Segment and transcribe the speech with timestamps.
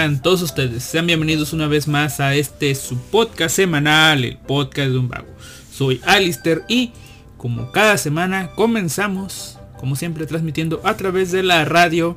[0.00, 0.82] todos ustedes.
[0.82, 5.28] Sean bienvenidos una vez más a este su podcast semanal, el podcast de un vago.
[5.70, 6.92] Soy Alister y
[7.36, 12.16] como cada semana comenzamos, como siempre, transmitiendo a través de la radio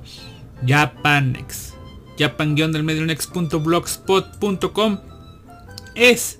[0.66, 1.73] Japanex.
[2.17, 4.99] japan blogspot.com
[5.95, 6.39] es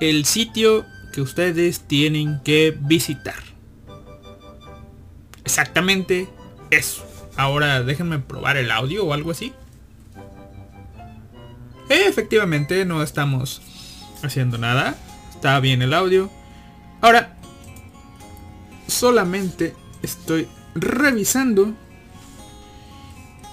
[0.00, 3.42] el sitio que ustedes tienen que visitar.
[5.44, 6.26] Exactamente
[6.70, 7.04] eso.
[7.36, 9.52] Ahora déjenme probar el audio o algo así.
[11.88, 13.62] Efectivamente, no estamos
[14.22, 14.96] haciendo nada.
[15.30, 16.30] Está bien el audio.
[17.00, 17.36] Ahora,
[18.86, 21.72] solamente estoy revisando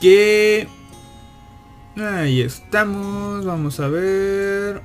[0.02, 0.68] que...
[1.98, 3.46] Ahí estamos.
[3.46, 4.82] Vamos a ver.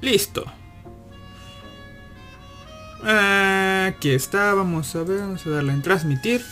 [0.00, 0.44] Listo.
[3.02, 4.54] Aquí está.
[4.54, 5.20] Vamos a ver.
[5.20, 6.44] Vamos a darle en transmitir.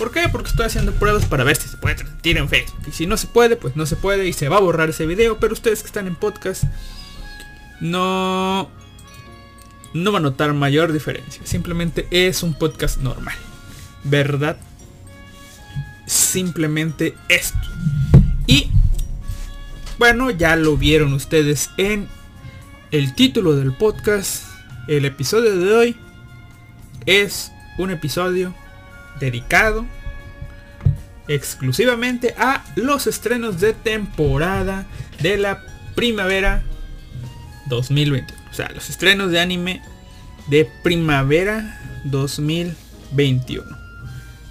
[0.00, 0.30] ¿Por qué?
[0.30, 2.80] Porque estoy haciendo pruebas para ver si se puede transmitir en Facebook.
[2.88, 5.04] Y si no se puede, pues no se puede y se va a borrar ese
[5.04, 5.38] video.
[5.38, 6.64] Pero ustedes que están en podcast
[7.82, 8.70] no
[9.92, 11.42] no va a notar mayor diferencia.
[11.44, 13.36] Simplemente es un podcast normal.
[14.02, 14.56] ¿Verdad?
[16.06, 17.68] Simplemente esto.
[18.46, 18.70] Y
[19.98, 22.08] bueno, ya lo vieron ustedes en
[22.90, 24.46] el título del podcast.
[24.88, 25.96] El episodio de hoy
[27.04, 28.54] es un episodio
[29.20, 29.86] dedicado
[31.28, 34.86] exclusivamente a los estrenos de temporada
[35.22, 35.62] de la
[35.94, 36.64] primavera
[37.68, 38.40] 2021.
[38.50, 39.80] O sea, los estrenos de anime
[40.48, 43.64] de primavera 2021.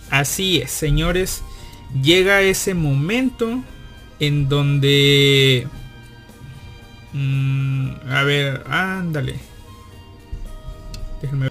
[0.10, 1.44] Así es, señores.
[2.02, 3.62] Llega ese momento
[4.20, 5.68] en donde...
[7.12, 9.36] Mm, a ver, ándale.
[11.22, 11.49] Déjenme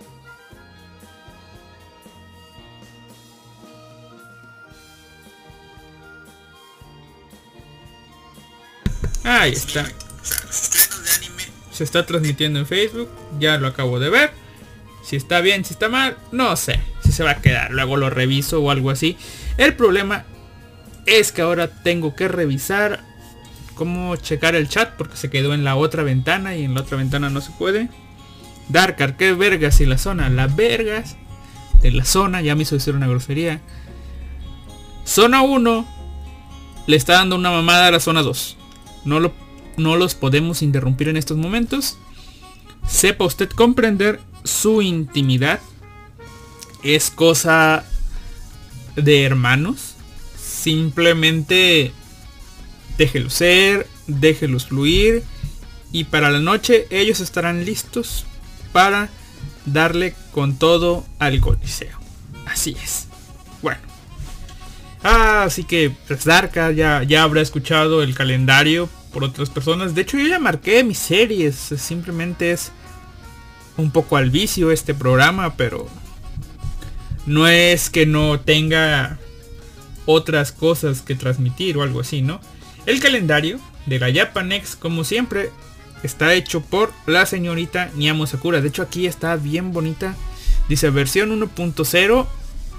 [9.28, 9.84] Ahí está.
[11.70, 13.10] Se está transmitiendo en Facebook.
[13.38, 14.32] Ya lo acabo de ver.
[15.04, 16.80] Si está bien, si está mal, no sé.
[17.04, 17.70] Si se va a quedar.
[17.72, 19.18] Luego lo reviso o algo así.
[19.58, 20.24] El problema
[21.04, 23.00] es que ahora tengo que revisar
[23.74, 26.96] cómo checar el chat porque se quedó en la otra ventana y en la otra
[26.96, 27.90] ventana no se puede.
[28.70, 30.30] Darkar, qué vergas y la zona.
[30.30, 31.16] Las vergas
[31.82, 33.60] de la zona, ya me hizo decir una grosería.
[35.04, 35.86] Zona 1
[36.86, 38.58] le está dando una mamada a la zona 2
[39.04, 39.32] no, lo,
[39.76, 41.98] no los podemos interrumpir en estos momentos.
[42.86, 45.60] Sepa usted comprender su intimidad.
[46.82, 47.84] Es cosa
[48.96, 49.94] de hermanos.
[50.36, 51.92] Simplemente
[52.96, 55.22] déjelos ser, déjelos fluir.
[55.92, 58.26] Y para la noche ellos estarán listos
[58.72, 59.08] para
[59.66, 61.98] darle con todo al coliseo.
[62.46, 63.07] Así es.
[65.02, 69.94] Ah, así que pues, ya, ya habrá escuchado el calendario por otras personas.
[69.94, 71.54] De hecho yo ya marqué mis series.
[71.54, 72.72] Simplemente es
[73.76, 75.88] un poco al vicio este programa, pero
[77.26, 79.18] no es que no tenga
[80.06, 82.40] otras cosas que transmitir o algo así, ¿no?
[82.86, 85.50] El calendario de la Japanex, como siempre,
[86.02, 88.60] está hecho por la señorita Niamo Sakura.
[88.60, 90.16] De hecho aquí está bien bonita.
[90.68, 92.26] Dice versión 1.0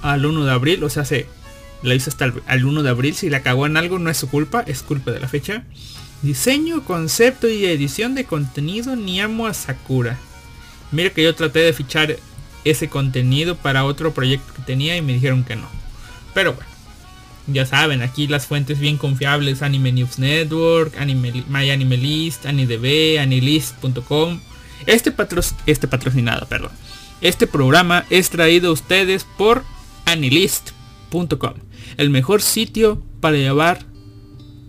[0.01, 0.83] al 1 de abril.
[0.83, 1.27] O sea, se
[1.83, 3.15] la hizo hasta el, 1 de abril.
[3.15, 5.63] Si la cagó en algo no es su culpa, es culpa de la fecha.
[6.21, 10.17] Diseño, concepto y edición de contenido Niamo a Sakura.
[10.91, 12.17] Mira que yo traté de fichar
[12.65, 15.69] ese contenido para otro proyecto que tenía y me dijeron que no.
[16.33, 16.69] Pero bueno,
[17.47, 24.39] ya saben, aquí las fuentes bien confiables, Anime News Network, Anime, MyAnimeList, AniDB, Anilist.com.
[24.85, 25.13] Este,
[25.65, 26.71] este patrocinado, perdón.
[27.21, 29.63] Este programa es traído a ustedes por
[30.05, 31.53] Anilist.com,
[31.97, 33.85] el mejor sitio para llevar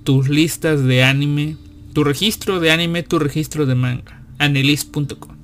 [0.04, 1.56] tus listas de anime,
[1.92, 5.36] tu registro de anime, tu registro de manga, anilist.com.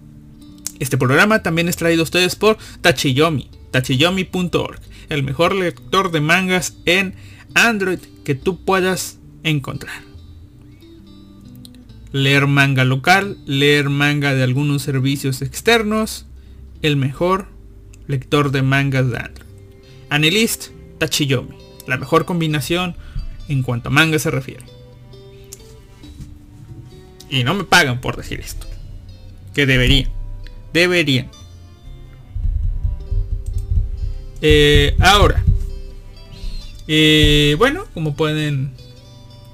[0.79, 6.77] Este programa también es traído a ustedes por Tachiyomi, tachiyomi.org, el mejor lector de mangas
[6.85, 7.15] en
[7.55, 10.03] Android que tú puedas encontrar.
[12.13, 16.27] Leer manga local, leer manga de algunos servicios externos,
[16.83, 17.49] el mejor
[18.07, 19.47] lector de mangas de Android.
[20.11, 20.69] Anilist,
[20.99, 22.97] Tachiyomi, la mejor combinación
[23.49, 24.65] en cuanto a manga se refiere.
[27.29, 28.67] Y no me pagan por decir esto.
[29.55, 30.11] Que deberían.
[30.73, 31.31] Deberían.
[34.43, 35.45] Eh, ahora.
[36.89, 38.73] Eh, bueno, como pueden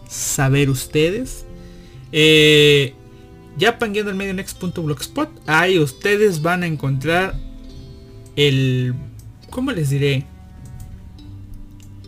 [0.09, 1.47] saber ustedes.
[2.13, 2.95] Eh,
[3.57, 5.31] ya pangueando el medio next.blogspot.
[5.47, 7.35] Ahí ustedes van a encontrar
[8.37, 8.95] el...
[9.51, 10.27] ¿Cómo les diré?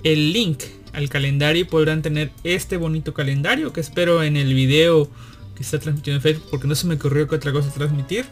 [0.04, 0.62] El link
[0.92, 5.10] al calendario y podrán tener este bonito calendario que espero en el video
[5.56, 8.26] que está transmitiendo en Facebook porque no se me ocurrió que otra cosa transmitir.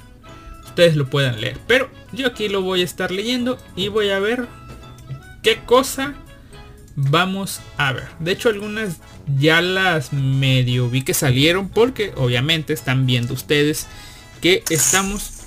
[0.65, 1.59] Ustedes lo puedan leer.
[1.67, 4.47] Pero yo aquí lo voy a estar leyendo y voy a ver
[5.43, 6.15] qué cosa
[6.95, 8.09] vamos a ver.
[8.21, 8.99] De hecho algunas
[9.39, 13.87] ya las medio vi que salieron porque obviamente están viendo ustedes
[14.41, 15.39] que estamos...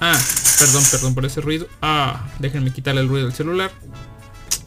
[0.00, 0.20] Ah,
[0.58, 1.66] perdón, perdón por ese ruido.
[1.80, 3.70] Ah, déjenme quitarle el ruido del celular.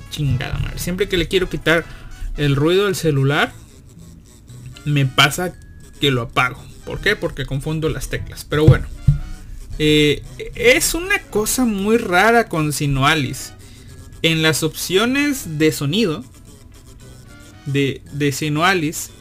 [0.09, 0.79] Chingada madre.
[0.79, 1.85] Siempre que le quiero quitar
[2.37, 3.53] el ruido del celular,
[4.85, 5.53] me pasa
[5.99, 6.63] que lo apago.
[6.85, 7.15] ¿Por qué?
[7.15, 8.45] Porque confundo las teclas.
[8.45, 8.87] Pero bueno.
[9.81, 10.23] Eh,
[10.55, 13.53] es una cosa muy rara con Sinoalis.
[14.21, 16.25] En las opciones de sonido
[17.65, 19.11] de, de Sinoalis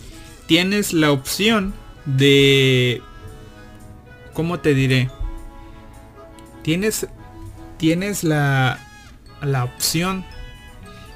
[0.47, 1.75] tienes la opción
[2.07, 3.03] de...
[4.33, 5.11] ¿Cómo te diré?
[6.63, 7.07] Tienes,
[7.77, 8.79] tienes la,
[9.43, 10.25] la opción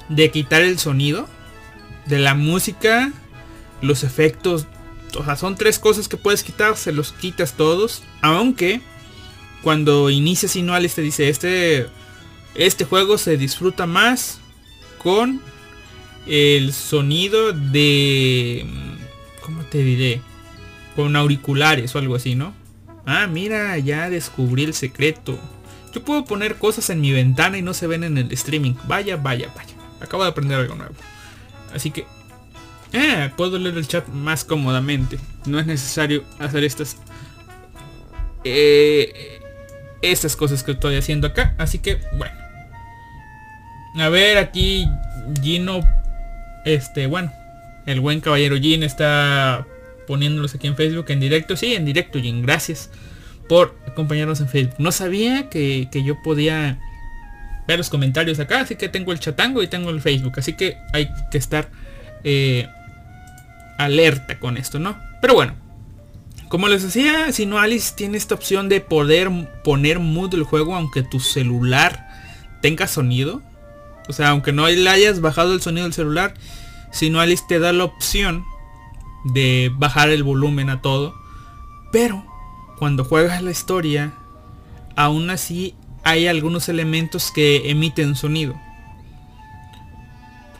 [0.09, 1.27] de quitar el sonido
[2.05, 3.11] de la música,
[3.81, 4.67] los efectos.
[5.17, 8.03] O sea, son tres cosas que puedes quitar, se los quitas todos.
[8.21, 8.81] Aunque
[9.61, 11.87] cuando inicias Sinoalis te dice este
[12.55, 14.39] este juego se disfruta más
[14.99, 15.41] con
[16.27, 18.65] el sonido de...
[19.41, 20.21] ¿Cómo te diré?
[20.95, 22.53] Con auriculares o algo así, ¿no?
[23.05, 25.37] Ah, mira, ya descubrí el secreto.
[25.93, 28.73] Yo puedo poner cosas en mi ventana y no se ven en el streaming.
[28.87, 29.72] Vaya, vaya, vaya.
[30.03, 30.93] Acabo de aprender algo nuevo.
[31.73, 32.05] Así que...
[32.91, 35.17] Eh, puedo leer el chat más cómodamente.
[35.45, 36.97] No es necesario hacer estas...
[38.43, 39.41] Eh,
[40.03, 41.55] estas cosas que estoy haciendo acá.
[41.57, 42.35] Así que, bueno.
[43.99, 44.87] A ver, aquí
[45.41, 45.81] Gino,
[46.65, 47.31] este, bueno,
[47.85, 49.67] el buen caballero Jin está
[50.07, 51.55] poniéndolos aquí en Facebook en directo.
[51.55, 52.41] Sí, en directo, Jin.
[52.41, 52.89] Gracias
[53.47, 54.75] por acompañarnos en Facebook.
[54.79, 56.79] No sabía que, yo podía
[57.67, 60.33] ver los comentarios acá, así que tengo el chatango y tengo el Facebook.
[60.37, 61.69] Así que hay que estar
[62.23, 62.67] eh,
[63.77, 64.97] alerta con esto, ¿no?
[65.21, 65.53] Pero bueno,
[66.49, 69.31] como les decía, si no Alice tiene esta opción de poder
[69.63, 72.07] poner mood del juego aunque tu celular
[72.61, 73.41] tenga sonido.
[74.07, 76.33] O sea, aunque no le hayas bajado el sonido del celular,
[76.91, 78.45] sino Alice te da la opción
[79.23, 81.15] de bajar el volumen a todo.
[81.91, 82.25] Pero
[82.77, 84.13] cuando juegas la historia,
[84.95, 88.59] aún así hay algunos elementos que emiten sonido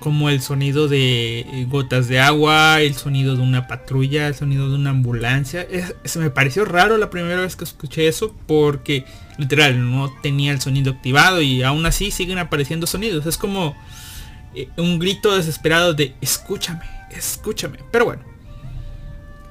[0.03, 4.75] como el sonido de gotas de agua, el sonido de una patrulla, el sonido de
[4.75, 5.65] una ambulancia.
[6.03, 9.05] se me pareció raro la primera vez que escuché eso porque
[9.37, 13.25] literal no tenía el sonido activado y aún así siguen apareciendo sonidos.
[13.25, 13.77] Es como
[14.53, 17.79] eh, un grito desesperado de escúchame, escúchame.
[17.89, 18.23] Pero bueno.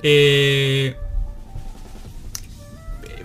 [0.03, 0.97] Eh,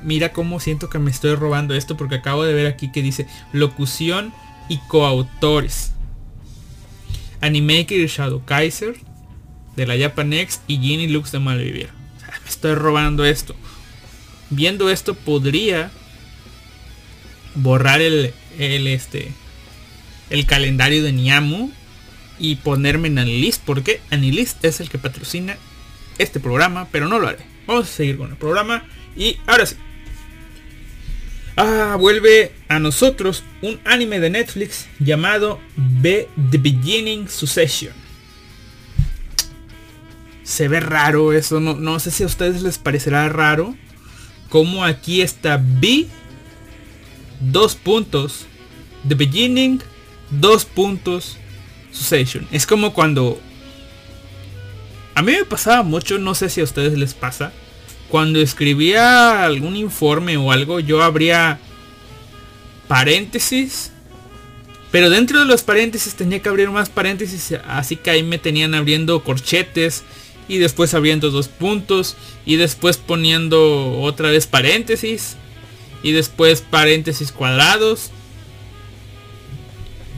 [0.03, 3.27] mira cómo siento que me estoy robando esto porque acabo de ver aquí que dice
[3.51, 4.33] locución
[4.69, 5.93] y coautores.
[7.41, 8.95] Animaker y Shadow Kaiser
[9.75, 11.89] de la Japanex y Ginny Lux de Malvivir.
[12.43, 13.55] me estoy robando esto.
[14.49, 15.91] Viendo esto podría
[17.55, 19.31] borrar el, el este
[20.29, 21.71] el calendario de Niamu
[22.39, 25.57] y ponerme en Anilist porque Anilist es el que patrocina
[26.17, 27.39] este programa, pero no lo haré.
[27.65, 28.83] Vamos a seguir con el programa
[29.15, 29.75] y ahora sí.
[31.59, 35.59] Ah, vuelve a nosotros un anime de Netflix llamado
[35.97, 37.93] The Beginning Succession.
[40.43, 43.75] Se ve raro eso, no, no sé si a ustedes les parecerá raro.
[44.49, 46.05] Como aquí está B,
[47.39, 48.45] dos puntos,
[49.07, 49.81] The Beginning,
[50.29, 51.37] dos puntos,
[51.91, 52.47] Succession.
[52.51, 53.41] Es como cuando...
[55.15, 57.51] A mí me pasaba mucho, no sé si a ustedes les pasa
[58.09, 61.59] cuando escribía algún informe o algo, yo abría
[62.87, 63.91] paréntesis.
[64.91, 67.59] Pero dentro de los paréntesis tenía que abrir más paréntesis.
[67.67, 70.03] Así que ahí me tenían abriendo corchetes.
[70.47, 72.15] Y después abriendo dos puntos.
[72.45, 75.35] Y después poniendo otra vez paréntesis.
[76.03, 78.11] Y después paréntesis cuadrados.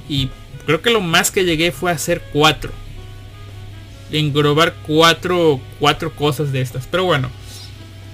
[0.07, 0.29] Y
[0.67, 2.71] creo que lo más que llegué fue a hacer cuatro.
[4.11, 6.85] Englobar cuatro, cuatro cosas de estas.
[6.85, 7.31] Pero bueno.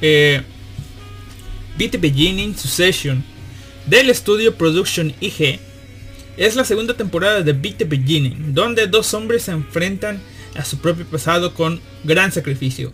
[0.01, 0.41] Eh,
[1.77, 3.23] Beat Beginning Succession
[3.85, 5.59] del estudio Production IG
[6.37, 10.21] es la segunda temporada de Beat the Beginning, donde dos hombres se enfrentan
[10.55, 12.93] a su propio pasado con gran sacrificio.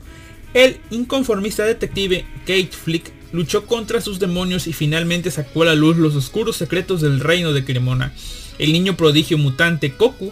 [0.54, 5.98] El inconformista detective Kate Flick luchó contra sus demonios y finalmente sacó a la luz
[5.98, 8.14] los oscuros secretos del reino de Cremona.
[8.60, 10.32] El niño prodigio mutante Koku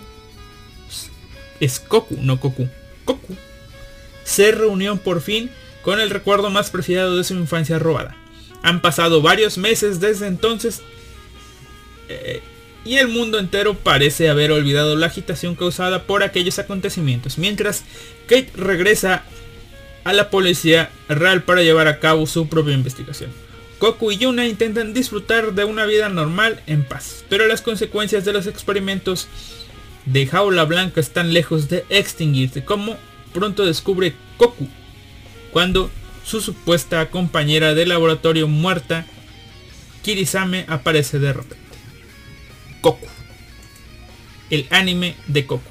[1.60, 2.68] es Koku, no Koku.
[3.06, 3.36] Koku
[4.24, 5.50] se reunió por fin
[5.90, 8.16] con el recuerdo más preciado de su infancia robada.
[8.62, 10.84] Han pasado varios meses desde entonces.
[12.10, 12.44] Eh,
[12.86, 17.86] y el mundo entero parece haber olvidado la agitación causada por aquellos acontecimientos, mientras
[18.28, 19.24] Kate regresa
[20.04, 23.32] a la policía real para llevar a cabo su propia investigación.
[23.80, 28.34] Goku y Yuna intentan disfrutar de una vida normal en paz, pero las consecuencias de
[28.34, 29.28] los experimentos
[30.06, 32.96] de Jaula Blanca están lejos de extinguirse, como
[33.34, 34.68] pronto descubre Goku,
[35.52, 35.90] cuando
[36.24, 39.06] su supuesta compañera de laboratorio muerta,
[40.04, 41.58] Kirisame, aparece de repente.
[42.82, 43.08] Goku.
[44.50, 45.64] El anime de Goku.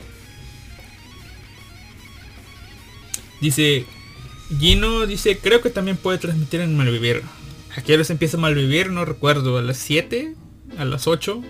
[3.41, 3.87] Dice,
[4.59, 7.23] Gino dice, creo que también puede transmitir en Malvivir.
[7.77, 8.91] ¿A qué hora se empieza Malvivir?
[8.91, 9.59] No recuerdo.
[9.59, 10.35] ¿A las 7?
[10.79, 11.43] ¿A las 8?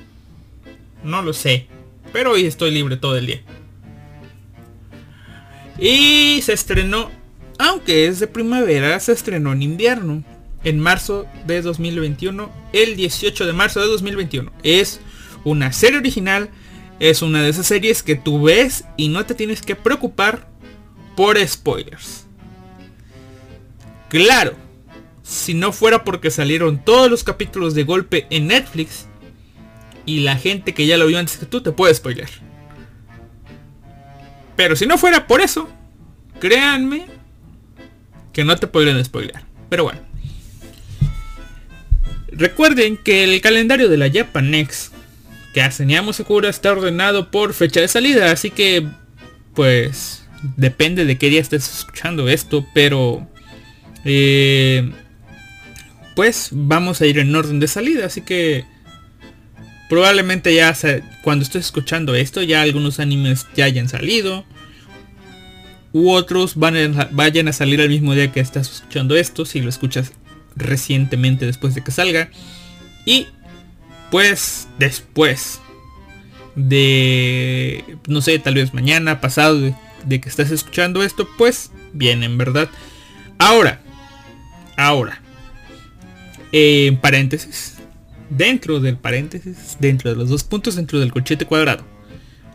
[1.04, 1.66] No lo sé.
[2.12, 3.42] Pero hoy estoy libre todo el día.
[5.78, 7.10] Y se estrenó,
[7.58, 10.24] aunque es de primavera, se estrenó en invierno.
[10.64, 12.50] En marzo de 2021.
[12.72, 14.52] El 18 de marzo de 2021.
[14.62, 15.00] Es
[15.44, 16.50] una serie original.
[17.00, 20.48] Es una de esas series que tú ves y no te tienes que preocupar
[21.16, 22.26] por spoilers.
[24.08, 24.54] Claro,
[25.22, 29.06] si no fuera porque salieron todos los capítulos de golpe en Netflix
[30.06, 32.30] y la gente que ya lo vio antes que tú te puede spoiler.
[34.56, 35.68] Pero si no fuera por eso,
[36.40, 37.17] créanme
[38.32, 39.40] que no te podrían spoiler.
[39.68, 40.00] Pero bueno.
[42.30, 44.92] Recuerden que el calendario de la Japanex
[45.52, 48.86] que Aseñamos Sakura está ordenado por fecha de salida, así que
[49.54, 50.24] pues
[50.56, 53.26] depende de qué día estés escuchando esto, pero
[54.04, 54.92] eh,
[56.14, 58.64] pues vamos a ir en orden de salida, así que
[59.88, 60.76] probablemente ya
[61.22, 64.44] cuando estés escuchando esto ya algunos animes ya hayan salido
[65.92, 66.74] u otros van
[67.12, 70.12] vayan a salir al mismo día que estás escuchando esto si lo escuchas
[70.56, 72.30] recientemente después de que salga
[73.04, 73.26] y
[74.10, 75.60] pues después
[76.56, 82.38] de no sé tal vez mañana pasado de, que estás escuchando esto pues bien en
[82.38, 82.68] verdad
[83.38, 83.80] ahora
[84.78, 85.20] Ahora,
[86.52, 87.74] en paréntesis,
[88.30, 91.84] dentro del paréntesis, dentro de los dos puntos, dentro del colchete cuadrado.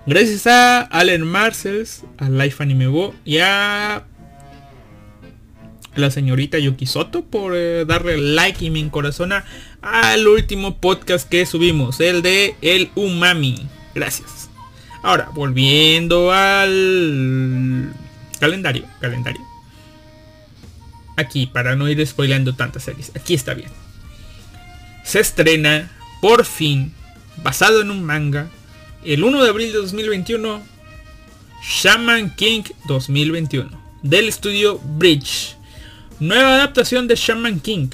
[0.06, 4.04] Gracias a Allen Marcells, a Life Anime Bo y a
[5.96, 9.32] la señorita Yuki Soto por eh, darle like y mi corazón
[9.82, 13.68] al último podcast que subimos, el de El Umami.
[13.96, 14.50] Gracias.
[15.04, 17.94] Ahora, volviendo al
[18.40, 19.54] calendario, calendario
[21.16, 23.12] aquí, para no ir spoilando tantas series.
[23.16, 23.70] Aquí está bien.
[25.04, 25.92] Se estrena,
[26.22, 26.94] por fin,
[27.44, 28.48] basado en un manga,
[29.06, 30.62] el 1 de abril de 2021,
[31.62, 33.70] Shaman King 2021,
[34.02, 35.56] del estudio Bridge.
[36.20, 37.90] Nueva adaptación de Shaman King.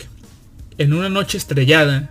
[0.77, 2.09] En una noche estrellada,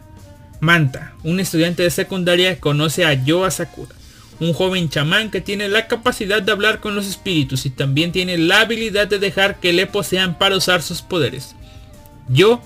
[0.61, 3.95] Manta, un estudiante de secundaria, conoce a Yoa Sakura,
[4.40, 8.37] un joven chamán que tiene la capacidad de hablar con los espíritus y también tiene
[8.37, 11.55] la habilidad de dejar que le posean para usar sus poderes.
[12.28, 12.61] Yo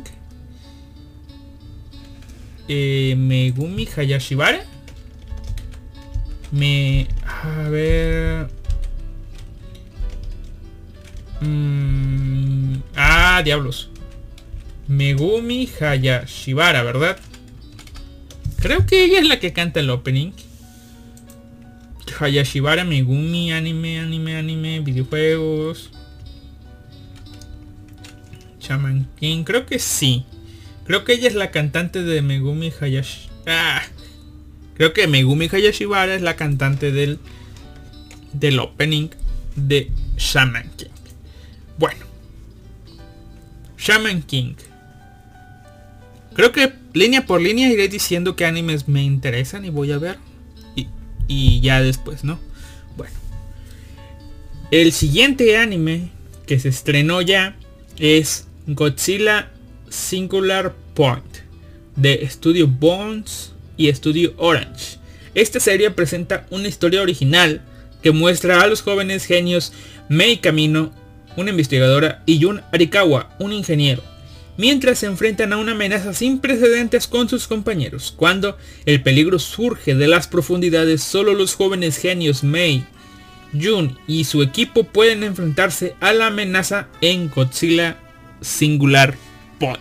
[2.70, 4.64] Eh, Megumi Hayashibara.
[6.54, 7.10] Me...
[7.26, 8.48] A ver...
[11.42, 13.90] Mm, ah, diablos.
[14.88, 17.20] Megumi Hayashibara, ¿verdad?
[18.62, 20.32] Creo que ella es la que canta el opening.
[22.20, 25.92] Hayashibara, Megumi, anime, anime, anime, videojuegos.
[28.60, 30.26] Shaman King, creo que sí.
[30.86, 33.30] Creo que ella es la cantante de Megumi Hayashi.
[33.46, 33.82] Ah,
[34.76, 37.20] creo que Megumi Hayashibara es la cantante del
[38.34, 39.10] del opening
[39.56, 40.88] de Shaman King.
[41.78, 42.06] Bueno,
[43.78, 44.56] Shaman King.
[46.34, 50.18] Creo que línea por línea iré diciendo qué animes me interesan y voy a ver.
[51.34, 52.40] Y, ya después, ¿no?
[52.96, 53.16] Bueno.
[54.70, 56.10] El siguiente anime
[56.46, 57.56] que se estrenó ya
[57.98, 59.52] es Godzilla
[59.90, 61.38] Singular Point
[61.96, 64.98] de Studio Bones y Studio Orange.
[65.34, 67.62] Esta serie presenta una historia original
[68.04, 69.74] que muestra a los jóvenes genios
[70.10, 70.92] Mei Camino,
[71.36, 74.04] una investigadora, y Jun Arikawa, un ingeniero,
[74.58, 78.14] mientras se enfrentan a una amenaza sin precedentes con sus compañeros.
[78.16, 82.86] Cuando el peligro surge de las profundidades, solo los jóvenes genios Mei,
[83.60, 87.98] Jun y su equipo pueden enfrentarse a la amenaza en Godzilla
[88.42, 89.16] Singular
[89.60, 89.80] Point.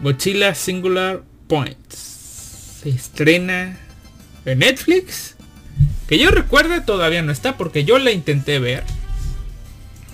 [0.00, 3.78] Godzilla Singular Point se estrena
[4.44, 5.36] en Netflix.
[6.08, 8.84] Que yo recuerde todavía no está porque yo la intenté ver.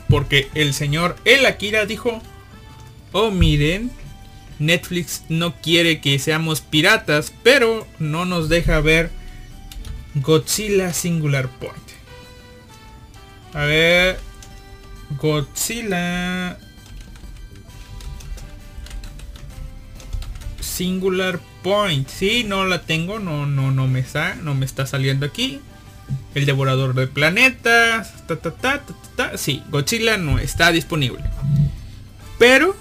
[0.08, 2.22] Porque el señor El Akira dijo,
[3.12, 3.90] oh miren,
[4.58, 9.10] Netflix no quiere que seamos piratas, pero no nos deja ver
[10.14, 11.76] Godzilla Singular Point.
[13.54, 14.18] A ver,
[15.18, 16.58] Godzilla
[20.60, 22.08] Singular Point.
[22.08, 25.60] Sí, no la tengo, no, no, no me está, no me está saliendo aquí.
[26.34, 28.26] El devorador de planetas.
[28.26, 28.82] Ta, ta,
[29.16, 31.22] ta, Sí, Godzilla no está disponible.
[32.38, 32.76] Pero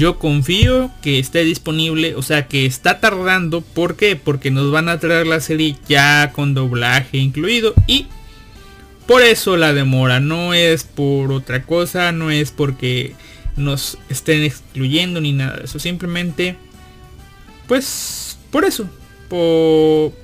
[0.00, 3.60] yo confío que esté disponible, o sea que está tardando.
[3.60, 4.16] ¿Por qué?
[4.16, 8.06] Porque nos van a traer la serie ya con doblaje incluido y
[9.06, 10.18] por eso la demora.
[10.18, 13.14] No es por otra cosa, no es porque
[13.56, 15.78] nos estén excluyendo ni nada de eso.
[15.78, 16.56] Simplemente,
[17.68, 18.88] pues, por eso.
[19.28, 20.14] Por,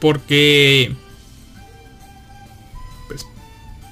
[0.00, 0.94] porque,
[3.06, 3.26] pues,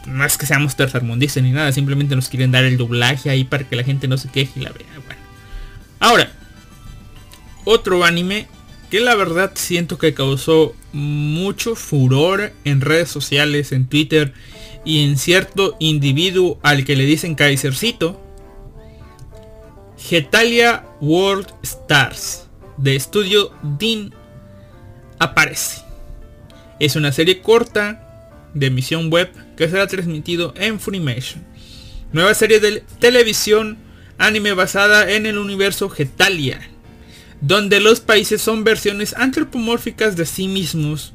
[0.07, 1.71] no es que seamos tercermundistas ni nada.
[1.71, 4.65] Simplemente nos quieren dar el doblaje ahí para que la gente no se queje y
[4.65, 5.04] la vea.
[6.05, 6.31] Ahora,
[7.65, 8.47] otro anime
[8.91, 14.35] que la verdad siento que causó mucho furor en redes sociales, en Twitter
[14.85, 18.21] y en cierto individuo al que le dicen Kaisercito,
[19.97, 24.15] Getalia World Stars de estudio Dean
[25.19, 25.81] aparece.
[26.81, 31.43] Es una serie corta de emisión web que será transmitido en Funimation.
[32.13, 33.79] Nueva serie de televisión
[34.19, 36.61] anime basada en el universo Getalia,
[37.41, 41.13] donde los países son versiones antropomórficas de sí mismos,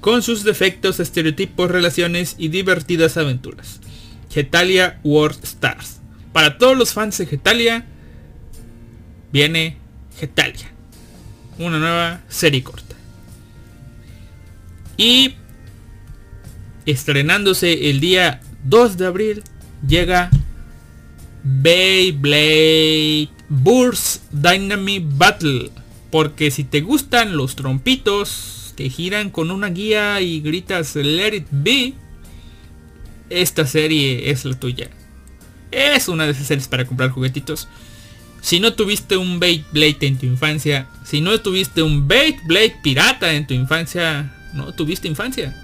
[0.00, 3.80] con sus defectos, estereotipos, relaciones y divertidas aventuras.
[4.30, 6.00] Getalia World Stars.
[6.32, 7.86] Para todos los fans de Getalia,
[9.32, 9.78] viene
[10.18, 10.70] Getalia.
[11.58, 12.94] Una nueva serie corta.
[14.96, 15.34] Y
[16.84, 19.42] estrenándose el día 2 de abril
[19.86, 20.30] llega
[21.48, 25.70] Beyblade Burst Dynamic Battle.
[26.10, 31.46] Porque si te gustan los trompitos que giran con una guía y gritas Let It
[31.50, 31.94] Be,
[33.30, 34.90] esta serie es la tuya.
[35.70, 37.68] Es una de esas series para comprar juguetitos.
[38.40, 43.46] Si no tuviste un Beyblade en tu infancia, si no tuviste un Beyblade pirata en
[43.46, 45.54] tu infancia, no tuviste infancia.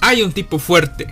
[0.00, 1.06] Hay un tipo fuerte.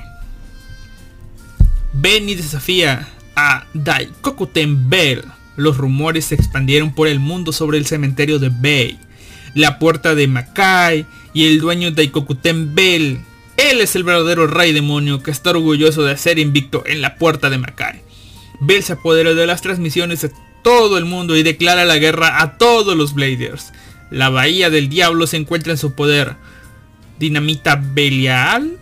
[1.97, 5.25] Ven y desafía a Daikokuten Bell.
[5.57, 8.99] Los rumores se expandieron por el mundo sobre el cementerio de Bay,
[9.55, 13.21] la puerta de Makai y el dueño de Daikokuten Bell.
[13.57, 17.49] Él es el verdadero rey demonio que está orgulloso de ser invicto en la puerta
[17.49, 18.03] de Makai.
[18.59, 20.33] Bell se apodera de las transmisiones de
[20.65, 23.73] todo el mundo y declara la guerra a todos los Bladers.
[24.11, 26.35] La bahía del diablo se encuentra en su poder.
[27.21, 28.79] Dinamita Belial.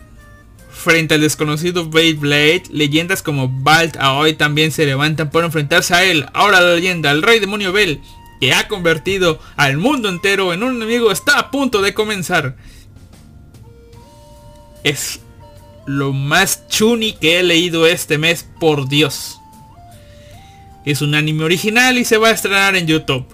[0.82, 6.26] Frente al desconocido Beyblade, leyendas como Balt Aoi también se levantan por enfrentarse a él.
[6.32, 8.00] Ahora la leyenda, el rey demonio Bell,
[8.40, 12.56] que ha convertido al mundo entero en un enemigo, está a punto de comenzar.
[14.82, 15.20] Es
[15.86, 19.38] lo más chuni que he leído este mes, por Dios.
[20.84, 23.26] Es un anime original y se va a estrenar en YouTube.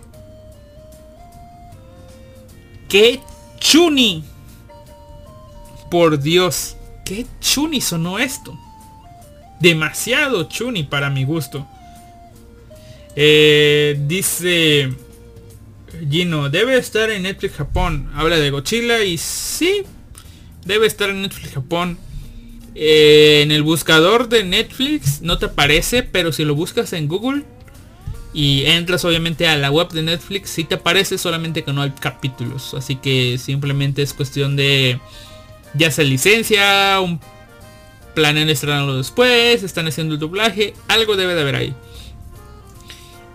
[2.91, 3.21] ¡Qué
[3.59, 4.23] chuni!
[5.91, 6.77] Por Dios,
[7.09, 8.59] qué chuni sonó esto.
[9.61, 11.67] Demasiado chuni para mi gusto.
[13.17, 14.93] Eh, dice
[16.09, 18.11] Gino, debe estar en Netflix Japón.
[18.15, 19.85] Habla de Godzilla y sí,
[20.67, 21.99] debe estar en Netflix Japón.
[22.75, 27.43] Eh, en el buscador de Netflix no te aparece, pero si lo buscas en Google
[28.35, 31.91] y entras obviamente a la web de Netflix, sí te aparece, solamente que no hay
[31.93, 32.75] capítulos.
[32.75, 35.01] Así que simplemente es cuestión de
[35.75, 37.21] ya sea licencia, un
[38.15, 41.75] planean estrenarlo después, están haciendo el doblaje, algo debe de haber ahí.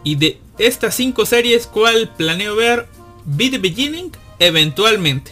[0.04, 2.88] Y de estas cinco series, ¿cuál planeo ver?
[3.26, 5.32] Be the Beginning, eventualmente.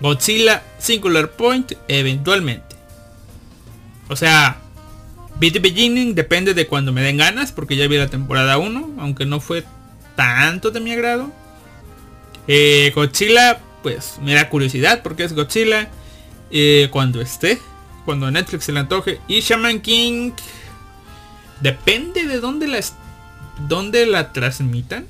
[0.00, 2.76] Godzilla Singular Point, eventualmente.
[4.08, 4.60] O sea,
[5.38, 8.96] Be the Beginning depende de cuando me den ganas, porque ya vi la temporada 1,
[8.98, 9.64] aunque no fue
[10.16, 11.30] tanto de mi agrado.
[12.46, 15.88] Eh, Godzilla, pues me da curiosidad porque es Godzilla.
[16.50, 17.58] Eh, cuando esté,
[18.04, 19.20] cuando Netflix se le antoje.
[19.28, 20.32] Y Shaman King,
[21.60, 22.80] depende de dónde la,
[23.66, 25.06] dónde la transmitan.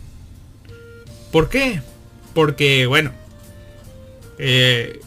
[1.33, 1.83] ¿Por qué?
[2.35, 3.13] Porque, bueno,
[4.39, 5.01] eh,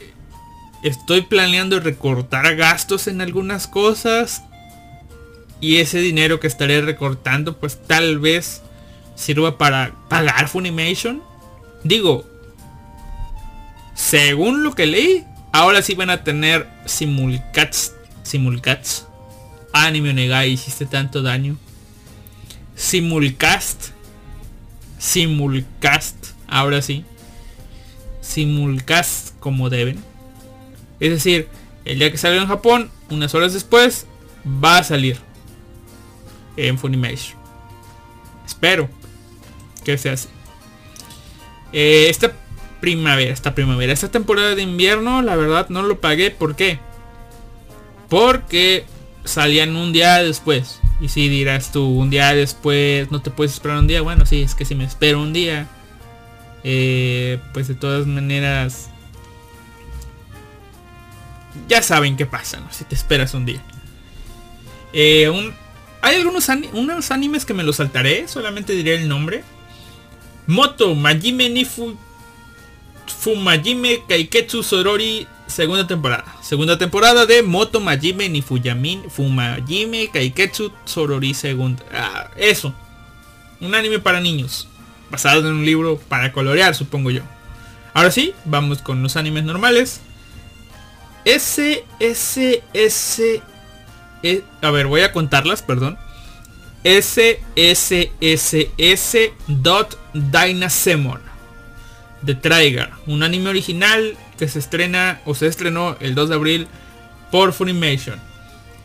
[0.84, 4.44] estoy planeando recortar gastos en algunas cosas.
[5.60, 8.62] Y ese dinero que estaré recortando, pues tal vez
[9.16, 11.22] sirva para pagar Funimation.
[11.84, 12.31] Digo,
[14.02, 17.94] según lo que leí, ahora sí van a tener simulcats.
[18.24, 19.06] Simulcats.
[19.74, 21.56] Anime Negai, hiciste tanto daño.
[22.76, 23.90] Simulcast.
[24.98, 26.16] Simulcast.
[26.48, 27.06] Ahora sí.
[28.22, 30.04] Simulcast como deben.
[31.00, 31.48] Es decir,
[31.86, 34.08] el día que salga en Japón, unas horas después,
[34.46, 35.20] va a salir
[36.58, 37.38] en Funimation.
[38.48, 38.90] Espero
[39.86, 40.28] que sea así.
[41.72, 42.34] Eh, esta
[42.82, 46.32] primavera, esta primavera, esta temporada de invierno, la verdad no lo pagué.
[46.32, 46.80] ¿Por qué?
[48.10, 48.86] Porque
[49.24, 50.82] salían un día después.
[51.00, 54.02] Y si dirás tú, un día después, no te puedes esperar un día.
[54.02, 55.68] Bueno, sí, es que si me espero un día,
[56.64, 58.90] eh, pues de todas maneras,
[61.68, 62.72] ya saben qué pasa, ¿no?
[62.72, 63.62] Si te esperas un día.
[64.94, 65.54] Eh, un,
[66.02, 69.44] hay algunos unos animes que me los saltaré, solamente diré el nombre.
[70.48, 71.96] Moto Majime Nifu
[73.22, 76.26] Fumajime Kaiketsu Sorori segunda temporada.
[76.42, 81.84] Segunda temporada de Moto Majime Nifuyamin Fumajime Kaiketsu Sorori segunda.
[81.94, 82.74] Ah, eso.
[83.60, 84.68] Un anime para niños.
[85.12, 87.22] Basado en un libro para colorear, supongo yo.
[87.94, 90.02] Ahora sí, vamos con los animes normales.
[91.24, 93.42] S, S, S,
[94.24, 96.00] e, a ver, voy a contarlas, perdón.
[96.84, 101.31] S, S, S, S, dot Dynasemon
[102.22, 106.68] de Trigger, un anime original que se estrena o se estrenó el 2 de abril
[107.32, 108.20] por Funimation.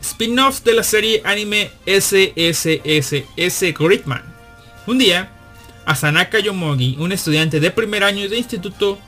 [0.01, 4.23] Spin-off de la serie anime SSSS Gridman.
[4.85, 5.31] Un día,
[5.85, 8.99] Asanaka Yomogi, un estudiante de primer año de instituto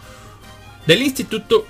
[0.85, 1.65] del instituto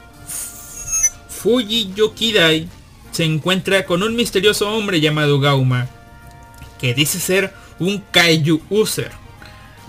[1.30, 2.70] Fuji Yokidai,
[3.12, 5.88] se encuentra con un misterioso hombre llamado Gauma,
[6.80, 9.12] que dice ser un Kaiju User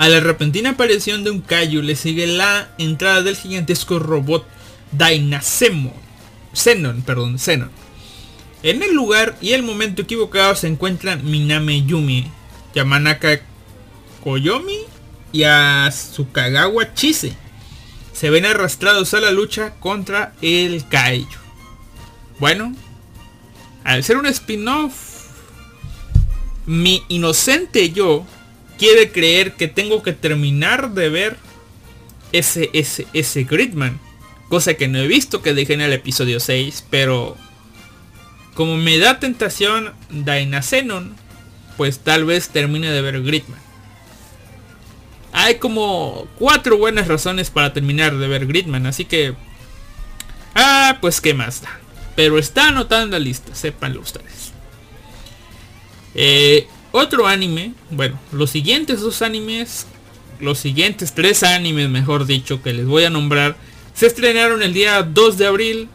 [0.01, 4.47] a la repentina aparición de un Kaiju le sigue la entrada del gigantesco robot
[4.93, 5.93] Dynasemon.
[6.57, 7.71] Zenon, perdón, Zenon.
[8.63, 12.31] En el lugar y el momento equivocado se encuentran Miname Yumi,
[12.75, 13.43] Yamanaka
[14.25, 14.79] Koyomi
[15.33, 17.35] y Asukagawa Chise.
[18.15, 21.29] Se ven arrastrados a la lucha contra el Kaiju.
[22.39, 22.75] Bueno,
[23.85, 24.95] al ser un spin-off,
[26.65, 28.25] mi inocente yo
[28.81, 31.37] quiere creer que tengo que terminar de ver
[32.33, 34.01] ese, ese, ese Gridman.
[34.49, 36.87] Cosa que no he visto que dejé en el episodio 6.
[36.88, 37.37] Pero
[38.55, 41.14] como me da tentación Dynazenon,
[41.77, 43.61] pues tal vez termine de ver Gridman.
[45.33, 48.87] Hay como cuatro buenas razones para terminar de ver Gridman.
[48.87, 49.35] Así que...
[50.55, 51.79] Ah, pues qué más da.
[52.16, 54.53] Pero está anotado en la lista, sépanlo ustedes.
[56.14, 59.87] Eh, otro anime, bueno, los siguientes dos animes,
[60.40, 63.57] los siguientes tres animes, mejor dicho, que les voy a nombrar,
[63.94, 65.88] se estrenaron el día 2 de abril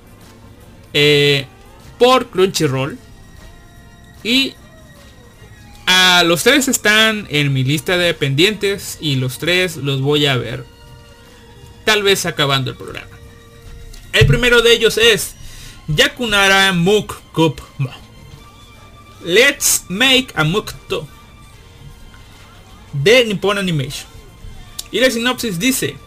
[0.94, 1.48] eh,
[1.98, 2.98] por Crunchyroll.
[4.24, 4.54] Y
[5.86, 10.38] a los tres están en mi lista de pendientes y los tres los voy a
[10.38, 10.66] ver.
[11.84, 13.16] Tal vez acabando el programa.
[14.14, 15.36] El primero de ellos es
[15.88, 17.60] Yakunara Muk Kup
[19.26, 21.08] Let's Make a Mukto
[22.94, 24.08] de Nippon Animation.
[24.92, 25.98] Y la sinopsis dice,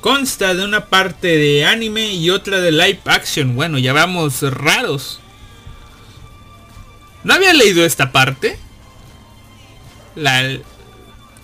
[0.00, 3.54] consta de una parte de anime y otra de live action.
[3.54, 5.20] Bueno, ya vamos raros.
[7.22, 8.58] ¿No había leído esta parte?
[10.16, 10.58] La...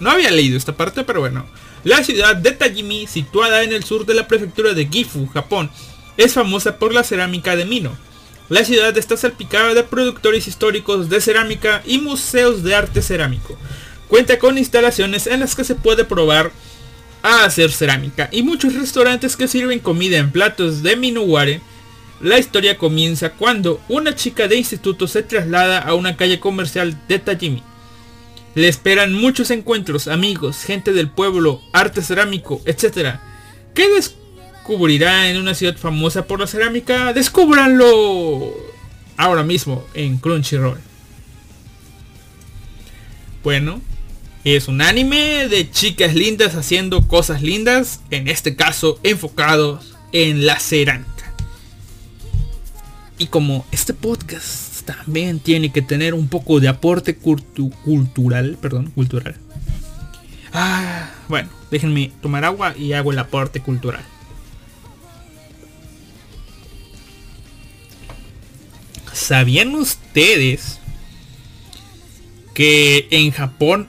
[0.01, 1.47] No había leído esta parte, pero bueno.
[1.85, 5.71] La ciudad de Tajimi, situada en el sur de la prefectura de Gifu, Japón,
[6.17, 7.97] es famosa por la cerámica de Mino
[8.49, 13.57] la ciudad está salpicada de productores históricos de cerámica y museos de arte cerámico.
[14.09, 16.53] Cuenta con instalaciones en las que se puede probar
[17.23, 21.63] a hacer cerámica y muchos restaurantes que sirven comida en platos de minuware.
[22.21, 27.19] La historia comienza cuando una chica de instituto se traslada a una calle comercial de
[27.19, 27.63] Tajimi.
[28.55, 33.17] Le esperan muchos encuentros, amigos, gente del pueblo, arte cerámico, etc.
[33.75, 33.89] ¿Qué
[34.65, 37.13] descubrirá en una ciudad famosa por la cerámica?
[37.13, 38.51] Descúbranlo
[39.19, 40.79] ahora mismo en Crunchyroll.
[43.43, 43.83] Bueno,
[44.43, 50.59] es un anime de chicas lindas haciendo cosas lindas, en este caso enfocados en la
[50.59, 51.35] cerámica.
[53.19, 59.37] Y como este podcast también tiene que tener un poco de aporte cultural, perdón, cultural.
[60.55, 64.07] Ah, bueno, déjenme tomar agua y hago el aporte cultural.
[69.15, 70.81] ¿Sabían ustedes
[72.53, 73.87] que en Japón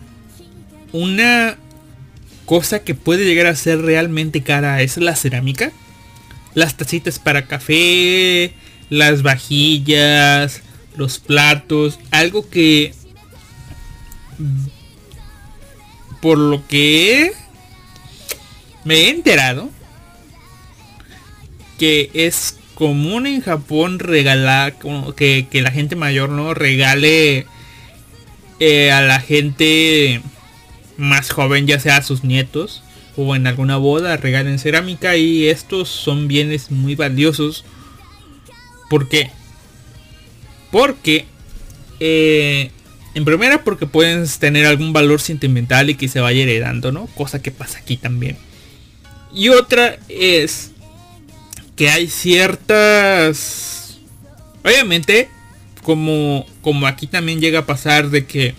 [0.92, 1.58] una
[2.46, 5.72] cosa que puede llegar a ser realmente cara es la cerámica?
[6.54, 8.54] Las tacitas para café,
[8.90, 10.62] las vajillas,
[10.96, 12.94] los platos, algo que
[16.22, 17.34] por lo que
[18.84, 19.70] me he enterado
[21.80, 24.76] que es común en Japón regalar
[25.16, 27.48] que, que la gente mayor no regale
[28.60, 30.22] eh, a la gente
[30.98, 32.84] más joven ya sea a sus nietos
[33.18, 37.66] o en alguna boda regalen cerámica y estos son bienes muy valiosos
[38.90, 39.32] ¿Por qué?
[40.72, 41.26] Porque,
[42.00, 42.72] eh,
[43.14, 47.08] en primera, porque pueden tener algún valor sentimental y que se vaya heredando, ¿no?
[47.08, 48.38] Cosa que pasa aquí también.
[49.34, 50.72] Y otra es
[51.76, 53.98] que hay ciertas...
[54.64, 55.30] Obviamente,
[55.84, 58.56] como, como aquí también llega a pasar de que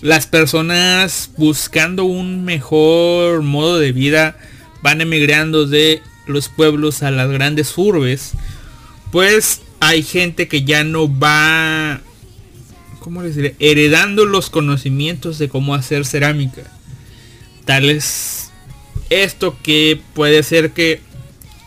[0.00, 4.36] las personas buscando un mejor modo de vida
[4.82, 8.34] van emigrando de los pueblos a las grandes urbes
[9.10, 12.00] pues hay gente que ya no va,
[13.00, 13.54] ¿cómo les diré?
[13.58, 16.62] Heredando los conocimientos de cómo hacer cerámica.
[17.64, 18.50] Tal es
[19.10, 21.00] esto que puede ser que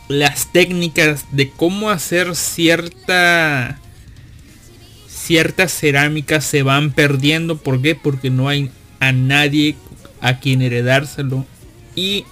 [0.10, 3.80] las técnicas de cómo hacer cierta
[5.08, 7.58] cierta cerámica se van perdiendo.
[7.58, 7.96] ¿Por qué?
[7.96, 9.76] Porque no hay a nadie
[10.22, 11.46] a quien heredárselo.
[11.96, 12.26] Y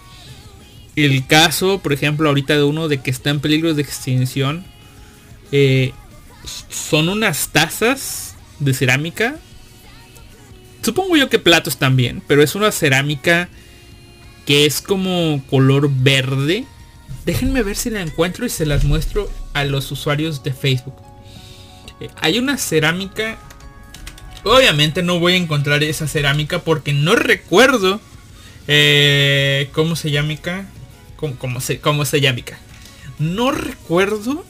[0.96, 4.66] el caso, por ejemplo, ahorita de uno de que está en peligro de extinción
[5.52, 5.94] eh,
[6.70, 9.38] son unas tazas de cerámica.
[10.82, 13.50] Supongo yo que platos también, pero es una cerámica
[14.48, 16.66] que es como color verde.
[17.28, 20.96] Déjenme ver si la encuentro y se las muestro a los usuarios de Facebook.
[22.00, 23.38] Eh, hay una cerámica.
[24.46, 28.00] Obviamente no voy a encontrar esa cerámica porque no recuerdo
[28.70, 30.36] eh, cómo se llama.
[31.18, 32.44] Cómo, se, llama.
[33.20, 34.46] No recuerdo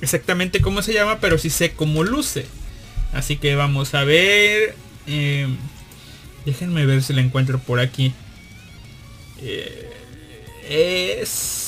[0.00, 2.46] exactamente cómo se llama, pero sí sé cómo luce.
[3.14, 4.76] Así que vamos a ver.
[5.08, 5.56] Em,
[6.44, 8.12] déjenme ver si la encuentro por aquí.
[9.42, 9.90] Eh,
[10.70, 11.65] es...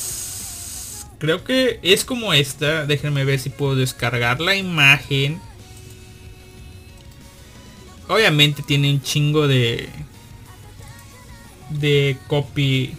[1.19, 2.87] Creo que es como esta.
[2.87, 5.41] Déjenme ver si puedo descargar la imagen.
[8.07, 9.89] Obviamente tiene un chingo de...
[11.71, 12.95] De copy.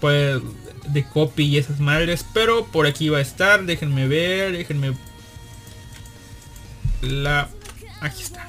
[0.00, 0.40] Pues
[0.88, 2.24] de copy y esas madres.
[2.34, 3.64] Pero por aquí va a estar.
[3.64, 4.52] Déjenme ver.
[4.52, 4.94] Déjenme.
[7.00, 7.48] La.
[8.00, 8.46] Aquí está.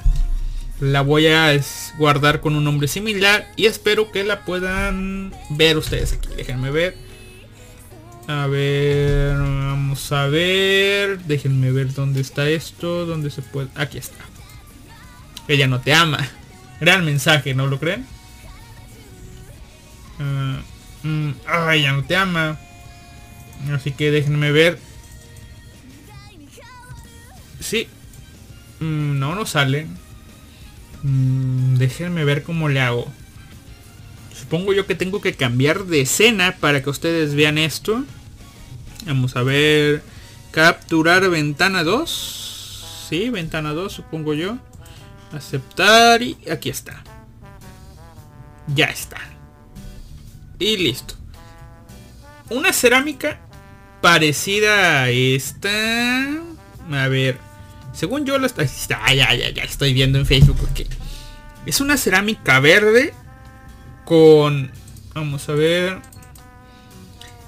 [0.80, 1.58] La voy a
[1.96, 3.50] guardar con un nombre similar.
[3.56, 6.28] Y espero que la puedan ver ustedes aquí.
[6.36, 7.03] Déjenme ver.
[8.26, 9.36] A ver.
[9.36, 11.18] Vamos a ver.
[11.24, 13.06] Déjenme ver dónde está esto.
[13.06, 13.68] Dónde se puede.
[13.74, 14.24] Aquí está.
[15.48, 16.18] Ella no te ama.
[16.80, 18.06] Gran mensaje, ¿no lo creen?
[20.18, 22.58] Uh, ya no te ama.
[23.72, 24.78] Así que déjenme ver.
[27.60, 27.88] Sí.
[28.80, 29.86] Mm, no, no sale.
[31.02, 33.12] Mm, déjenme ver cómo le hago.
[34.38, 38.04] Supongo yo que tengo que cambiar de escena para que ustedes vean esto.
[39.06, 40.02] Vamos a ver.
[40.50, 43.06] Capturar ventana 2.
[43.08, 44.58] Sí, ventana 2 supongo yo.
[45.32, 47.02] Aceptar y aquí está.
[48.66, 49.18] Ya está.
[50.58, 51.14] Y listo.
[52.50, 53.40] Una cerámica
[54.00, 55.70] parecida a esta.
[56.90, 57.38] A ver.
[57.92, 60.56] Según yo la ya estoy viendo en Facebook.
[60.58, 60.86] porque
[61.66, 63.14] Es una cerámica verde.
[64.04, 64.70] Con.
[65.14, 65.98] Vamos a ver.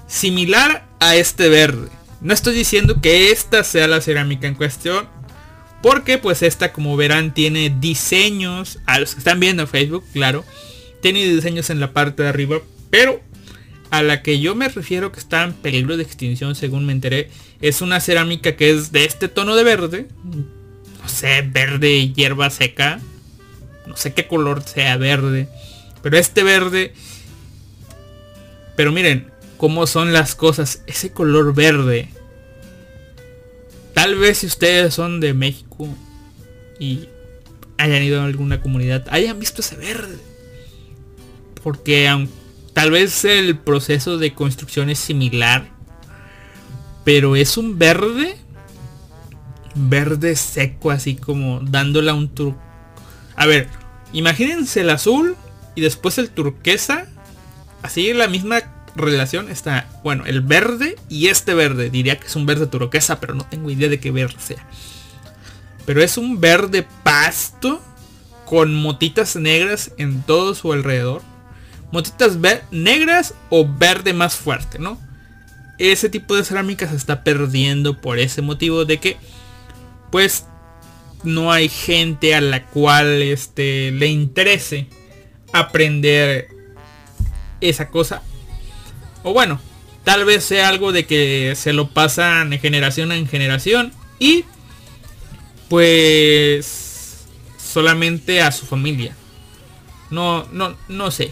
[0.07, 1.89] Similar a este verde.
[2.21, 5.07] No estoy diciendo que esta sea la cerámica en cuestión.
[5.81, 8.79] Porque pues esta como verán tiene diseños.
[8.85, 10.43] A los que están viendo en Facebook, claro.
[11.01, 13.21] Tiene diseños en la parte de arriba pero
[13.89, 17.29] a la que yo me refiero que está en peligro de extinción según me enteré
[17.61, 20.07] es una cerámica que es de este tono de verde.
[20.23, 22.99] No sé, verde hierba seca.
[23.87, 25.47] No sé qué color sea verde.
[26.07, 26.93] Pero este verde...
[28.77, 30.81] Pero miren cómo son las cosas.
[30.87, 32.07] Ese color verde.
[33.93, 35.89] Tal vez si ustedes son de México
[36.79, 37.09] y
[37.77, 40.17] hayan ido a alguna comunidad, hayan visto ese verde.
[41.61, 42.07] Porque
[42.71, 45.67] Tal vez el proceso de construcción es similar.
[47.03, 48.37] Pero es un verde.
[49.75, 52.55] Verde seco, así como dándola un tur...
[53.35, 53.67] A ver,
[54.13, 55.35] imagínense el azul
[55.77, 57.05] y después el turquesa.
[57.83, 58.61] Así la misma
[58.95, 61.89] relación está, bueno, el verde y este verde.
[61.89, 64.67] Diría que es un verde turquesa, pero no tengo idea de qué verde sea.
[65.85, 67.81] Pero es un verde pasto
[68.45, 71.21] con motitas negras en todo su alrededor
[71.91, 72.37] motitas
[72.71, 74.99] negras o verde más fuerte, ¿no?
[75.77, 79.17] Ese tipo de cerámica se está perdiendo por ese motivo de que
[80.11, 80.45] pues
[81.23, 84.87] no hay gente a la cual este, le interese
[85.59, 86.49] aprender
[87.61, 88.21] esa cosa.
[89.23, 89.59] O bueno,
[90.03, 94.45] tal vez sea algo de que se lo pasan de generación en generación y
[95.69, 97.25] pues
[97.57, 99.15] solamente a su familia.
[100.09, 101.31] No, no, no sé.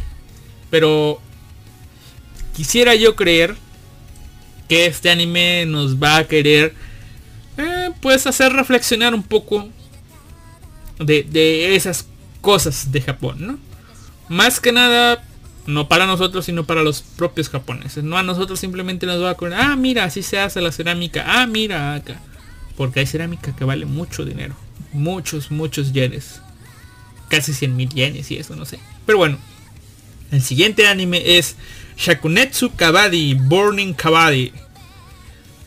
[0.69, 1.21] Pero
[2.55, 3.55] quisiera yo creer
[4.67, 6.73] que este anime nos va a querer
[7.57, 9.69] eh, pues hacer reflexionar un poco
[10.99, 12.07] de, esas
[12.41, 13.59] cosas de Japón, ¿no?
[14.27, 15.23] Más que nada,
[15.67, 18.03] no para nosotros, sino para los propios japoneses.
[18.03, 21.23] No a nosotros simplemente nos va a poner, ah, mira, así se hace la cerámica.
[21.27, 22.19] Ah, mira acá.
[22.77, 24.55] Porque hay cerámica que vale mucho dinero.
[24.93, 26.41] Muchos, muchos yenes.
[27.29, 28.79] Casi 100 mil yenes y eso, no sé.
[29.05, 29.37] Pero bueno.
[30.31, 31.55] El siguiente anime es
[31.97, 34.51] Shakunetsu Kabaddi Burning Kabaddi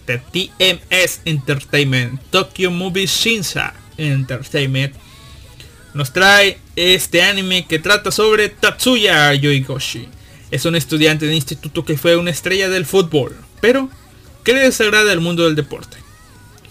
[0.06, 4.94] de TMS Entertainment, Tokyo Movie Shinsa Entertainment.
[5.98, 10.08] Nos trae este anime que trata sobre Tatsuya Yoigoshi.
[10.52, 13.90] Es un estudiante de instituto que fue una estrella del fútbol, pero
[14.44, 15.96] que le desagrada el mundo del deporte.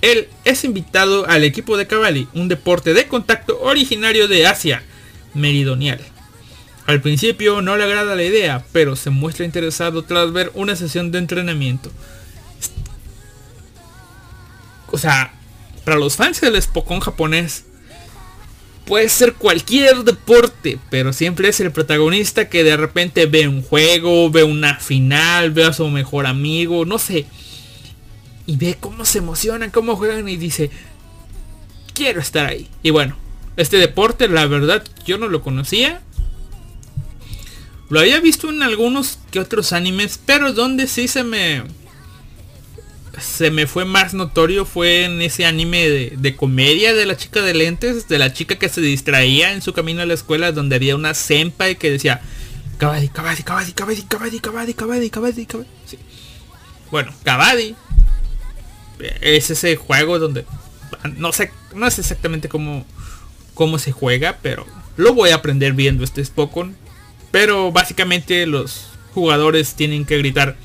[0.02, 4.82] Él es invitado al equipo de Kabaddi, un deporte de contacto originario de Asia
[5.34, 6.00] Meridional.
[6.86, 11.12] Al principio no le agrada la idea, pero se muestra interesado tras ver una sesión
[11.12, 11.92] de entrenamiento.
[14.90, 15.34] O sea,
[15.84, 17.66] para los fans del Spokon japonés,
[18.88, 24.32] puede ser cualquier deporte, pero siempre es el protagonista que de repente ve un juego,
[24.32, 27.26] ve una final, ve a su mejor amigo, no sé.
[28.46, 30.72] Y ve cómo se emocionan, cómo juegan y dice,
[31.94, 32.70] quiero estar ahí.
[32.82, 33.18] Y bueno,
[33.58, 36.02] este deporte, la verdad, yo no lo conocía.
[37.90, 41.64] Lo había visto en algunos que otros animes, pero donde sí se me
[43.20, 47.54] se me fue más notorio fue en ese anime de, comedia de la chica de
[47.54, 50.96] lentes, de la chica que se distraía en su camino a la escuela, donde había
[50.96, 52.22] una y que decía
[52.78, 55.70] Kabaddi, Kabaddi, Kabaddi, Kabaddi, Kabaddi, Kabaddi, Kabaddi, Kabaddi, Kabaddi.
[56.92, 57.76] Bueno, Kabaddi
[59.22, 60.46] es ese juego donde
[61.18, 62.86] no sé, no es exactamente cómo,
[63.54, 64.66] cómo se juega, pero
[64.96, 66.76] lo voy a aprender viendo este Spokon.
[67.32, 70.56] Pero básicamente los jugadores tienen que gritar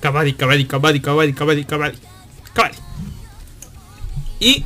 [0.00, 1.98] Kabaddi, Kabaddi, Kabaddi, Kabaddi, Kabaddi, Kabaddi,
[2.54, 2.76] Kabaddi.
[4.40, 4.64] Y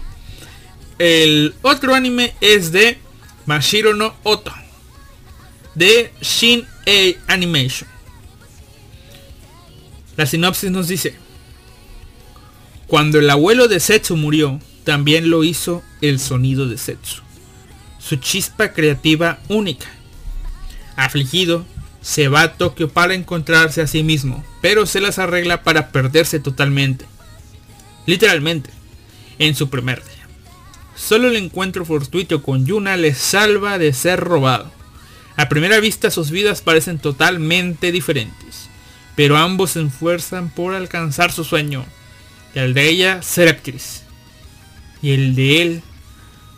[0.98, 2.98] el otro anime es de
[3.46, 4.52] Mashiro no Oto.
[5.74, 7.88] De Shin A Animation.
[10.16, 11.16] La sinopsis nos dice.
[12.86, 17.22] Cuando el abuelo de Setsu murió, también lo hizo el sonido de Setsu.
[17.98, 19.88] Su chispa creativa única
[20.96, 21.64] Afligido,
[22.02, 26.40] se va a Tokio para encontrarse a sí mismo, pero se las arregla para perderse
[26.40, 27.06] totalmente.
[28.06, 28.70] Literalmente,
[29.38, 30.28] en su primer día.
[30.96, 34.70] Solo el encuentro fortuito con Yuna le salva de ser robado.
[35.36, 38.68] A primera vista sus vidas parecen totalmente diferentes,
[39.16, 41.86] pero ambos se esfuerzan por alcanzar su sueño,
[42.54, 44.02] el de ella ser actriz,
[45.00, 45.82] y el de él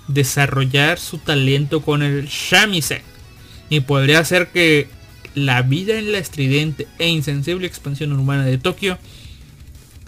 [0.09, 3.03] desarrollar su talento con el shamisen
[3.71, 4.89] y podría hacer que
[5.35, 8.99] la vida en la estridente e insensible expansión urbana de Tokio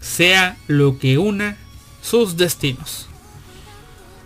[0.00, 1.56] sea lo que una
[2.02, 3.06] sus destinos.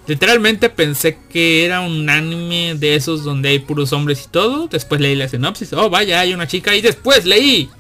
[0.07, 4.67] Literalmente pensé que era un anime de esos donde hay puros hombres y todo.
[4.67, 5.73] Después leí la sinopsis.
[5.73, 6.75] Oh, vaya, hay una chica.
[6.75, 7.71] Y después leí.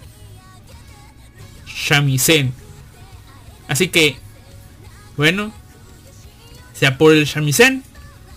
[1.66, 2.54] Shamisen.
[3.66, 4.16] Así que,
[5.16, 5.52] bueno,
[6.72, 7.82] sea por el Shamisen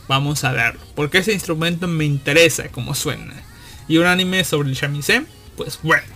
[0.07, 0.81] Vamos a verlo.
[0.95, 3.42] Porque ese instrumento me interesa como suena.
[3.87, 6.07] Y un anime sobre el shamisen, pues bueno.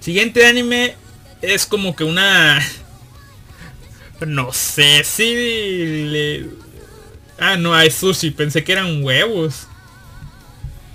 [0.00, 0.94] Siguiente anime
[1.42, 2.60] es como que una...
[4.26, 6.48] No sé si.
[7.38, 8.30] Ah, no, hay sushi.
[8.30, 9.66] Pensé que eran huevos.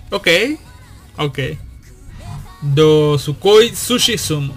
[0.09, 0.27] Ok.
[1.17, 1.39] Ok.
[2.61, 4.55] Do Sukoi Sushi Sumo.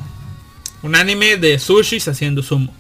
[0.83, 2.75] Un anime de sushis haciendo sumo.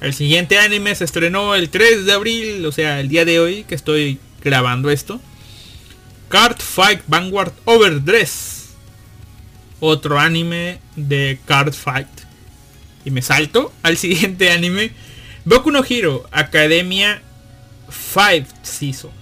[0.00, 3.64] El siguiente anime se estrenó el 3 de abril, o sea, el día de hoy
[3.64, 5.20] que estoy grabando esto.
[6.34, 8.70] Card Fight Vanguard Overdress.
[9.78, 12.08] Otro anime de Card Fight.
[13.04, 14.90] Y me salto al siguiente anime.
[15.44, 17.22] Boku no Hero Academia
[17.88, 19.12] 5 Season.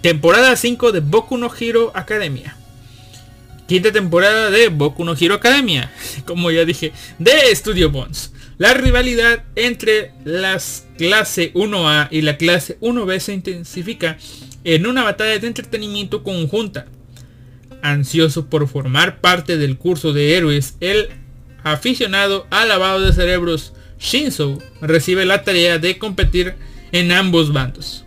[0.00, 2.56] Temporada 5 de Boku no Hero Academia.
[3.66, 5.92] Quinta temporada de Boku no Hero Academia.
[6.24, 8.32] Como ya dije, de Studio Bones.
[8.56, 14.16] La rivalidad entre las clase 1A y la clase 1B se intensifica
[14.74, 16.86] en una batalla de entretenimiento conjunta.
[17.80, 21.08] Ansioso por formar parte del curso de héroes, el
[21.64, 26.54] aficionado al lavado de cerebros Shinzo recibe la tarea de competir
[26.92, 28.04] en ambos bandos.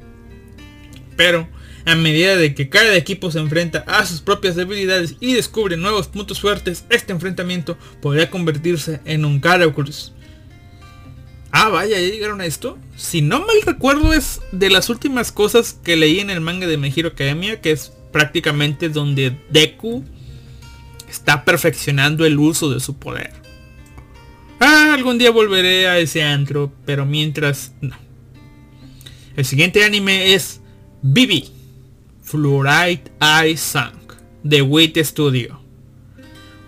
[1.18, 1.49] Pero,
[1.86, 6.09] a medida de que cada equipo se enfrenta a sus propias debilidades y descubre nuevos
[6.09, 10.14] puntos fuertes, este enfrentamiento podría convertirse en un cara cruz.
[11.52, 12.78] Ah, vaya, ya llegaron a esto.
[12.95, 16.78] Si no mal recuerdo es de las últimas cosas que leí en el manga de
[16.78, 20.04] Mejiro Academia, que es prácticamente donde Deku
[21.10, 23.32] está perfeccionando el uso de su poder.
[24.60, 27.95] Ah, algún día volveré a ese antro, pero mientras no.
[29.36, 30.62] El siguiente anime es
[31.02, 31.49] Bibi
[32.24, 35.60] Fluoride Eye Sank de Wait Studio.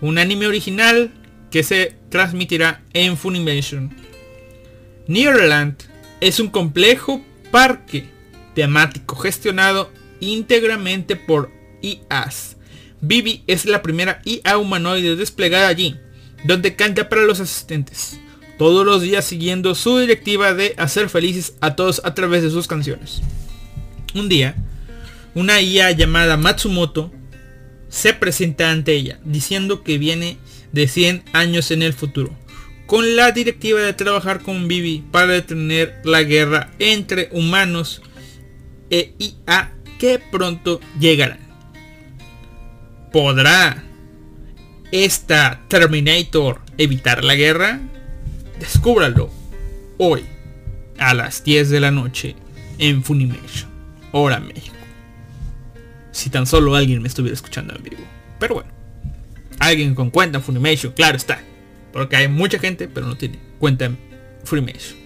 [0.00, 1.12] Un anime original
[1.50, 3.94] que se transmitirá en Funimation
[5.06, 5.76] Nearland
[6.20, 8.08] es un complejo parque
[8.54, 9.90] temático gestionado
[10.20, 11.50] íntegramente por
[11.82, 12.56] IAs.
[13.02, 15.96] Vivi es la primera IA humanoide desplegada allí,
[16.44, 18.18] donde canta para los asistentes,
[18.56, 22.66] todos los días siguiendo su directiva de hacer felices a todos a través de sus
[22.66, 23.20] canciones.
[24.14, 24.56] Un día,
[25.34, 27.12] una IA llamada Matsumoto
[27.90, 30.38] se presenta ante ella, diciendo que viene
[30.72, 32.34] de 100 años en el futuro
[32.86, 38.02] con la directiva de trabajar con Vivi para detener la guerra entre humanos
[38.90, 41.38] e IA que pronto llegará.
[43.12, 43.82] ¿Podrá
[44.92, 47.80] esta Terminator evitar la guerra?
[48.58, 49.30] Descúbralo
[49.98, 50.24] hoy
[50.98, 52.36] a las 10 de la noche
[52.78, 53.70] en Funimation,
[54.12, 54.74] hora México.
[56.12, 58.02] Si tan solo alguien me estuviera escuchando en vivo.
[58.38, 58.70] Pero bueno,
[59.58, 61.40] alguien con cuenta en Funimation, claro está.
[61.94, 63.96] Porque hay mucha gente, pero no tiene cuenta en
[64.42, 64.96] Freemason.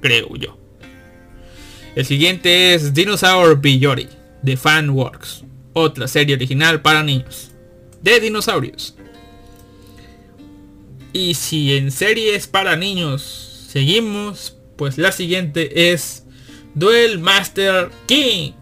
[0.00, 0.56] Creo yo.
[1.96, 4.08] El siguiente es Dinosaur Biyori
[4.40, 5.42] de Fanworks.
[5.72, 7.50] Otra serie original para niños.
[8.02, 8.94] De dinosaurios.
[11.12, 16.24] Y si en series para niños seguimos, pues la siguiente es
[16.76, 18.52] Duel Master King.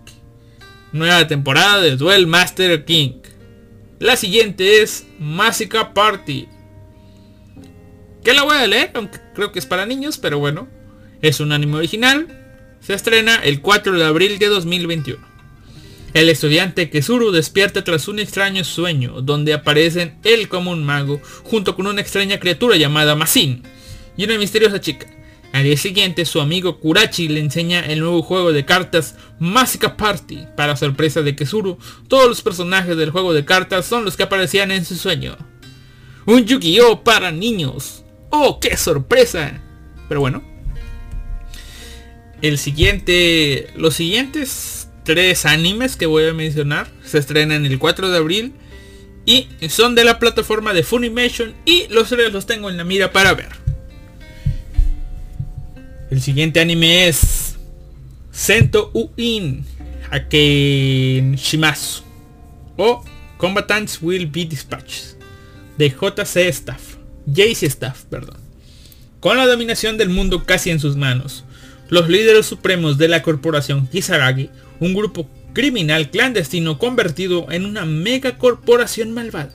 [0.92, 3.20] Nueva temporada de Duel Master King.
[3.98, 6.48] La siguiente es Massacre Party
[8.24, 10.66] que la voy a leer, aunque creo que es para niños, pero bueno.
[11.22, 12.26] Es un anime original.
[12.80, 15.34] Se estrena el 4 de abril de 2021.
[16.14, 21.74] El estudiante Kesuru despierta tras un extraño sueño, donde aparecen él como un mago, junto
[21.74, 23.62] con una extraña criatura llamada Masin,
[24.16, 25.06] y una misteriosa chica.
[25.52, 30.46] Al día siguiente, su amigo Kurachi le enseña el nuevo juego de cartas Másica Party.
[30.56, 34.70] Para sorpresa de Kesuru, todos los personajes del juego de cartas son los que aparecían
[34.70, 35.36] en su sueño.
[36.26, 38.03] Un Yu-Gi-Oh para niños.
[38.36, 39.60] ¡Oh, qué sorpresa!
[40.08, 40.42] Pero bueno.
[42.42, 43.68] El siguiente.
[43.76, 48.52] Los siguientes tres animes que voy a mencionar se estrenan el 4 de abril.
[49.24, 51.54] Y son de la plataforma de Funimation.
[51.64, 53.50] Y los tres los tengo en la mira para ver.
[56.10, 57.54] El siguiente anime es.
[58.32, 59.64] Sento Uin
[60.10, 62.02] Aken Shimasu.
[62.76, 63.04] O
[63.36, 65.16] Combatants Will Be Dispatched.
[65.78, 66.93] De JC Staff.
[67.26, 68.36] Jace Staff, perdón.
[69.20, 71.44] Con la dominación del mundo casi en sus manos,
[71.88, 74.50] los líderes supremos de la corporación Kisaragi,
[74.80, 79.52] un grupo criminal clandestino convertido en una mega corporación malvada,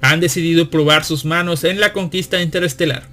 [0.00, 3.08] han decidido probar sus manos en la conquista interestelar.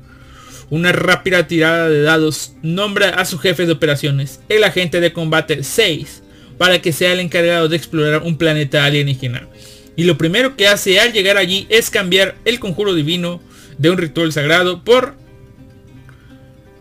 [0.70, 5.64] Una rápida tirada de dados nombra a su jefe de operaciones, el agente de combate
[5.64, 6.24] 6,
[6.58, 9.48] para que sea el encargado de explorar un planeta alienígena.
[9.96, 13.42] Y lo primero que hace al llegar allí es cambiar el conjuro divino
[13.78, 15.16] de un ritual sagrado por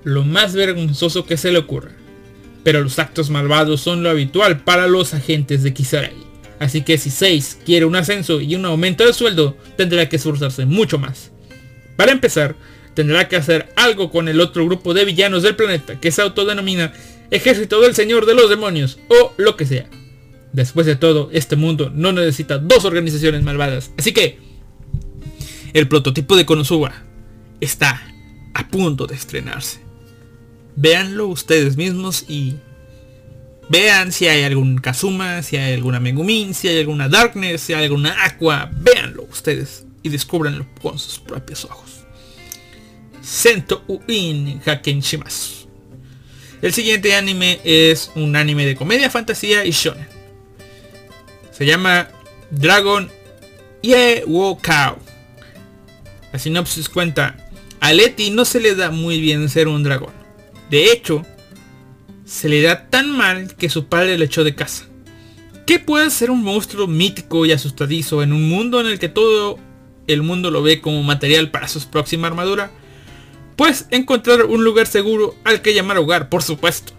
[0.04, 1.90] lo más vergonzoso que se le ocurra.
[2.62, 6.24] Pero los actos malvados son lo habitual para los agentes de Kisaragi.
[6.58, 10.64] Así que si 6 quiere un ascenso y un aumento de sueldo, tendrá que esforzarse
[10.64, 11.32] mucho más.
[11.96, 12.56] Para empezar,
[12.94, 16.92] tendrá que hacer algo con el otro grupo de villanos del planeta que se autodenomina
[17.30, 19.88] Ejército del Señor de los Demonios o lo que sea.
[20.52, 23.90] Después de todo, este mundo no necesita dos organizaciones malvadas.
[23.98, 24.38] Así que,
[25.76, 26.90] el prototipo de Konosuba
[27.60, 28.02] está
[28.54, 29.80] a punto de estrenarse.
[30.74, 32.56] Véanlo ustedes mismos y
[33.68, 37.84] vean si hay algún Kazuma, si hay alguna Megumin, si hay alguna Darkness, si hay
[37.84, 38.70] alguna Aqua.
[38.72, 42.06] Véanlo ustedes y descubranlo con sus propios ojos.
[43.20, 45.68] Sento Uin Haken Shimasu.
[46.62, 50.08] El siguiente anime es un anime de comedia, fantasía y shonen.
[51.52, 52.08] Se llama
[52.50, 53.10] Dragon
[53.82, 54.58] Ye Wo.
[56.36, 57.34] La sinopsis cuenta,
[57.80, 60.12] a Leti no se le da muy bien ser un dragón.
[60.68, 61.22] De hecho,
[62.26, 64.84] se le da tan mal que su padre le echó de casa.
[65.66, 69.58] ¿Qué puede ser un monstruo mítico y asustadizo en un mundo en el que todo
[70.06, 72.70] el mundo lo ve como material para su próxima armadura?
[73.56, 76.92] Pues encontrar un lugar seguro al que llamar hogar, por supuesto.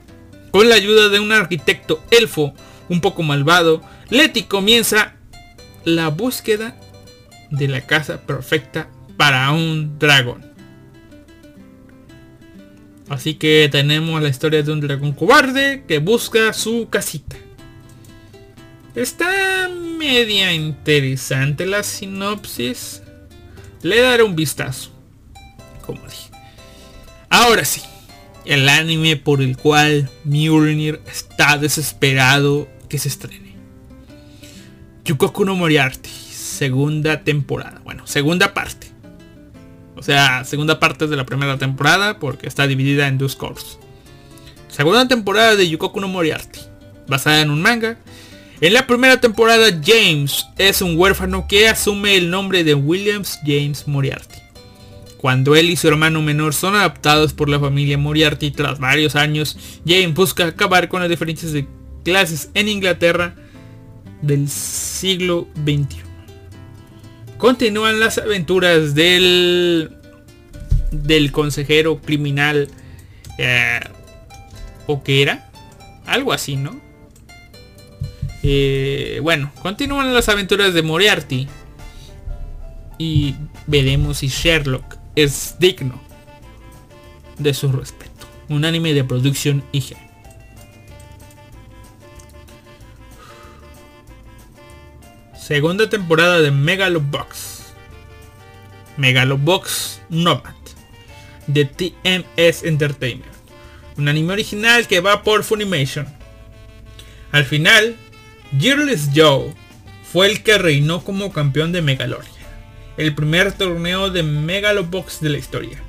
[0.49, 2.55] Con la ayuda de un arquitecto elfo
[2.89, 5.13] un poco malvado, Leti comienza
[5.85, 6.75] la búsqueda
[7.51, 10.45] de la casa perfecta para un dragón.
[13.09, 17.37] Así que tenemos la historia de un dragón cobarde que busca su casita.
[18.95, 23.01] Está media interesante la sinopsis.
[23.81, 24.91] Le daré un vistazo.
[25.85, 26.31] Como dije.
[27.29, 27.81] Ahora sí.
[28.43, 33.55] El anime por el cual Mjolnir está desesperado que se estrene.
[35.05, 36.09] Yukoku no Moriarty.
[36.09, 37.81] Segunda temporada.
[37.83, 38.86] Bueno, segunda parte.
[39.97, 43.79] O sea, segunda parte de la primera temporada porque está dividida en dos corps.
[44.69, 46.59] Segunda temporada de Yukoku no Moriarty,
[47.07, 47.97] basada en un manga.
[48.61, 53.87] En la primera temporada James es un huérfano que asume el nombre de Williams James
[53.87, 54.37] Moriarty.
[55.17, 59.57] Cuando él y su hermano menor son adoptados por la familia Moriarty tras varios años,
[59.85, 61.67] James busca acabar con las diferencias de
[62.03, 63.33] clases en Inglaterra
[64.21, 66.06] del siglo XXI
[67.37, 69.91] continúan las aventuras del
[70.91, 72.69] del consejero criminal
[73.37, 73.79] eh,
[74.85, 75.49] o que era
[76.05, 76.79] algo así no
[78.43, 81.47] eh, bueno continúan las aventuras de Moriarty.
[82.99, 83.35] Y
[83.67, 86.01] veremos si Sherlock es digno
[87.37, 88.25] de su respeto.
[88.49, 90.06] Un anime de producción IG
[95.47, 97.67] Segunda temporada de Megalobox.
[98.97, 100.53] Megalobox Nomad.
[101.47, 103.31] De TMS Entertainment.
[103.95, 106.05] Un anime original que va por Funimation.
[107.31, 107.95] Al final,
[108.59, 109.53] Gearless Joe
[110.11, 112.29] fue el que reinó como campeón de Megaloria.
[112.97, 115.81] El primer torneo de Megalobox de la historia.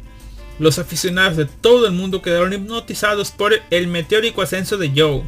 [0.61, 5.25] Los aficionados de todo el mundo quedaron hipnotizados por el meteórico ascenso de Joe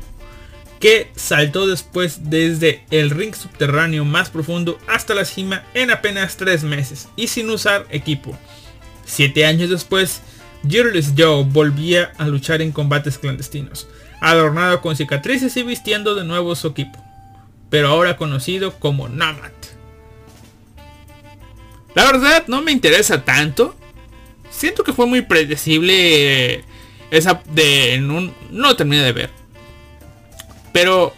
[0.80, 6.64] que saltó después desde el ring subterráneo más profundo hasta la cima en apenas 3
[6.64, 8.36] meses y sin usar equipo.
[9.04, 10.22] Siete años después,
[10.66, 13.88] Gearless Joe volvía a luchar en combates clandestinos,
[14.20, 16.98] adornado con cicatrices y vistiendo de nuevo su equipo,
[17.68, 19.52] pero ahora conocido como Namat.
[21.94, 23.76] La verdad no me interesa tanto.
[24.48, 26.64] Siento que fue muy predecible
[27.10, 27.98] esa de
[28.50, 29.39] no terminé de ver.
[30.72, 31.14] Pero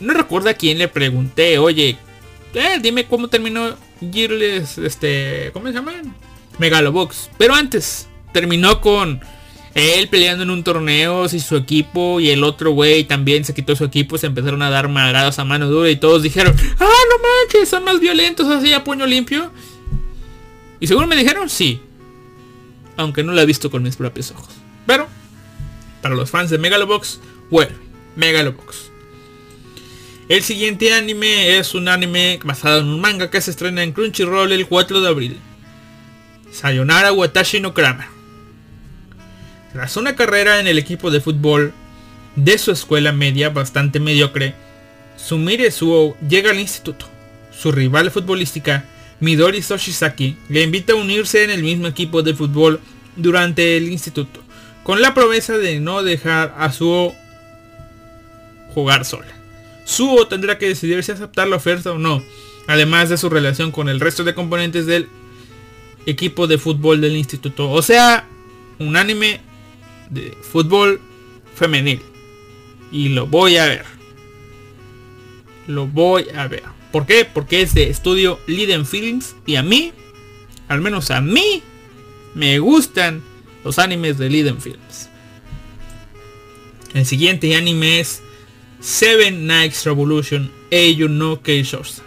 [0.00, 1.96] no recuerdo a quién le pregunté, oye,
[2.54, 5.92] eh, dime cómo terminó Gearless, este, ¿cómo se llama?
[6.58, 7.30] Megalobox.
[7.38, 9.20] Pero antes, terminó con
[9.74, 13.76] él peleando en un torneo y su equipo y el otro güey también se quitó
[13.76, 17.28] su equipo, se empezaron a dar madrados a mano dura y todos dijeron, ah, no
[17.28, 19.52] manches, son más violentos así a puño limpio.
[20.80, 21.80] Y seguro me dijeron, sí.
[22.96, 24.48] Aunque no lo he visto con mis propios ojos.
[24.86, 25.08] Pero,
[26.00, 27.20] para los fans de Megalobox,
[27.50, 27.85] vuelve.
[28.16, 28.90] Megalobox.
[30.28, 34.50] El siguiente anime es un anime basado en un manga que se estrena en Crunchyroll
[34.50, 35.36] el 4 de abril.
[36.50, 38.08] Sayonara Watashi no Kramer.
[39.72, 41.72] Tras una carrera en el equipo de fútbol
[42.34, 44.54] de su escuela media bastante mediocre,
[45.16, 47.06] Sumire Suo llega al instituto.
[47.56, 48.84] Su rival futbolística,
[49.20, 52.80] Midori Soshizaki, le invita a unirse en el mismo equipo de fútbol
[53.16, 54.40] durante el instituto,
[54.82, 57.14] con la promesa de no dejar a Suo
[58.76, 59.34] jugar sola.
[59.86, 62.22] Suo tendrá que decidir si aceptar la oferta o no,
[62.66, 65.08] además de su relación con el resto de componentes del
[66.04, 67.70] equipo de fútbol del instituto.
[67.70, 68.28] O sea,
[68.78, 69.40] un anime
[70.10, 71.00] de fútbol
[71.54, 72.02] femenil.
[72.92, 73.86] Y lo voy a ver.
[75.66, 76.64] Lo voy a ver.
[76.92, 77.24] ¿Por qué?
[77.24, 79.92] Porque es de estudio Liden Films y a mí,
[80.68, 81.62] al menos a mí,
[82.34, 83.22] Me gustan
[83.64, 85.08] los animes de Liden Films.
[86.92, 88.22] El siguiente anime es
[88.86, 92.04] Seven Nights Revolution Eiju no Keishousa.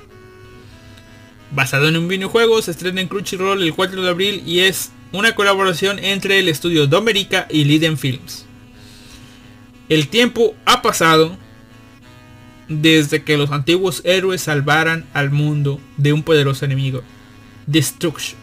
[1.52, 5.36] Basado en un videojuego, se estrena en Crunchyroll el 4 de abril y es una
[5.36, 8.46] colaboración entre el estudio Domerica y Liden Films.
[9.90, 11.38] El tiempo ha pasado
[12.70, 17.04] desde que los antiguos héroes salvaran al mundo de un poderoso enemigo,
[17.68, 18.40] Destruction.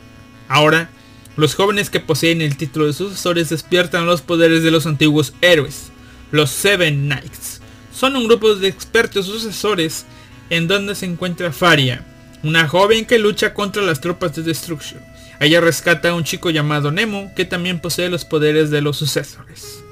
[0.46, 0.90] Ahora,
[1.38, 5.90] los jóvenes que poseen el título de sucesores despiertan los poderes de los antiguos héroes,
[6.32, 7.62] los Seven Knights.
[7.96, 10.04] Son un grupo de expertos sucesores
[10.50, 12.04] en donde se encuentra Faria,
[12.42, 15.00] una joven que lucha contra las tropas de Destruction.
[15.40, 19.82] Ella rescata a un chico llamado Nemo que también posee los poderes de los sucesores,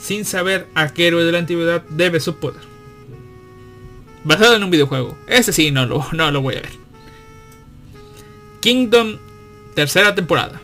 [0.00, 2.62] sin saber a qué héroe de la antigüedad debe su poder.
[4.24, 5.16] Basado en un videojuego.
[5.28, 6.72] Ese sí no lo, no lo voy a ver.
[8.60, 9.18] Kingdom,
[9.76, 10.60] tercera temporada.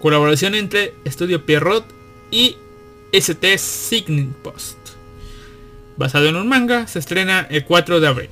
[0.00, 1.84] Colaboración entre Estudio Pierrot
[2.32, 2.56] y
[3.12, 4.75] ST Signing Post.
[5.96, 8.28] Basado en un manga, se estrena el 4 de abril.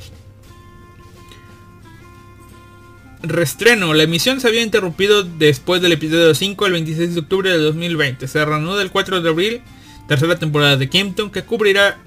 [3.23, 3.95] Restreno.
[3.95, 8.29] La emisión se había interrumpido después del episodio 5 el 26 de octubre de 2020.
[8.29, 9.62] Se reanuda el 4 de abril,
[10.09, 11.99] tercera temporada de Kingdom, que cubrirá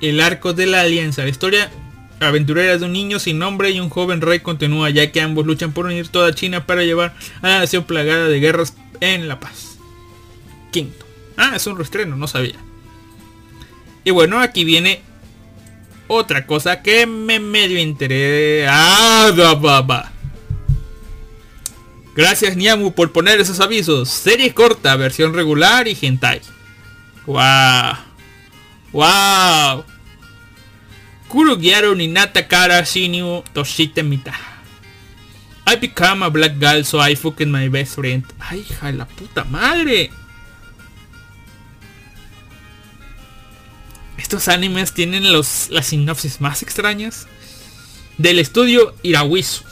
[0.00, 1.22] el arco de la alianza.
[1.22, 1.70] La historia
[2.18, 5.72] aventurera de un niño sin nombre y un joven rey continúa ya que ambos luchan
[5.72, 9.78] por unir toda China para llevar a la nación plagada de guerras en la paz.
[10.72, 11.06] Quinto.
[11.36, 12.63] Ah, es un restreno, no sabía.
[14.04, 15.00] Y bueno, aquí viene
[16.06, 19.32] otra cosa que me medio interesa.
[22.14, 24.08] Gracias Niamu por poner esos avisos.
[24.08, 26.40] Serie corta, versión regular y hentai.
[27.26, 27.96] Wow.
[28.92, 29.84] Wow.
[31.28, 34.34] Kurugiaro Ninata Kara Shinyu Toshite Mita.
[35.66, 38.24] I become a black girl so I fucking my best friend.
[38.38, 40.10] Ay, hija de la puta madre.
[44.34, 47.28] Estos animes tienen los, las sinopsis más extrañas.
[48.18, 49.62] Del estudio Irawisu.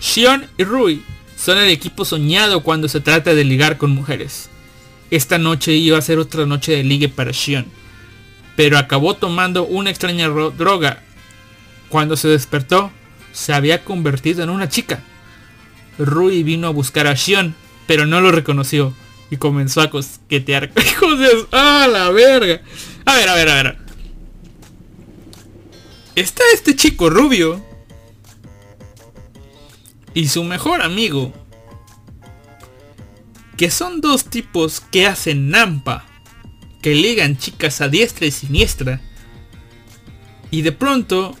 [0.00, 1.02] Shion y Rui
[1.36, 4.48] son el equipo soñado cuando se trata de ligar con mujeres.
[5.10, 7.66] Esta noche iba a ser otra noche de ligue para Shion
[8.56, 11.02] pero acabó tomando una extraña droga.
[11.90, 12.90] Cuando se despertó,
[13.32, 15.02] se había convertido en una chica.
[15.98, 17.54] Rui vino a buscar a Shion,
[17.86, 18.94] pero no lo reconoció
[19.30, 20.70] y comenzó a cosquetear.
[20.76, 21.28] ¡Hijos de...
[21.52, 22.62] ¡Ah, la verga!
[23.04, 23.81] A ver, a ver, a ver.
[26.14, 27.64] Está este chico rubio.
[30.14, 31.32] Y su mejor amigo,
[33.56, 36.06] que son dos tipos que hacen nampa.
[36.82, 39.00] Que ligan chicas a diestra y siniestra.
[40.50, 41.34] Y de pronto,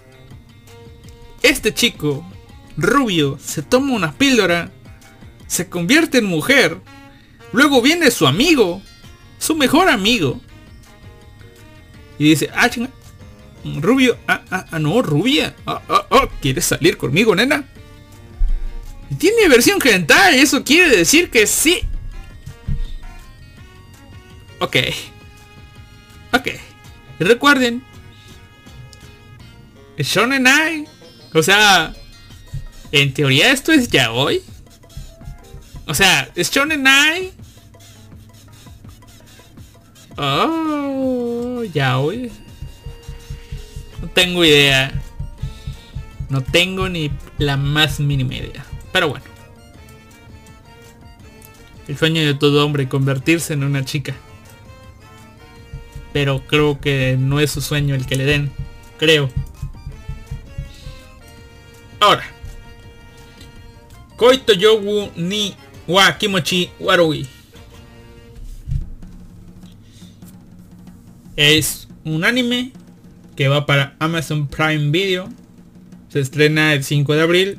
[1.42, 2.24] este chico,
[2.78, 4.70] rubio, se toma una píldora,
[5.46, 6.80] se convierte en mujer,
[7.52, 8.80] luego viene su amigo,
[9.38, 10.40] su mejor amigo,
[12.18, 12.70] y dice, ah,
[13.64, 17.64] rubio, ah, ah, ah, no, rubia, ah, ah, ah, ¿quieres salir conmigo, nena?
[19.18, 21.80] Tiene versión gental, eso quiere decir que sí.
[24.58, 24.76] Ok.
[26.32, 26.48] Ok.
[27.18, 27.82] Recuerden.
[29.98, 30.86] Shonen Ai.
[31.34, 31.92] O sea.
[32.90, 34.42] En teoría esto es ya hoy.
[35.86, 37.32] O sea, es Shonen Ai.
[40.16, 42.30] Oh, ya hoy.
[44.14, 44.92] Tengo idea.
[46.28, 48.64] No tengo ni la más mínima idea.
[48.92, 49.24] Pero bueno.
[51.88, 54.14] El sueño de todo hombre convertirse en una chica
[56.12, 58.52] pero creo que no es su sueño el que le den.
[58.98, 59.30] Creo.
[62.00, 62.24] Ahora.
[64.16, 65.56] Koito Yogu ni
[65.88, 67.26] wa Kimochi Warui.
[71.34, 72.72] Es un anime
[73.36, 75.28] que va para Amazon Prime Video.
[76.08, 77.58] Se estrena el 5 de abril.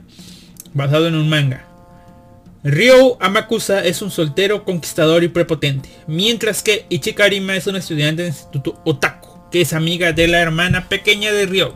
[0.73, 1.65] Basado en un manga.
[2.63, 8.31] Ryo Amakusa es un soltero conquistador y prepotente, mientras que Ichikarima es una estudiante del
[8.31, 11.73] instituto Otaku, que es amiga de la hermana pequeña de Ryo.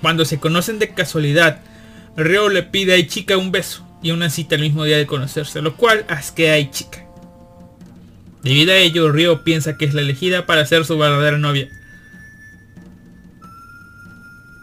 [0.00, 1.60] Cuando se conocen de casualidad,
[2.16, 5.60] Ryo le pide a Ichika un beso y una cita el mismo día de conocerse,
[5.60, 7.04] lo cual asquea a Ichika.
[8.42, 11.68] Debido a ello, Ryo piensa que es la elegida para ser su verdadera novia.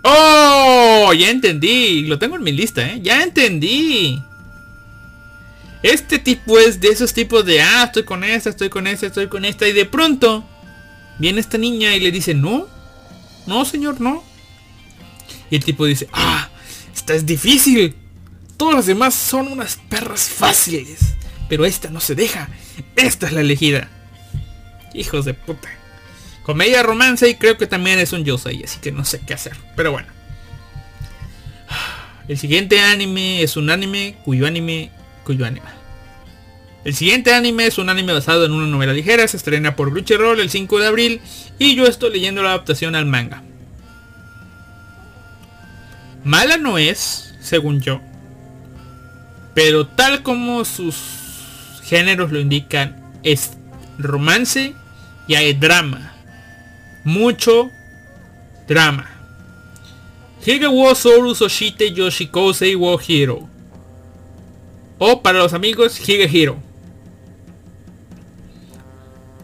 [0.03, 1.13] ¡Oh!
[1.13, 2.05] Ya entendí.
[2.05, 2.99] Lo tengo en mi lista, ¿eh?
[3.01, 4.21] Ya entendí.
[5.83, 9.27] Este tipo es de esos tipos de, ah, estoy con esta, estoy con esta, estoy
[9.27, 9.67] con esta.
[9.67, 10.43] Y de pronto
[11.17, 12.67] viene esta niña y le dice, no,
[13.47, 14.23] no señor, no.
[15.49, 16.49] Y el tipo dice, ah,
[16.93, 17.95] esta es difícil.
[18.57, 20.99] Todas las demás son unas perras fáciles.
[21.49, 22.47] pero esta no se deja.
[22.95, 23.89] Esta es la elegida.
[24.93, 25.80] Hijos de puta.
[26.43, 29.55] Comedia romance y creo que también es un yosei, así que no sé qué hacer.
[29.75, 30.07] Pero bueno.
[32.27, 34.91] El siguiente anime es un anime cuyo anime...
[35.23, 35.81] Cuyo anime.
[36.83, 40.39] El siguiente anime es un anime basado en una novela ligera, se estrena por Crunchyroll
[40.39, 41.21] el 5 de abril
[41.59, 43.43] y yo estoy leyendo la adaptación al manga.
[46.23, 48.01] Mala no es, según yo,
[49.53, 50.95] pero tal como sus
[51.83, 53.51] géneros lo indican, es
[53.99, 54.73] romance
[55.27, 56.13] y hay drama.
[57.03, 57.71] Mucho
[58.67, 59.09] drama.
[60.45, 63.47] Hige wo Soru Soshite Yoshikosei wo Hiro.
[64.97, 66.57] O para los amigos, Hige Hiro.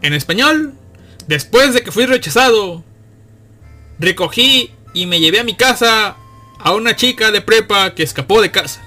[0.02, 0.74] En español,
[1.26, 2.84] después de que fui rechazado,
[3.98, 6.16] recogí y me llevé a mi casa
[6.58, 8.82] a una chica de prepa que escapó de casa.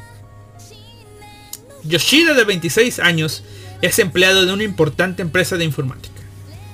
[1.84, 3.44] Yoshida de 26 años
[3.82, 6.11] es empleado de una importante empresa de informática.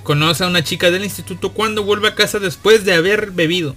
[0.08, 3.76] Conoce a una chica del instituto cuando vuelve a casa después de haber bebido.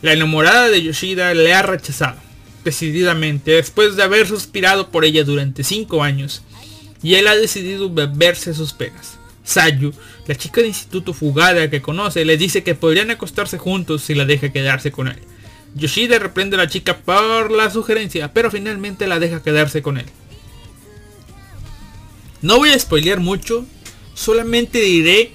[0.00, 2.16] La enamorada de Yoshida le ha rechazado,
[2.64, 6.40] decididamente, después de haber suspirado por ella durante 5 años,
[7.02, 9.18] y él ha decidido beberse sus penas.
[9.44, 9.92] Sayu,
[10.26, 14.24] la chica de instituto fugada que conoce, le dice que podrían acostarse juntos si la
[14.24, 15.18] deja quedarse con él.
[15.74, 20.06] Yoshida reprende a la chica por la sugerencia, pero finalmente la deja quedarse con él.
[22.40, 23.66] No voy a spoilear mucho,
[24.18, 25.32] solamente diré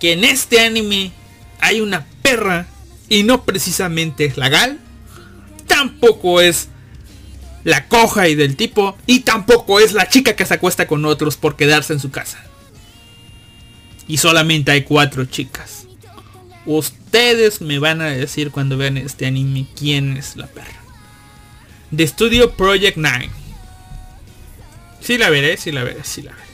[0.00, 1.12] que en este anime
[1.60, 2.66] hay una perra
[3.08, 4.78] y no precisamente es la gal,
[5.66, 6.68] tampoco es
[7.64, 11.36] la coja y del tipo y tampoco es la chica que se acuesta con otros
[11.36, 12.44] por quedarse en su casa.
[14.06, 15.86] Y solamente hay cuatro chicas.
[16.66, 20.82] Ustedes me van a decir cuando vean este anime quién es la perra.
[21.90, 23.30] De estudio Project 9.
[25.00, 26.53] Sí la veré, sí la veré, sí la veré.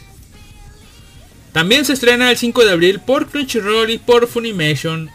[1.52, 5.10] También se estrena el 5 de abril por Crunchyroll y por Funimation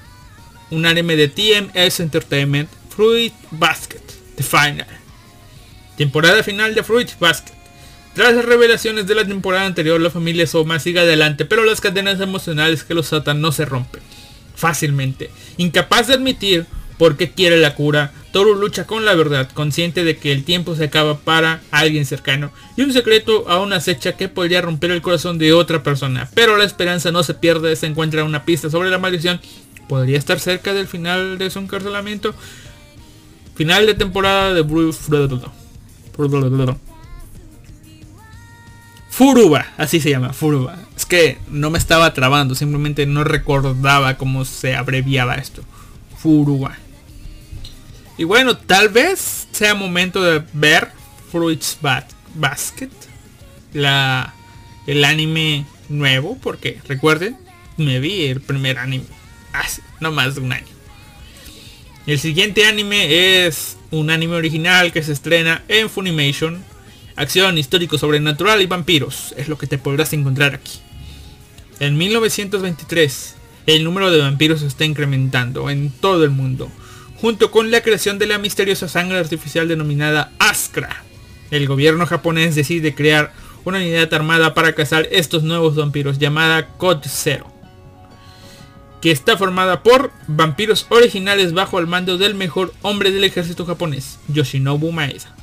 [0.72, 4.02] un anime de TMS Entertainment, Fruit Basket,
[4.36, 4.88] The Final.
[5.98, 7.54] Temporada final de Fruit Basket.
[8.14, 12.20] Tras las revelaciones de la temporada anterior, la familia Soma sigue adelante, pero las cadenas
[12.20, 14.02] emocionales que los atan no se rompen
[14.56, 15.30] fácilmente.
[15.58, 16.66] Incapaz de admitir
[16.98, 20.76] por qué quiere la cura, Toru lucha con la verdad, consciente de que el tiempo
[20.76, 25.02] se acaba para alguien cercano y un secreto a una acecha que podría romper el
[25.02, 26.30] corazón de otra persona.
[26.34, 29.40] Pero la esperanza no se pierde, se encuentra una pista sobre la maldición.
[29.88, 32.36] Podría estar cerca del final de su encarcelamiento.
[33.56, 35.00] Final de temporada de Bruce.
[39.10, 40.78] Furuba, así se llama, Furuba.
[40.98, 45.62] Es que no me estaba trabando, simplemente no recordaba cómo se abreviaba esto.
[46.18, 46.80] Furuba.
[48.18, 50.92] Y bueno, tal vez sea momento de ver
[51.32, 51.78] Fruits
[52.36, 52.90] Basket,
[53.74, 54.34] la,
[54.88, 57.38] el anime nuevo, porque recuerden,
[57.78, 59.06] me vi el primer anime
[59.54, 60.66] hace no más de un año.
[62.08, 66.64] El siguiente anime es un anime original que se estrena en Funimation
[67.18, 70.80] Acción, histórico, sobrenatural y vampiros es lo que te podrás encontrar aquí.
[71.80, 73.36] En 1923,
[73.68, 76.70] el número de vampiros está incrementando en todo el mundo,
[77.26, 81.04] junto con la creación de la misteriosa sangre artificial denominada Askra.
[81.50, 87.10] El gobierno japonés decide crear una unidad armada para cazar estos nuevos vampiros llamada Code
[87.10, 87.52] Zero,
[89.02, 94.20] que está formada por vampiros originales bajo el mando del mejor hombre del ejército japonés,
[94.28, 95.36] Yoshinobu Maeda.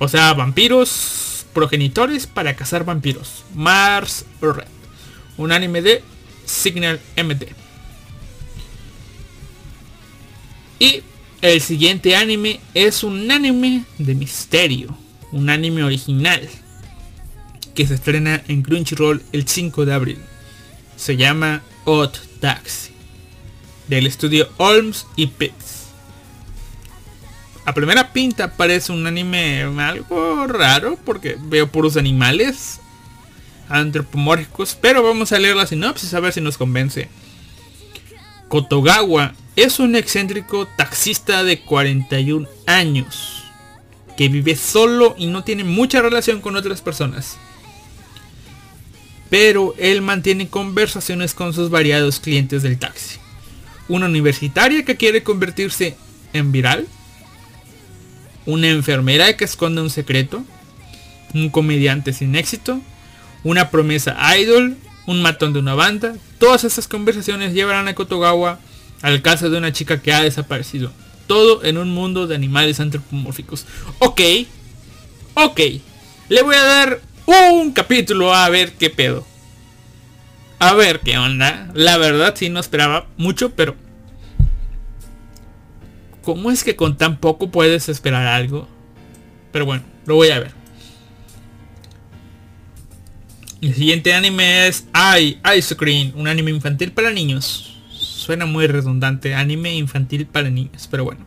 [0.00, 3.44] O sea, vampiros progenitores para cazar vampiros.
[3.54, 4.68] Mars Red.
[5.38, 6.04] Un anime de
[6.44, 7.61] Signal MD.
[10.82, 11.04] Y
[11.42, 14.98] el siguiente anime es un anime de misterio.
[15.30, 16.48] Un anime original.
[17.72, 20.18] Que se estrena en Crunchyroll el 5 de abril.
[20.96, 22.90] Se llama Odd Taxi.
[23.86, 25.82] Del estudio Olms y Pix
[27.64, 32.80] a primera pinta parece un anime algo raro porque veo puros animales
[33.68, 37.08] antropomórficos, pero vamos a leer la sinopsis a ver si nos convence.
[38.48, 43.44] Kotogawa es un excéntrico taxista de 41 años
[44.16, 47.36] que vive solo y no tiene mucha relación con otras personas.
[49.30, 53.18] Pero él mantiene conversaciones con sus variados clientes del taxi.
[53.88, 55.96] Una universitaria que quiere convertirse
[56.32, 56.86] en viral
[58.46, 60.44] una enfermera que esconde un secreto,
[61.34, 62.80] un comediante sin éxito,
[63.44, 64.76] una promesa idol,
[65.06, 66.14] un matón de una banda.
[66.38, 68.58] Todas esas conversaciones llevarán a Kotogawa
[69.02, 70.92] al caso de una chica que ha desaparecido.
[71.26, 73.66] Todo en un mundo de animales antropomórficos.
[73.98, 74.20] Ok,
[75.34, 75.60] ok.
[76.28, 79.26] Le voy a dar un capítulo a ver qué pedo.
[80.58, 81.70] A ver qué onda.
[81.74, 83.76] La verdad sí no esperaba mucho, pero...
[86.22, 88.68] ¿Cómo es que con tan poco puedes esperar algo?
[89.50, 90.52] Pero bueno, lo voy a ver.
[93.60, 97.71] El siguiente anime es Ai Ice Cream, un anime infantil para niños.
[98.22, 101.26] Suena muy redundante, anime infantil para niños, pero bueno.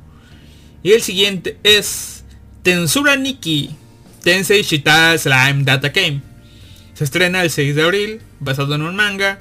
[0.82, 2.24] Y el siguiente es
[2.64, 3.72] Tensura Nikki,
[4.24, 6.22] Tensei Shita Slime Data Game.
[6.94, 9.40] Se estrena el 6 de abril, basado en un manga.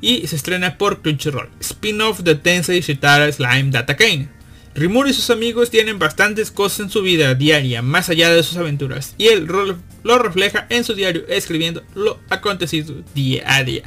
[0.00, 1.50] Y se estrena por Crunchyroll.
[1.60, 4.28] Spin-off de Tensei Shitara Slime Data Game.
[4.74, 8.56] Rimuru y sus amigos tienen bastantes cosas en su vida diaria, más allá de sus
[8.56, 9.14] aventuras.
[9.18, 13.84] Y él lo refleja en su diario, escribiendo lo acontecido día a día.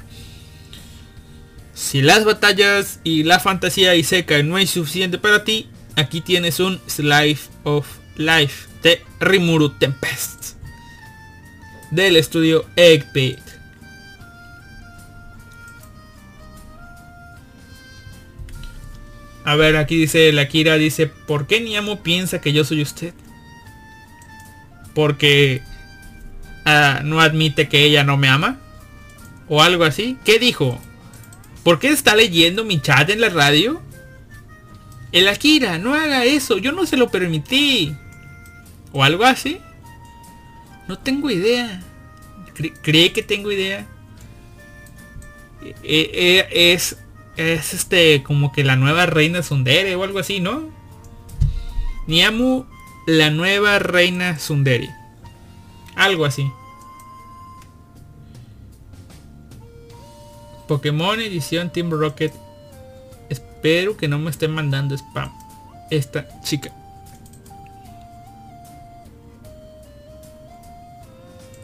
[1.75, 5.67] Si las batallas y la fantasía y seca no es suficiente para ti,
[5.97, 10.55] aquí tienes un Slice of Life de Rimuru Tempest
[11.91, 13.39] del estudio Eggpit.
[19.43, 23.13] A ver, aquí dice la Kira, dice, ¿por qué Niamo piensa que yo soy usted?
[24.93, 25.61] Porque
[26.63, 28.59] ah, no admite que ella no me ama.
[29.49, 30.17] O algo así.
[30.25, 30.81] ¿Qué dijo?
[31.65, 33.81] ¿Por qué está leyendo mi chat en la radio?
[35.11, 37.95] El Akira, no haga eso, yo no se lo permití.
[38.91, 39.57] O algo así.
[40.87, 41.81] No tengo idea.
[42.83, 43.87] ¿Cree que tengo idea?
[45.63, 46.97] E, e, es,
[47.35, 50.69] es este como que la nueva reina Sundere o algo así, ¿no?
[52.05, 52.67] Niamu,
[53.07, 54.91] la nueva reina Sundere.
[55.95, 56.45] Algo así.
[60.67, 62.33] Pokémon edición Team Rocket
[63.29, 65.31] Espero que no me estén mandando spam.
[65.89, 66.71] Esta chica.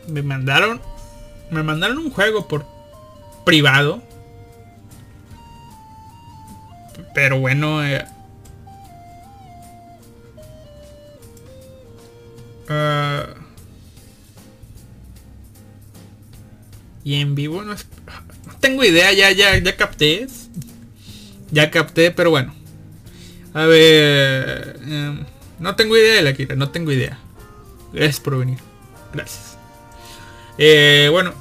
[0.08, 0.82] Me mandaron.
[1.52, 2.66] Me mandaron un juego por
[3.46, 4.02] privado.
[7.14, 7.86] Pero bueno.
[7.86, 8.04] Eh,
[12.70, 13.42] uh,
[17.04, 17.86] y en vivo no, es,
[18.60, 20.28] tengo idea, ya, ya, ya capté.
[21.52, 22.54] Ya capté, pero bueno.
[23.54, 24.80] A ver.
[24.84, 25.26] Em,
[25.60, 27.20] no tengo idea de la Kira, no tengo idea.
[27.94, 28.58] Gracias por venir.
[29.14, 29.58] Gracias.
[30.58, 31.34] Eh, bueno.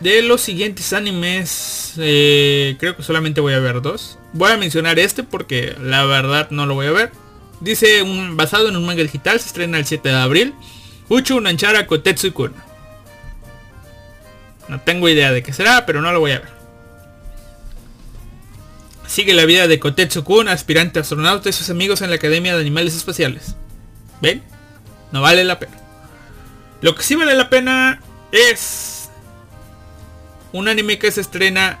[0.00, 4.18] De los siguientes animes, eh, creo que solamente voy a ver dos.
[4.32, 7.12] Voy a mencionar este porque la verdad no lo voy a ver.
[7.60, 10.54] Dice, un, basado en un manga digital, se estrena el 7 de abril.
[11.08, 12.52] Uchu Nanchara Kotetsu-kun.
[14.72, 16.48] No tengo idea de qué será, pero no lo voy a ver.
[19.06, 22.96] Sigue la vida de Kotetsu-kun, aspirante astronauta y sus amigos en la Academia de Animales
[22.96, 23.54] Espaciales.
[24.22, 24.42] ¿Ven?
[25.12, 25.76] No vale la pena.
[26.80, 28.00] Lo que sí vale la pena
[28.32, 29.10] es
[30.54, 31.78] un anime que se estrena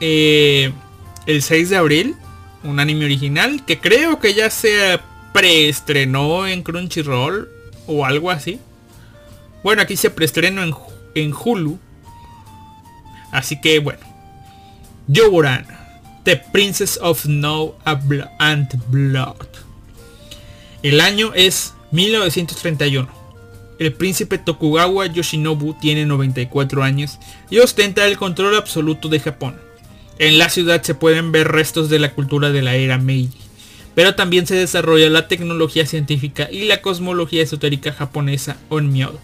[0.00, 0.74] eh,
[1.24, 2.16] el 6 de abril.
[2.62, 5.00] Un anime original que creo que ya se
[5.32, 7.48] preestrenó en Crunchyroll
[7.86, 8.60] o algo así.
[9.62, 10.74] Bueno, aquí se preestrenó en,
[11.14, 11.78] en Hulu.
[13.32, 14.00] Así que bueno.
[15.06, 15.66] Yoburan
[16.24, 19.48] The Princess of Snow and Blood.
[20.82, 23.08] El año es 1931.
[23.78, 29.56] El príncipe Tokugawa Yoshinobu tiene 94 años y ostenta el control absoluto de Japón.
[30.18, 33.38] En la ciudad se pueden ver restos de la cultura de la era Meiji,
[33.94, 39.18] pero también se desarrolla la tecnología científica y la cosmología esotérica japonesa Onmyo,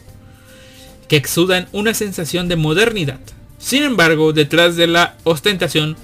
[1.08, 3.20] que exudan una sensación de modernidad.
[3.58, 5.96] Sin embargo, detrás de la ostentación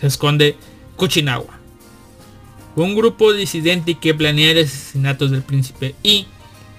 [0.00, 0.56] se esconde
[0.96, 1.58] Kuchinawa,
[2.76, 6.26] un grupo disidente que planea el asesinato del príncipe y,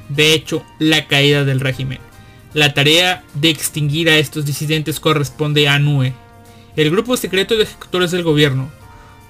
[0.09, 1.99] de hecho, la caída del régimen.
[2.53, 6.13] La tarea de extinguir a estos disidentes corresponde a Nue,
[6.75, 8.69] el grupo secreto de ejecutores del gobierno.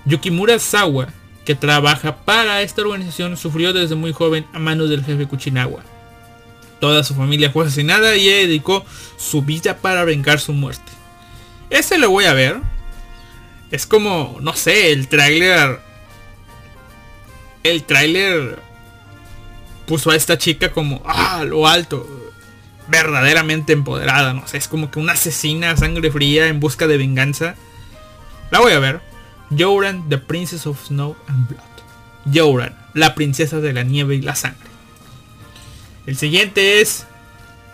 [0.05, 1.09] Yukimura Sawa,
[1.45, 5.83] que trabaja para esta organización, sufrió desde muy joven a manos del jefe Kuchinawa.
[6.82, 8.84] Toda su familia fue asesinada y dedicó
[9.15, 10.91] su vida para vengar su muerte.
[11.69, 12.59] Este lo voy a ver,
[13.71, 15.79] es como, no sé, el tráiler...
[17.63, 18.59] El tráiler
[19.86, 22.09] puso a esta chica como, ah, lo alto.
[22.88, 26.97] Verdaderamente empoderada, no sé, es como que una asesina a sangre fría en busca de
[26.97, 27.55] venganza.
[28.49, 29.01] La voy a ver.
[29.55, 31.61] Joran, The Princess of Snow and Blood.
[32.34, 34.70] Joran, la princesa de la nieve y la sangre.
[36.12, 37.05] El siguiente es...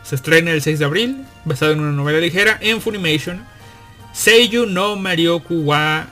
[0.03, 3.43] Se estrena el 6 de abril, basado en una novela ligera en Funimation
[4.13, 6.05] Seiyu no Marioku wa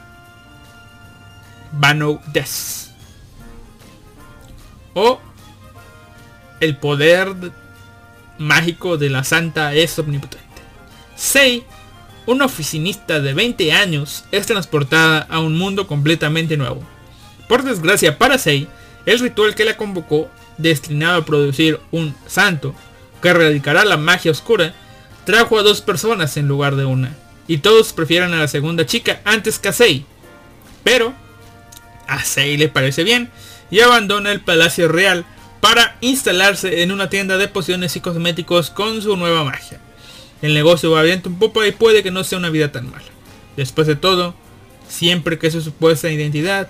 [1.71, 2.89] Bano Des.
[4.95, 5.21] O
[6.61, 7.32] el poder
[8.39, 10.47] mágico de la santa es omnipotente.
[11.15, 11.63] Sei,
[12.26, 16.84] una oficinista de 20 años, es transportada a un mundo completamente nuevo.
[17.47, 18.67] Por desgracia para Sei,
[19.05, 22.73] el ritual que la convocó, destinado a producir un santo
[23.21, 24.73] que erradicará la magia oscura,
[25.25, 27.15] trajo a dos personas en lugar de una.
[27.47, 30.05] Y todos prefieren a la segunda chica antes que a Sei.
[30.83, 31.13] Pero
[32.07, 33.29] a Sei le parece bien
[33.69, 35.25] y abandona el palacio real
[35.61, 39.79] para instalarse en una tienda de pociones y cosméticos con su nueva magia.
[40.41, 43.05] El negocio va bien un poco y puede que no sea una vida tan mala.
[43.57, 44.35] Después de todo,
[44.87, 46.67] siempre que su supuesta identidad,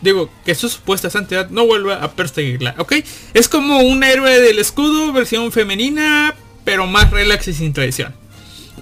[0.00, 2.94] digo, que su supuesta santidad no vuelva a perseguirla, ¿ok?
[3.34, 6.34] Es como un héroe del escudo, versión femenina,
[6.64, 8.14] pero más relax y sin traición.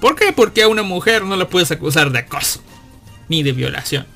[0.01, 0.33] ¿Por qué?
[0.33, 2.63] Porque a una mujer no la puedes acusar de acoso,
[3.29, 4.07] ni de violación.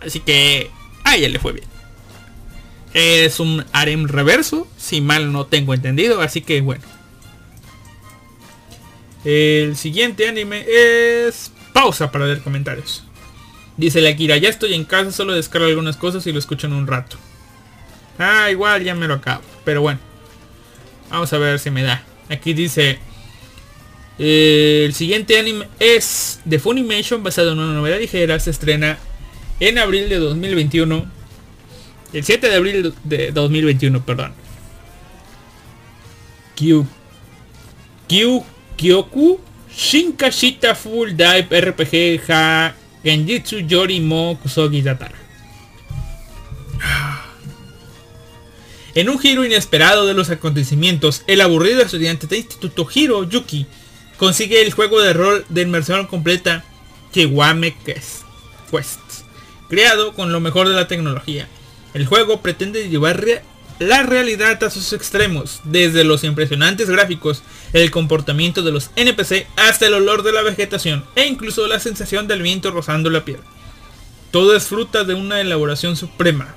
[0.00, 0.70] Así que
[1.04, 1.66] a ella le fue bien.
[2.94, 6.82] Es un harem reverso, si mal no tengo entendido, así que bueno.
[9.24, 11.52] El siguiente anime es...
[11.72, 13.04] Pausa para leer comentarios.
[13.78, 16.72] Dice la Kira, ya estoy en casa, solo descargo algunas cosas y lo escucho en
[16.72, 17.16] un rato.
[18.18, 19.42] Ah, igual ya me lo acabo.
[19.64, 20.00] Pero bueno.
[21.10, 22.04] Vamos a ver si me da.
[22.28, 22.98] Aquí dice...
[24.18, 28.38] el siguiente anime es The Funimation, basado en una novela ligera.
[28.40, 28.98] Se estrena
[29.60, 31.18] en abril de 2021
[32.12, 34.32] el 7 de abril de 2021, perdón.
[36.56, 36.84] Kyu.
[38.08, 38.44] Kyu.
[38.76, 39.40] Kyoku.
[39.70, 45.16] Shinkashita Full Dive RPG Ha Genjitsu Yori Mo Kusogi Datara.
[48.94, 53.66] En un giro inesperado de los acontecimientos, el aburrido estudiante de instituto Hiro Yuki
[54.16, 56.64] consigue el juego de rol de inmersión completa
[57.12, 58.24] Kiwame Quest,
[59.68, 61.48] creado con lo mejor de la tecnología.
[61.94, 63.24] El juego pretende llevar
[63.78, 69.86] la realidad a sus extremos, desde los impresionantes gráficos, el comportamiento de los NPC hasta
[69.86, 73.40] el olor de la vegetación e incluso la sensación del viento rozando la piel.
[74.30, 76.54] Todo es fruta de una elaboración suprema,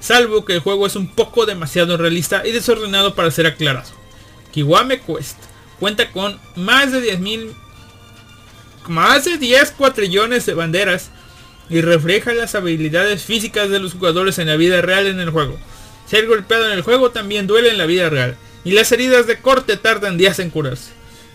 [0.00, 3.90] salvo que el juego es un poco demasiado realista y desordenado para ser aclarado.
[4.52, 5.36] Kiwame Quest
[5.78, 7.54] cuenta con más de 10.000
[8.88, 11.10] más de 10 cuatrillones de banderas
[11.68, 15.58] y refleja las habilidades físicas de los jugadores en la vida real en el juego.
[16.06, 19.38] Ser golpeado en el juego también duele en la vida real, y las heridas de
[19.38, 20.92] corte tardan días en curarse.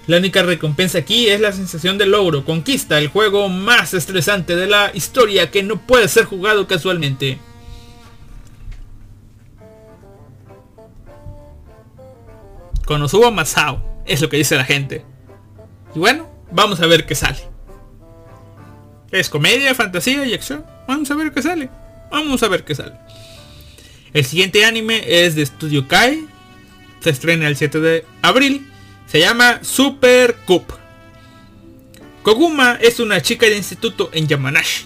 [0.08, 4.68] La única recompensa aquí es la sensación de logro, conquista el juego más estresante de
[4.68, 7.40] la historia que no puede ser jugado casualmente.
[12.86, 15.06] Konosuba Masao, es lo que dice la gente.
[15.96, 17.40] Y bueno, vamos a ver qué sale.
[19.12, 20.66] Es comedia, fantasía y acción.
[20.88, 21.70] Vamos a ver qué sale.
[22.10, 22.94] Vamos a ver qué sale.
[24.14, 26.26] El siguiente anime es de Studio Kai.
[27.00, 28.68] Se estrena el 7 de abril.
[29.08, 30.66] Se llama Super Cup.
[32.22, 34.86] Koguma es una chica de instituto en Yamanashi.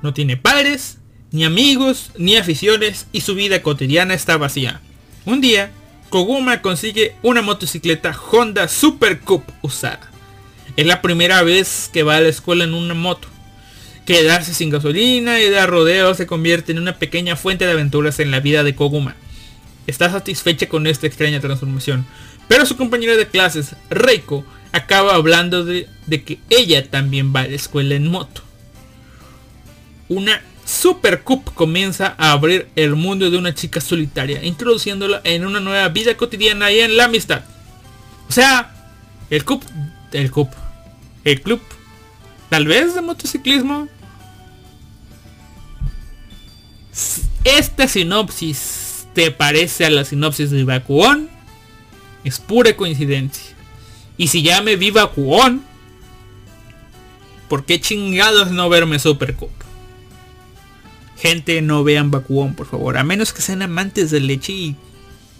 [0.00, 0.98] No tiene padres,
[1.32, 4.80] ni amigos, ni aficiones y su vida cotidiana está vacía.
[5.24, 5.72] Un día,
[6.08, 10.10] Koguma consigue una motocicleta Honda Super Cup usada.
[10.76, 13.28] Es la primera vez que va a la escuela en una moto.
[14.06, 18.30] Quedarse sin gasolina y dar rodeos se convierte en una pequeña fuente de aventuras en
[18.30, 19.16] la vida de Koguma.
[19.86, 22.06] Está satisfecha con esta extraña transformación,
[22.48, 25.88] pero su compañera de clases, Reiko, acaba hablando de,
[26.24, 28.42] que ella también va a la escuela en moto.
[30.08, 35.60] Una Super Cup comienza a abrir el mundo de una chica solitaria, introduciéndola en una
[35.60, 37.42] nueva vida cotidiana y en la amistad.
[38.28, 38.72] O sea,
[39.30, 39.64] el Cup,
[40.12, 40.50] el Cup,
[41.24, 41.60] el club,
[42.50, 43.88] tal vez de motociclismo,
[47.44, 51.28] esta sinopsis te parece a la sinopsis de Bakuon,
[52.24, 53.54] es pura coincidencia.
[54.16, 55.62] Y si ya me vi Bakuon,
[57.48, 59.50] ¿por qué chingados no verme Super Cup?
[61.18, 62.98] Gente, no vean Bakuon, por favor.
[62.98, 64.76] A menos que sean amantes de leche y,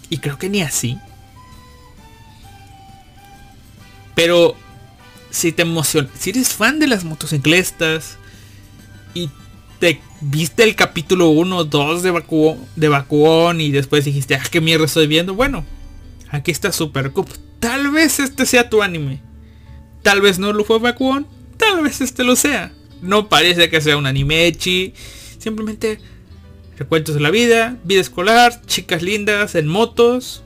[0.08, 0.98] y creo que ni así.
[4.14, 4.56] Pero
[5.30, 8.16] si te emociona, si eres fan de las motocicletas
[9.12, 9.28] y
[9.78, 14.86] te viste el capítulo 1, 2 de Bakuon, de y después dijiste, ah, qué mierda
[14.86, 15.34] estoy viendo.
[15.34, 15.64] Bueno,
[16.30, 17.28] aquí está Super Cup.
[17.60, 19.20] Tal vez este sea tu anime.
[20.02, 21.26] Tal vez no lo fue Bakuon.
[21.56, 22.72] Tal vez este lo sea.
[23.02, 24.94] No parece que sea un anime echi.
[25.38, 26.00] Simplemente
[26.78, 30.42] recuentos de la vida, vida escolar, chicas lindas en motos.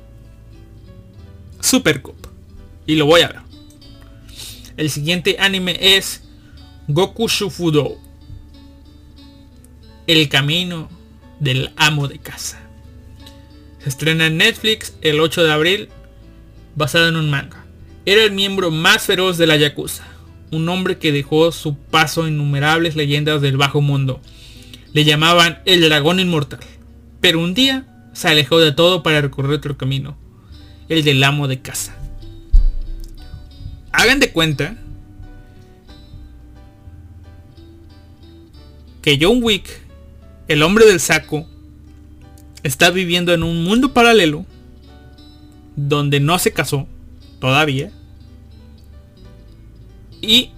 [1.60, 2.16] Super Cup.
[2.86, 3.40] Y lo voy a ver.
[4.76, 6.22] El siguiente anime es
[6.88, 7.98] Goku Shufudo
[10.12, 10.88] el camino
[11.38, 12.60] del amo de casa.
[13.78, 15.88] Se estrena en Netflix el 8 de abril
[16.74, 17.64] basada en un manga.
[18.06, 20.04] Era el miembro más feroz de la Yakuza,
[20.50, 24.20] un hombre que dejó su paso innumerables leyendas del bajo mundo.
[24.92, 26.60] Le llamaban el dragón inmortal,
[27.20, 30.18] pero un día se alejó de todo para recorrer otro camino,
[30.88, 31.96] el del amo de casa.
[33.92, 34.76] Hagan de cuenta
[39.02, 39.79] que John Wick,
[40.50, 41.46] el hombre del saco,
[42.64, 44.44] está viviendo en un mundo paralelo
[45.76, 46.88] donde no se casó
[47.38, 47.92] todavía
[50.20, 50.50] y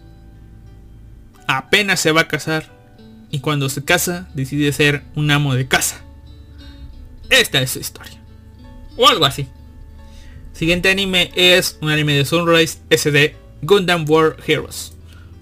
[1.47, 2.71] apenas se va a casar
[3.31, 6.03] y cuando se casa decide ser un amo de casa.
[7.29, 8.19] Esta es su historia.
[8.97, 9.47] O algo así.
[10.55, 14.95] Siguiente anime es un anime de Sunrise SD Gundam War Heroes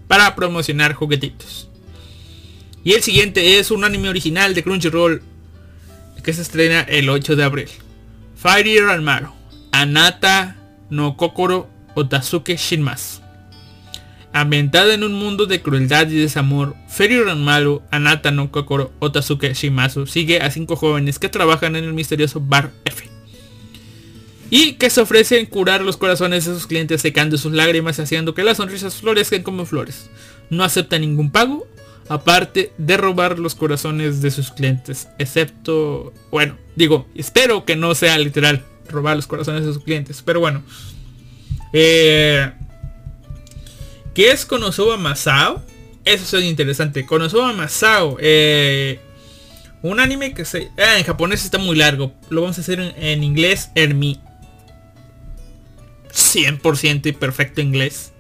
[0.08, 1.69] para promocionar juguetitos.
[2.82, 5.22] Y el siguiente es un anime original de Crunchyroll
[6.22, 7.68] que se estrena el 8 de abril.
[8.36, 9.34] Fire Ranmaro,
[9.72, 10.56] Anata
[10.88, 13.20] no Kokoro Otasuke Shinmasu.
[14.32, 20.06] Ambientada en un mundo de crueldad y desamor, Fairy Ranmaro, Anata no Kokoro Otasuke Shinmasu
[20.06, 23.08] sigue a cinco jóvenes que trabajan en el misterioso Bar F.
[24.48, 28.34] Y que se ofrecen curar los corazones de sus clientes secando sus lágrimas y haciendo
[28.34, 30.10] que las sonrisas florezcan como flores.
[30.48, 31.66] No aceptan ningún pago
[32.10, 35.06] aparte de robar los corazones de sus clientes.
[35.18, 40.20] Excepto, bueno, digo, espero que no sea literal robar los corazones de sus clientes.
[40.26, 40.64] Pero bueno.
[41.72, 42.50] Eh,
[44.12, 45.62] ¿Qué es Konosuba Masao?
[46.04, 47.06] Eso es interesante.
[47.06, 48.16] Konosuba Masao.
[48.18, 48.98] Eh,
[49.82, 50.68] un anime que se...
[50.78, 52.12] Ah, en japonés está muy largo.
[52.28, 53.70] Lo vamos a hacer en, inglés.
[53.76, 54.20] En mi
[56.12, 58.10] 100% y perfecto inglés.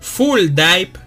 [0.00, 1.03] Full Dive.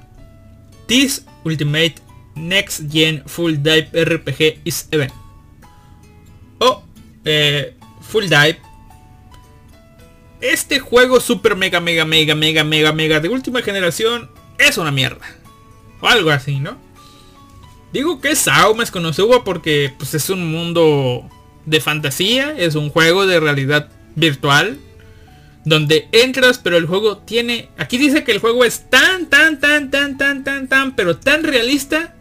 [0.87, 1.95] This Ultimate
[2.35, 5.13] Next Gen Full Dive RPG is Event.
[6.59, 6.83] O
[7.25, 8.59] eh, Full Dive.
[10.39, 15.25] Este juego super mega mega mega mega mega mega de última generación es una mierda.
[15.99, 16.77] O algo así, ¿no?
[17.91, 19.11] Digo que es Aumas con
[19.43, 21.27] porque pues, es un mundo
[21.65, 24.77] de fantasía, es un juego de realidad virtual
[25.67, 27.69] donde entras, pero el juego tiene...
[27.77, 31.43] Aquí dice que el juego es tan, tan, tan, tan, tan, tan, tan, pero tan
[31.43, 32.15] realista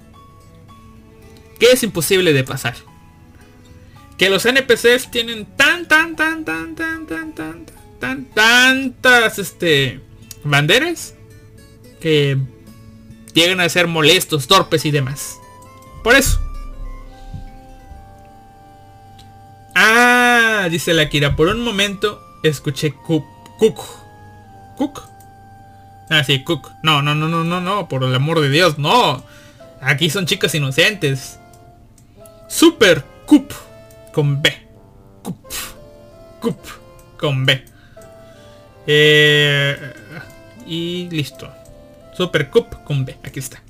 [1.60, 2.74] que es imposible de pasar.
[4.18, 7.66] Que los NPCs tienen tan, tan, tan, tan, tan, tan, tan,
[8.00, 10.00] tan, tantas, este,
[10.42, 11.14] banderas
[12.00, 12.38] que
[13.32, 15.36] llegan a ser molestos, torpes y demás.
[16.02, 16.40] Por eso.
[19.76, 23.80] Ah, dice la Kira, por un momento escuché Cup Cook.
[24.76, 25.02] Cook.
[26.10, 26.70] Ah, sí, Cook.
[26.82, 29.22] No, no, no, no, no, no, por el amor de Dios, no.
[29.80, 31.38] Aquí son chicas inocentes.
[32.48, 33.52] Super Coop
[34.12, 34.52] con B.
[35.22, 35.36] Coop.
[36.40, 36.58] Coop
[37.18, 37.64] con B.
[38.86, 39.92] Eh,
[40.66, 41.50] y listo.
[42.16, 43.16] Super Coop con B.
[43.24, 43.62] Aquí está.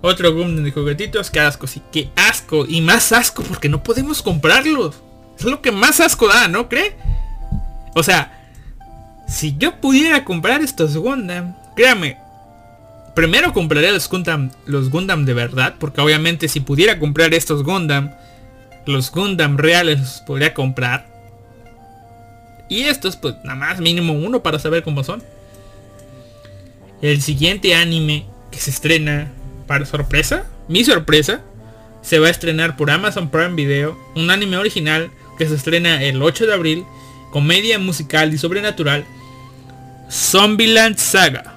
[0.00, 1.30] Otro boom de juguetitos.
[1.30, 1.82] Qué asco, sí.
[1.92, 2.64] Qué asco.
[2.66, 4.96] Y más asco porque no podemos comprarlos.
[5.38, 6.96] Es lo que más asco da, ¿no cree?
[7.94, 8.32] O sea,
[9.28, 12.16] si yo pudiera comprar estos Gundam, créame,
[13.14, 18.12] primero compraría los Gundam, los Gundam de verdad, porque obviamente si pudiera comprar estos Gundam,
[18.86, 21.06] los Gundam reales los podría comprar.
[22.68, 25.22] Y estos, pues nada más mínimo uno para saber cómo son.
[27.02, 29.30] El siguiente anime que se estrena
[29.66, 31.42] para sorpresa, mi sorpresa,
[32.02, 36.22] se va a estrenar por Amazon Prime Video, un anime original que se estrena el
[36.22, 36.84] 8 de abril,
[37.30, 39.04] comedia musical y sobrenatural,
[40.10, 41.56] Zombieland Saga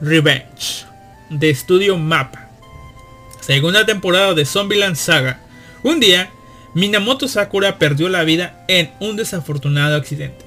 [0.00, 0.84] Revenge,
[1.30, 2.48] de estudio Mapa.
[3.40, 5.40] Segunda temporada de Zombieland Saga.
[5.82, 6.30] Un día,
[6.74, 10.44] Minamoto Sakura perdió la vida en un desafortunado accidente.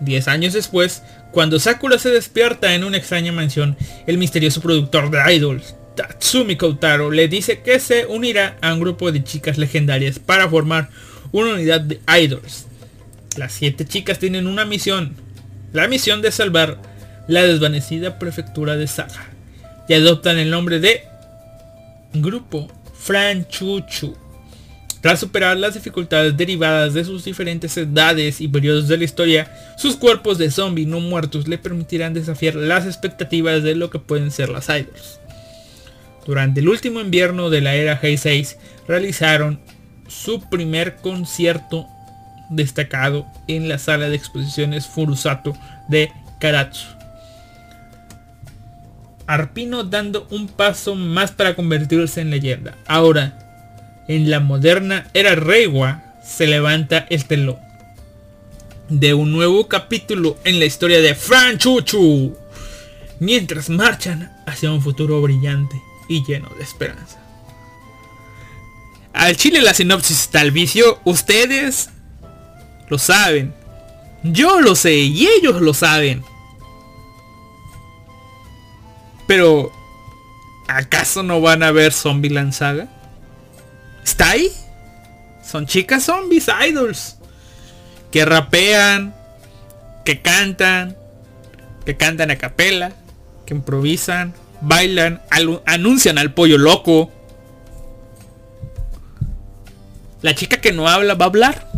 [0.00, 3.76] Diez años después, cuando Sakura se despierta en una extraña mansión,
[4.06, 9.10] el misterioso productor de idols, Tatsumi Koutaro, le dice que se unirá a un grupo
[9.10, 10.90] de chicas legendarias para formar
[11.32, 12.66] una unidad de idols.
[13.36, 15.14] Las siete chicas tienen una misión.
[15.72, 16.80] La misión de salvar
[17.28, 19.28] la desvanecida prefectura de Saga.
[19.88, 21.02] Y adoptan el nombre de
[22.14, 24.16] Grupo Franchuchu.
[25.00, 29.94] Tras superar las dificultades derivadas de sus diferentes edades y periodos de la historia, sus
[29.94, 34.48] cuerpos de zombie no muertos le permitirán desafiar las expectativas de lo que pueden ser
[34.48, 35.20] las idols.
[36.26, 38.56] Durante el último invierno de la era G6
[38.88, 39.60] realizaron
[40.08, 41.86] su primer concierto
[42.50, 45.56] destacado en la sala de exposiciones Furusato
[45.88, 46.10] de
[46.40, 46.86] Karatsu.
[49.26, 52.74] Arpino dando un paso más para convertirse en leyenda.
[52.86, 57.58] Ahora, en la moderna era Reiwa, se levanta el telón.
[58.88, 62.34] de un nuevo capítulo en la historia de Fran Chuchu,
[63.20, 65.76] mientras marchan hacia un futuro brillante
[66.08, 67.17] y lleno de esperanza.
[69.18, 71.90] Al chile la sinopsis está al vicio, ustedes
[72.88, 73.52] lo saben,
[74.22, 76.22] yo lo sé y ellos lo saben.
[79.26, 79.72] Pero,
[80.68, 82.86] ¿acaso no van a ver Zombieland Saga?
[84.04, 84.52] ¿Está ahí?
[85.44, 87.16] Son chicas zombies, idols.
[88.12, 89.16] Que rapean,
[90.04, 90.96] que cantan,
[91.84, 92.92] que cantan a capela,
[93.46, 95.20] que improvisan, bailan,
[95.66, 97.10] anuncian al pollo loco.
[100.20, 101.68] La chica que no habla va a hablar.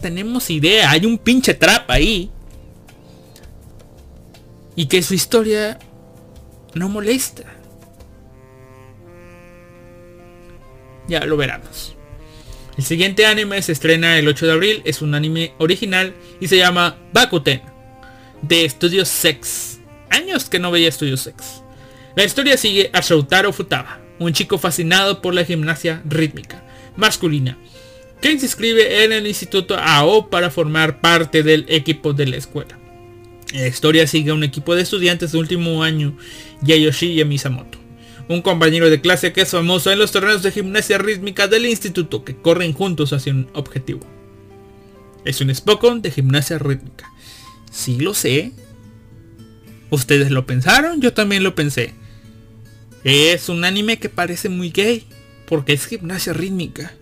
[0.00, 2.30] tenemos idea, hay un pinche trap ahí.
[4.76, 5.78] Y que su historia
[6.74, 7.44] no molesta.
[11.08, 11.94] Ya lo veremos.
[12.76, 16.56] El siguiente anime se estrena el 8 de abril, es un anime original y se
[16.56, 17.62] llama Bakuten,
[18.42, 19.78] de Studio Sex.
[20.10, 21.62] Años que no veía Studio Sex.
[22.16, 26.63] La historia sigue a Shoutaro Futaba, un chico fascinado por la gimnasia rítmica
[26.96, 27.58] masculina,
[28.20, 32.78] que se inscribe en el instituto AO para formar parte del equipo de la escuela.
[33.52, 36.16] La historia sigue a un equipo de estudiantes de último año,
[36.62, 37.84] Yayoshi Misamoto
[38.28, 42.24] un compañero de clase que es famoso en los torneos de gimnasia rítmica del instituto
[42.24, 44.00] que corren juntos hacia un objetivo.
[45.24, 47.10] Es un Spokon de gimnasia rítmica.
[47.70, 48.52] Sí lo sé.
[49.90, 51.00] ¿Ustedes lo pensaron?
[51.00, 51.94] Yo también lo pensé.
[53.04, 55.06] Es un anime que parece muy gay,
[55.46, 56.92] porque es gimnasia rítmica.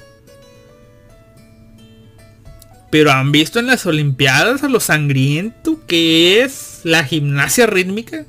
[2.91, 8.27] Pero han visto en las Olimpiadas a lo sangriento que es la gimnasia rítmica.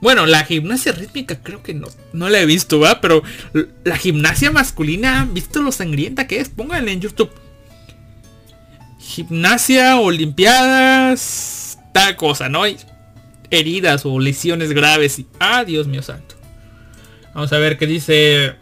[0.00, 3.00] Bueno, la gimnasia rítmica creo que no, no la he visto, ¿va?
[3.00, 3.22] Pero
[3.84, 6.48] la gimnasia masculina, ¿visto lo sangrienta que es?
[6.48, 7.30] Pónganle en YouTube.
[8.98, 12.62] Gimnasia, olimpiadas, tal cosa, ¿no?
[13.50, 15.20] Heridas o lesiones graves.
[15.38, 16.39] Ah, Dios mío santo.
[17.34, 18.54] Vamos a ver qué dice.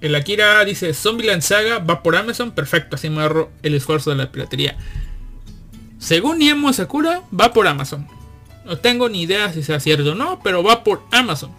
[0.00, 2.50] El Akira dice Zombieland Saga va por Amazon.
[2.50, 4.76] Perfecto, así me ahorro el esfuerzo de la piratería.
[5.98, 8.06] Según Niemo Sakura, va por Amazon.
[8.64, 11.50] No tengo ni idea si sea cierto o no, pero va por Amazon.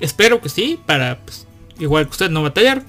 [0.00, 1.46] Espero que sí, para pues,
[1.78, 2.82] igual que usted no batallar.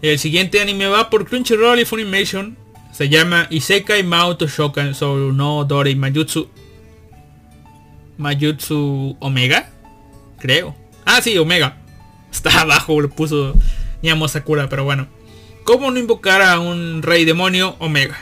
[0.00, 2.56] El siguiente anime va por Crunchyroll y Funimation.
[2.92, 6.48] Se llama Isekai Mauto Shokan Soul no Dore Mayutsu.
[8.18, 9.70] Mayutsu Omega.
[10.42, 10.76] Creo.
[11.06, 11.78] Ah, sí, Omega.
[12.32, 13.54] Está abajo, lo puso
[14.02, 15.06] Nyamo Sakura, pero bueno.
[15.64, 18.18] ¿Cómo no invocar a un rey demonio Omega?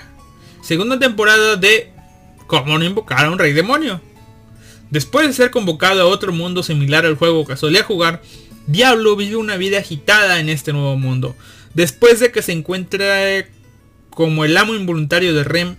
[0.62, 1.90] Segunda temporada de
[2.51, 4.01] ¿Cómo no invocar a un rey demonio?
[4.90, 8.22] Después de ser convocado a otro mundo similar al juego que solía jugar,
[8.66, 11.36] Diablo vive una vida agitada en este nuevo mundo.
[11.74, 13.47] Después de que se encuentra
[14.10, 15.76] como el amo involuntario de Rem,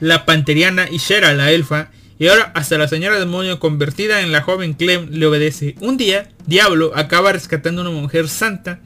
[0.00, 1.92] la panteriana y Shera, la elfa,
[2.22, 5.74] y ahora hasta la señora demonio convertida en la joven Clem le obedece.
[5.80, 8.78] Un día, Diablo acaba rescatando a una mujer santa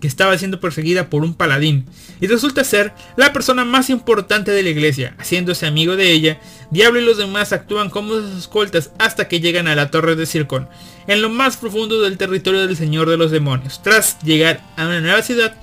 [0.00, 1.84] que estaba siendo perseguida por un paladín
[2.18, 5.14] y resulta ser la persona más importante de la iglesia.
[5.18, 6.40] Haciéndose amigo de ella,
[6.70, 10.24] Diablo y los demás actúan como sus escoltas hasta que llegan a la torre de
[10.24, 10.66] Circon,
[11.08, 13.82] en lo más profundo del territorio del Señor de los Demonios.
[13.82, 15.54] Tras llegar a una nueva ciudad,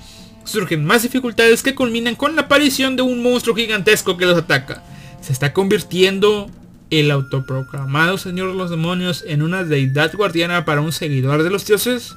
[0.44, 4.84] surgen más dificultades que culminan con la aparición de un monstruo gigantesco que los ataca.
[5.20, 6.52] Se está convirtiendo
[6.90, 11.66] el autoproclamado Señor de los Demonios en una deidad guardiana para un seguidor de los
[11.66, 12.16] dioses?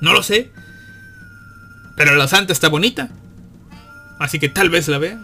[0.00, 0.50] No lo sé,
[1.96, 3.10] pero la santa está bonita.
[4.18, 5.18] Así que tal vez la vea.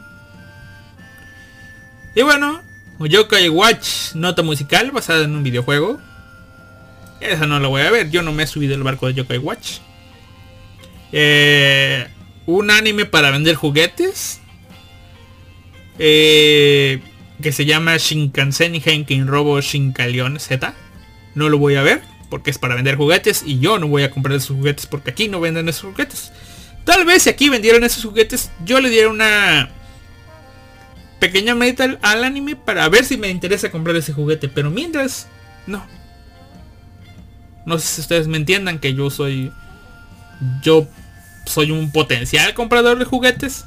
[2.14, 2.62] Y bueno,
[2.98, 6.00] Yokai Watch, nota musical basada en un videojuego.
[7.20, 9.38] Esa no la voy a ver, yo no me he subido el barco de Yokai
[9.38, 9.78] Watch.
[11.12, 12.06] Eh,
[12.46, 14.40] un anime para vender juguetes.
[15.98, 17.00] Eh,
[17.42, 20.74] que se llama Shinkansen Henkin Robo Shinkalion Z.
[21.34, 24.10] No lo voy a ver porque es para vender juguetes y yo no voy a
[24.10, 26.32] comprar esos juguetes porque aquí no venden esos juguetes.
[26.84, 29.70] Tal vez si aquí vendieran esos juguetes, yo le diera una
[31.18, 34.48] pequeña meta al anime para ver si me interesa comprar ese juguete.
[34.48, 35.26] Pero mientras,
[35.66, 35.84] no.
[37.64, 39.52] No sé si ustedes me entiendan que yo soy...
[40.62, 40.86] Yo
[41.46, 43.64] soy un potencial comprador de juguetes.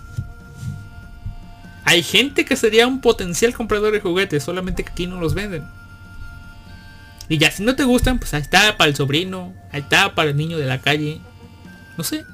[1.90, 5.64] Hay gente que sería un potencial comprador de juguetes, solamente que aquí no los venden.
[7.28, 10.30] Y ya si no te gustan, pues ahí está para el sobrino, ahí está para
[10.30, 11.20] el niño de la calle.
[11.98, 12.26] No sé.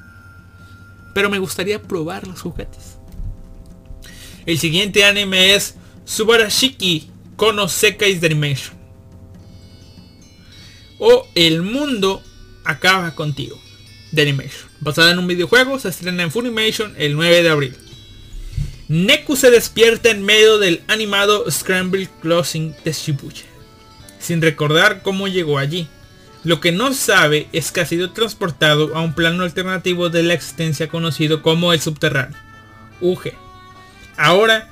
[1.14, 2.98] Pero me gustaría probar los juguetes.
[4.44, 8.76] El siguiente anime es Subarashiki Kono Sekai's Animation.
[10.98, 12.22] O El mundo
[12.62, 13.58] acaba contigo.
[14.12, 14.68] De Animation.
[14.80, 17.85] basada en un videojuego, se estrena en Funimation el 9 de abril.
[18.88, 23.42] Neku se despierta en medio del animado Scramble Closing de Shibuya,
[24.20, 25.88] sin recordar cómo llegó allí.
[26.44, 30.34] Lo que no sabe es que ha sido transportado a un plano alternativo de la
[30.34, 32.38] existencia conocido como el subterráneo,
[33.00, 33.32] UG.
[34.16, 34.70] Ahora,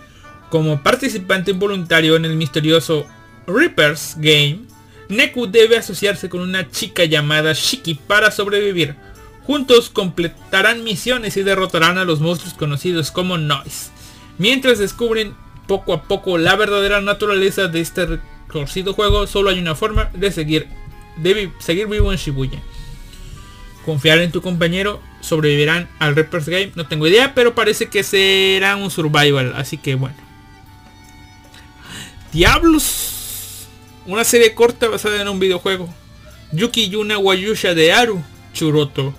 [0.48, 3.08] como participante involuntario en el misterioso
[3.48, 4.60] Reapers Game,
[5.08, 8.94] Neku debe asociarse con una chica llamada Shiki para sobrevivir.
[9.42, 13.93] Juntos completarán misiones y derrotarán a los monstruos conocidos como Noise.
[14.38, 15.34] Mientras descubren
[15.66, 20.32] poco a poco la verdadera naturaleza de este reconocido juego, solo hay una forma de
[20.32, 20.68] seguir,
[21.58, 22.60] seguir vivo en Shibuya.
[23.84, 28.76] Confiar en tu compañero, sobrevivirán al Reapers Game, no tengo idea, pero parece que será
[28.76, 30.16] un survival, así que bueno.
[32.32, 33.68] Diablos.
[34.06, 35.88] Una serie corta basada en un videojuego.
[36.52, 39.14] Yuki Yuna Wayusha de Aru Churoto.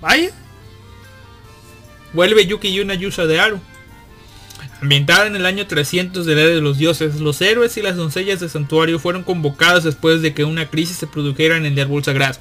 [0.00, 0.32] Vaya.
[2.12, 3.60] Vuelve Yuki Yuna Yusha de Aru.
[4.80, 7.96] Ambientada en el año 300 de la era de los dioses, los héroes y las
[7.96, 12.04] doncellas del santuario fueron convocados después de que una crisis se produjera en el árbol
[12.04, 12.38] sagrado.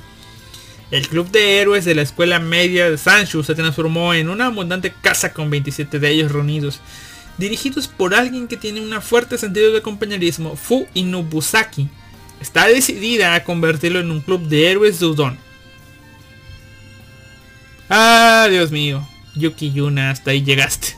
[0.92, 4.94] El club de héroes de la escuela media de Sanshu se transformó en una abundante
[5.02, 6.80] casa con 27 de ellos reunidos,
[7.38, 11.90] dirigidos por alguien que tiene un fuerte sentido de compañerismo, Fu Inubusaki.
[12.40, 15.38] Está decidida a convertirlo en un club de héroes de Udon.
[17.90, 19.06] Ah, Dios mío.
[19.38, 20.96] Yuki Yuna, hasta ahí llegaste.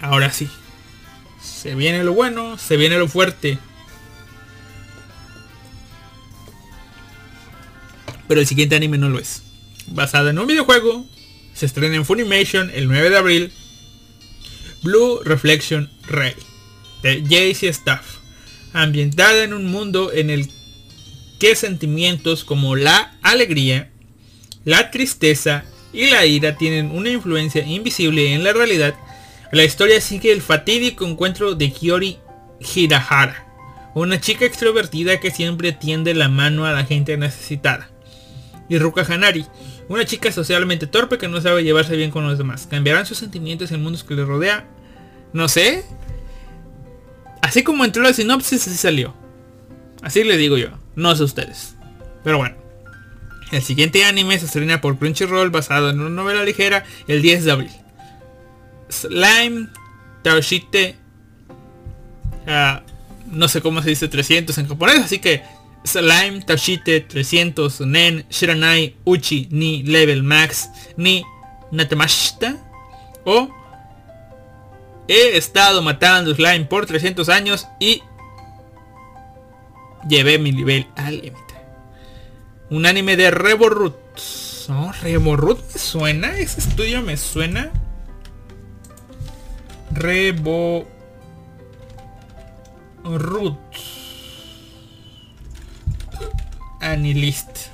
[0.00, 0.48] Ahora sí.
[1.42, 3.58] Se viene lo bueno, se viene lo fuerte.
[8.28, 9.42] Pero el siguiente anime no lo es.
[9.86, 11.06] Basado en un videojuego,
[11.54, 13.52] se estrena en Funimation el 9 de abril.
[14.82, 16.34] Blue Reflection Ray
[17.02, 18.18] de JC Staff.
[18.72, 20.50] Ambientada en un mundo en el
[21.38, 23.89] que sentimientos como la alegría,
[24.64, 28.94] la tristeza y la ira tienen una influencia invisible en la realidad
[29.52, 32.18] la historia sigue el fatídico encuentro de Kiori
[32.60, 33.46] Hirahara,
[33.94, 37.90] una chica extrovertida que siempre tiende la mano a la gente necesitada.
[38.68, 39.44] Y Ruka Hanari,
[39.88, 42.68] una chica socialmente torpe que no sabe llevarse bien con los demás.
[42.70, 44.68] ¿Cambiarán sus sentimientos en mundos que le rodea?
[45.32, 45.84] No sé.
[47.42, 49.16] Así como entró la sinopsis, así salió.
[50.00, 50.68] Así le digo yo.
[50.94, 51.74] No sé ustedes.
[52.22, 52.59] Pero bueno.
[53.50, 57.52] El siguiente anime se estrena por Crunchyroll basado en una novela ligera el 10 de
[57.52, 57.70] abril.
[58.88, 59.68] Slime
[60.22, 60.96] Taoshite
[62.46, 62.82] ah,
[63.30, 65.42] no sé cómo se dice 300 en japonés así que
[65.84, 71.24] Slime Taoshite 300 Nen Shiranai Uchi ni Level Max ni
[71.70, 72.56] Natemashita
[73.24, 73.48] o
[75.08, 78.02] he estado matando slime por 300 años y
[80.08, 81.49] llevé mi nivel al límite
[82.70, 83.94] un anime de Reborut
[84.68, 87.70] no, Reborut me suena ese estudio me suena
[89.92, 90.86] Rebo
[93.04, 93.58] Root
[96.80, 97.68] Anilist.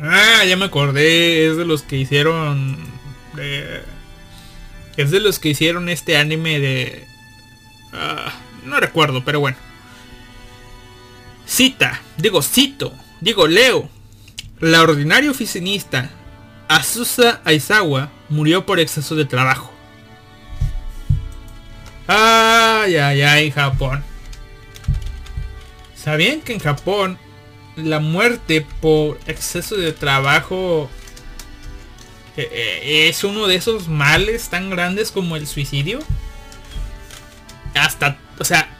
[0.00, 1.48] Ah, ya me acordé.
[1.48, 2.78] Es de los que hicieron.
[4.96, 7.04] es de los que hicieron este anime de.
[7.92, 8.32] Ah,
[8.64, 9.56] no recuerdo, pero bueno.
[11.52, 13.86] Cita, digo cito, digo leo.
[14.58, 16.08] La ordinaria oficinista
[16.66, 19.70] Asusa Aizawa murió por exceso de trabajo.
[22.06, 24.02] Ay, ay, ay, Japón.
[25.94, 27.18] ¿Sabían que en Japón
[27.76, 30.88] la muerte por exceso de trabajo
[32.38, 35.98] eh, eh, es uno de esos males tan grandes como el suicidio?
[37.74, 38.70] Hasta, o sea,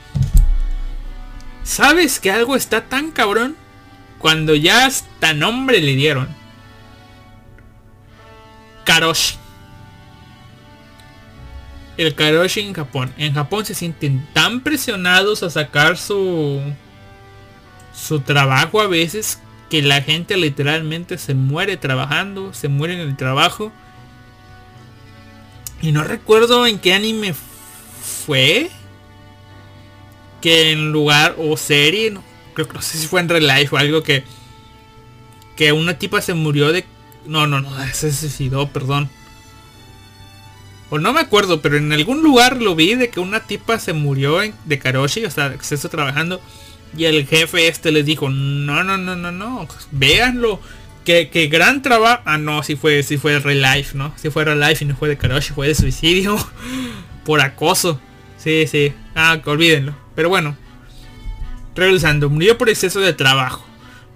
[1.65, 3.57] ¿sabes que algo está tan cabrón?
[4.19, 6.29] Cuando ya hasta nombre le dieron.
[8.85, 9.37] Karoshi
[11.97, 13.13] el karoshi en Japón.
[13.17, 16.61] En Japón se sienten tan presionados a sacar su
[17.95, 23.17] su trabajo a veces que la gente literalmente se muere trabajando, se muere en el
[23.17, 23.73] trabajo.
[25.81, 28.71] Y no recuerdo en qué anime fue
[30.43, 33.79] que en lugar o serie, no, creo no sé si fue en Real Life o
[33.79, 34.25] algo que
[35.57, 36.85] que una tipa se murió de
[37.25, 39.09] no, no, no, se suicidó, perdón
[40.93, 43.95] o no me acuerdo, pero en algún lugar lo vi de que una tipa se
[43.95, 46.39] murió de Karoshi, o sea, está trabajando.
[46.95, 50.61] Y el jefe este les dijo, no, no, no, no, no, véanlo.
[51.07, 52.21] Que, que gran trabajo.
[52.27, 54.13] Ah, no, si fue, si fue real life, ¿no?
[54.17, 56.37] Si fue real life y no fue de Karoshi, fue de suicidio.
[57.25, 57.99] por acoso.
[58.43, 58.93] Sí, sí.
[59.15, 59.95] Ah, olvídenlo.
[60.15, 60.57] Pero bueno.
[61.75, 63.65] Regresando, murió por exceso de trabajo.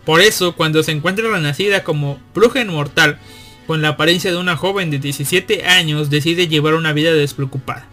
[0.05, 3.19] Por eso, cuando se encuentra renacida como bruja inmortal,
[3.67, 7.87] con la apariencia de una joven de 17 años, decide llevar una vida despreocupada.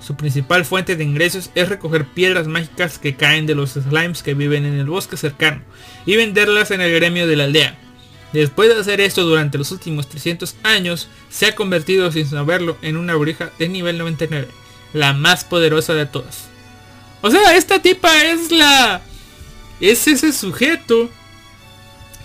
[0.00, 4.34] Su principal fuente de ingresos es recoger piedras mágicas que caen de los slimes que
[4.34, 5.62] viven en el bosque cercano
[6.04, 7.78] y venderlas en el gremio de la aldea.
[8.32, 12.96] Después de hacer esto durante los últimos 300 años, se ha convertido sin saberlo en
[12.96, 14.48] una bruja de nivel 99,
[14.92, 16.48] la más poderosa de todas.
[17.20, 19.00] O sea, esta tipa es la...
[19.80, 21.10] Es ese sujeto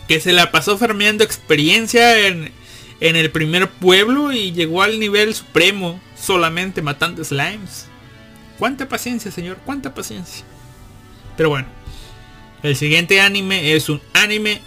[0.07, 2.52] que se la pasó farmeando experiencia en,
[2.99, 7.88] en el primer pueblo y llegó al nivel supremo solamente matando slimes.
[8.60, 10.45] Cuánta paciencia, señor, cuánta paciencia.
[11.35, 11.68] Pero bueno,
[12.64, 14.61] el siguiente anime es un anime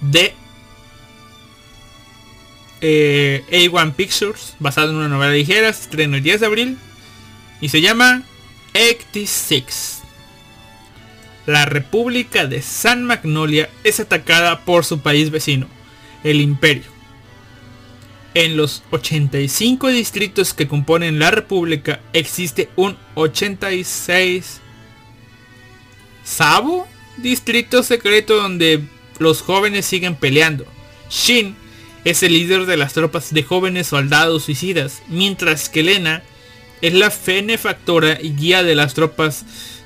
[0.00, 0.34] de
[2.80, 6.78] eh, A1 Pictures, basado en una novela ligera, estreno el 10 de abril
[7.62, 8.24] y se llama
[8.74, 10.02] 86.
[11.46, 15.68] La República de San Magnolia es atacada por su país vecino,
[16.24, 16.90] el Imperio.
[18.34, 24.60] En los 85 distritos que componen la República existe un 86
[26.24, 28.82] Sabo distrito secreto donde
[29.18, 30.64] los jóvenes siguen peleando.
[31.10, 31.56] Shin
[32.04, 36.22] es el líder de las tropas de jóvenes soldados suicidas, mientras que Lena
[36.82, 39.44] es la benefactora y guía de las tropas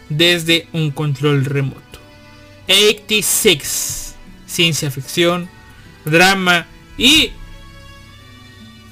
[0.08, 2.00] desde un control remoto.
[2.68, 4.14] 86.
[4.46, 5.48] Ciencia ficción,
[6.04, 6.66] drama
[6.96, 7.30] y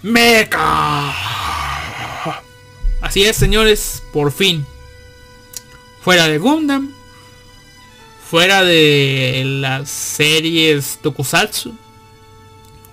[0.02, 1.12] mecha.
[3.00, 4.66] Así es, señores, por fin.
[6.02, 6.92] Fuera de Gundam,
[8.28, 11.74] fuera de las series Tokusatsu,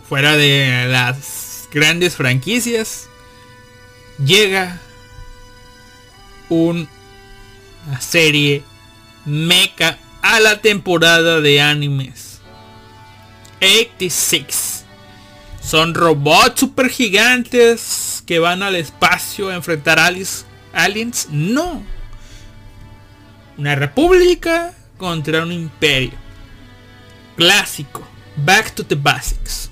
[0.08, 3.10] fuera de las grandes franquicias,
[4.24, 4.80] llega
[6.52, 6.88] una
[8.00, 8.64] serie
[9.26, 12.42] meca a la temporada de animes.
[13.62, 14.86] 86.
[15.62, 20.46] Son robots super gigantes que van al espacio a enfrentar aliens.
[20.74, 21.28] aliens.
[21.30, 21.84] No.
[23.58, 26.14] Una república contra un imperio.
[27.38, 28.06] Clásico.
[28.36, 29.70] Back to the basics.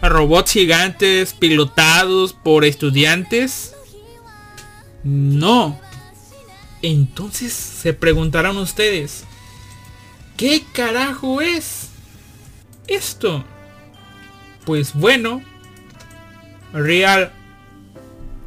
[0.00, 3.74] Robots gigantes pilotados por estudiantes.
[5.04, 5.80] No.
[6.82, 9.24] Entonces se preguntarán ustedes,
[10.36, 11.88] ¿qué carajo es
[12.88, 13.44] esto?
[14.64, 15.42] Pues bueno,
[16.72, 17.32] Real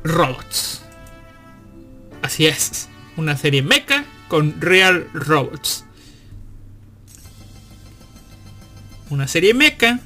[0.03, 0.82] Robots.
[2.22, 5.86] Así es, una serie mecha con Real Robots.
[9.10, 9.99] Una serie mecha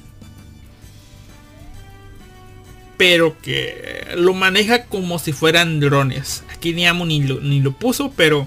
[3.00, 6.44] pero que lo maneja como si fueran drones.
[6.52, 8.46] Aquí ni ni lo, ni lo puso, pero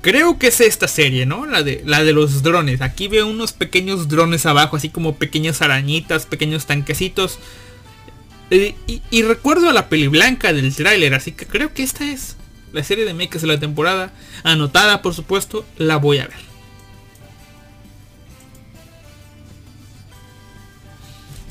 [0.00, 1.44] creo que es esta serie, ¿no?
[1.44, 2.80] La de, la de los drones.
[2.80, 7.38] Aquí veo unos pequeños drones abajo, así como pequeñas arañitas, pequeños tanquecitos.
[8.50, 12.38] Eh, y, recuerdo a la peli blanca del tráiler, así que creo que esta es
[12.72, 14.14] la serie de mechas de la temporada.
[14.44, 16.49] Anotada, por supuesto, la voy a ver.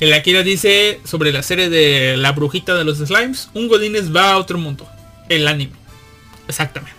[0.00, 4.32] El Akira dice sobre la serie de La Brujita de los Slimes, un Godines va
[4.32, 4.88] a otro mundo.
[5.28, 5.74] El anime.
[6.48, 6.96] Exactamente.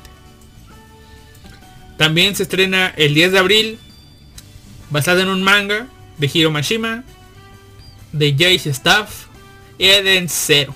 [1.98, 3.80] También se estrena el 10 de abril,
[4.92, 5.88] basada en un manga
[6.20, 7.04] de Hiro Mashima,
[8.12, 9.26] de Jace Staff,
[9.80, 10.76] Eden Zero.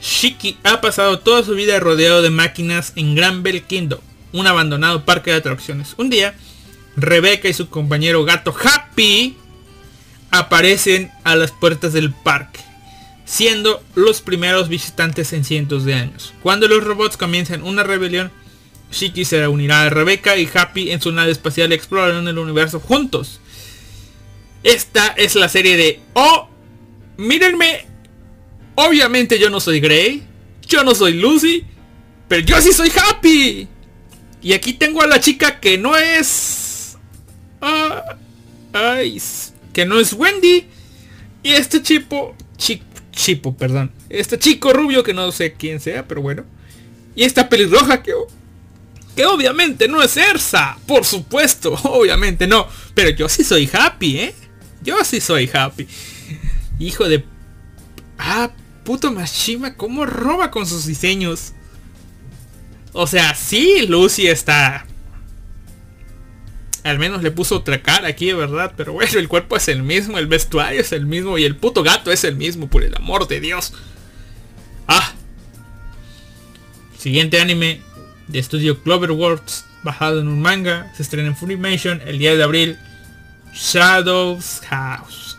[0.00, 4.00] Shiki ha pasado toda su vida rodeado de máquinas en Granville Kingdom,
[4.32, 5.94] un abandonado parque de atracciones.
[5.98, 6.34] Un día,
[6.96, 9.36] Rebecca y su compañero gato Happy
[10.32, 12.60] aparecen a las puertas del parque,
[13.24, 16.34] siendo los primeros visitantes en cientos de años.
[16.42, 18.32] Cuando los robots comienzan una rebelión,
[18.90, 23.40] Shiki se unirá a Rebecca y Happy en su nave espacial explorarán el universo juntos.
[24.64, 26.48] Esta es la serie de Oh,
[27.16, 27.86] mírenme.
[28.74, 30.22] Obviamente yo no soy Grey,
[30.66, 31.64] yo no soy Lucy,
[32.26, 33.68] pero yo sí soy Happy.
[34.40, 36.96] Y aquí tengo a la chica que no es...
[37.60, 38.16] Ah,
[38.72, 39.20] ay,
[39.72, 40.66] que no es Wendy.
[41.42, 42.36] Y este chico,
[43.12, 43.92] chipo, perdón.
[44.08, 46.44] Este chico rubio que no sé quién sea, pero bueno.
[47.14, 48.12] Y esta pelirroja que,
[49.16, 50.78] que obviamente no es Ersa.
[50.86, 52.66] Por supuesto, obviamente no.
[52.94, 54.34] Pero yo sí soy happy, ¿eh?
[54.82, 55.86] Yo sí soy happy.
[56.78, 57.24] Hijo de...
[58.18, 58.50] Ah,
[58.84, 61.52] puto Mashima, ¿cómo roba con sus diseños?
[62.92, 64.86] O sea, sí, Lucy está
[66.84, 68.74] al menos le puso otra cara aquí, de verdad.
[68.76, 71.82] Pero bueno, el cuerpo es el mismo, el vestuario es el mismo y el puto
[71.82, 73.72] gato es el mismo, por el amor de Dios.
[74.88, 75.12] Ah.
[76.98, 77.80] Siguiente anime
[78.28, 82.78] de estudio Cloverworks, basado en un manga, se estrena en Funimation el 10 de abril.
[83.54, 85.36] Shadows House.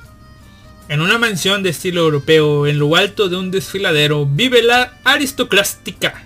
[0.88, 6.24] En una mansión de estilo europeo, en lo alto de un desfiladero, vive la aristocrática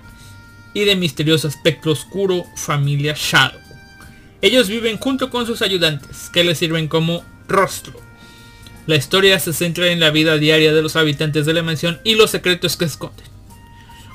[0.74, 3.67] y de misterioso aspecto oscuro familia Shadow.
[4.42, 8.00] Ellos viven junto con sus ayudantes, que les sirven como rostro.
[8.86, 12.16] La historia se centra en la vida diaria de los habitantes de la mansión y
[12.16, 13.26] los secretos que esconden.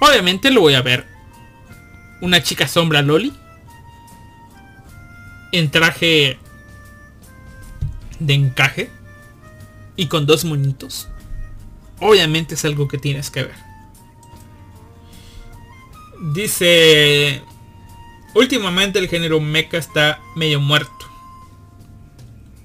[0.00, 1.06] Obviamente lo voy a ver.
[2.20, 3.32] Una chica sombra Loli.
[5.52, 6.38] En traje
[8.18, 8.90] de encaje.
[9.96, 11.08] Y con dos moñitos.
[12.00, 13.56] Obviamente es algo que tienes que ver.
[16.32, 17.42] Dice...
[18.34, 20.92] Últimamente el género mecha está medio muerto.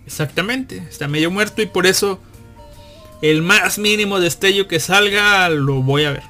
[0.06, 2.20] Exactamente, está medio muerto y por eso
[3.22, 6.24] el más mínimo destello que salga lo voy a ver.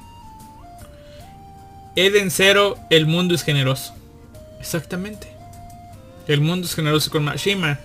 [1.94, 3.94] Eden Zero, el mundo es generoso.
[4.60, 5.28] Exactamente.
[6.26, 7.78] El mundo es generoso con Mashima.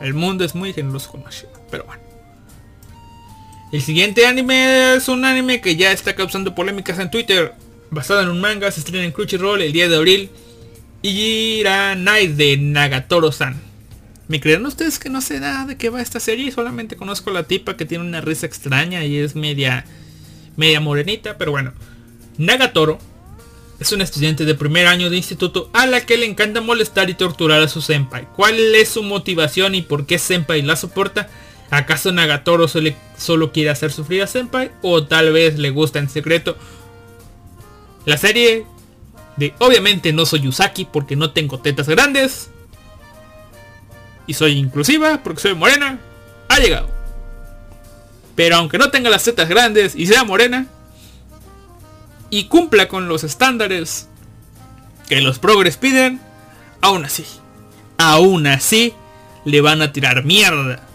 [0.00, 1.52] El mundo es muy generoso con Mashima.
[1.70, 2.02] Pero bueno.
[3.72, 7.54] El siguiente anime es un anime que ya está causando polémicas en Twitter.
[7.92, 10.30] Basado en un manga, se estrena en Crunchyroll el 10 de abril.
[11.02, 13.60] Night de Nagatoro-san.
[14.28, 16.50] ¿Me creen ustedes que no sé nada de qué va esta serie?
[16.50, 19.84] Solamente conozco a la tipa que tiene una risa extraña y es media,
[20.56, 21.74] media morenita, pero bueno.
[22.38, 22.98] Nagatoro
[23.78, 27.14] es un estudiante de primer año de instituto a la que le encanta molestar y
[27.14, 28.26] torturar a su senpai.
[28.34, 31.28] ¿Cuál es su motivación y por qué senpai la soporta?
[31.68, 34.70] ¿Acaso Nagatoro solo quiere hacer sufrir a senpai?
[34.80, 36.56] ¿O tal vez le gusta en secreto?
[38.04, 38.66] La serie
[39.36, 42.50] de obviamente no soy Usaki porque no tengo tetas grandes.
[44.26, 45.98] Y soy inclusiva porque soy morena.
[46.48, 46.88] Ha llegado.
[48.34, 50.66] Pero aunque no tenga las tetas grandes y sea morena.
[52.30, 54.08] Y cumpla con los estándares
[55.08, 56.20] que los progres piden.
[56.80, 57.24] Aún así.
[57.98, 58.94] Aún así.
[59.44, 60.86] Le van a tirar mierda.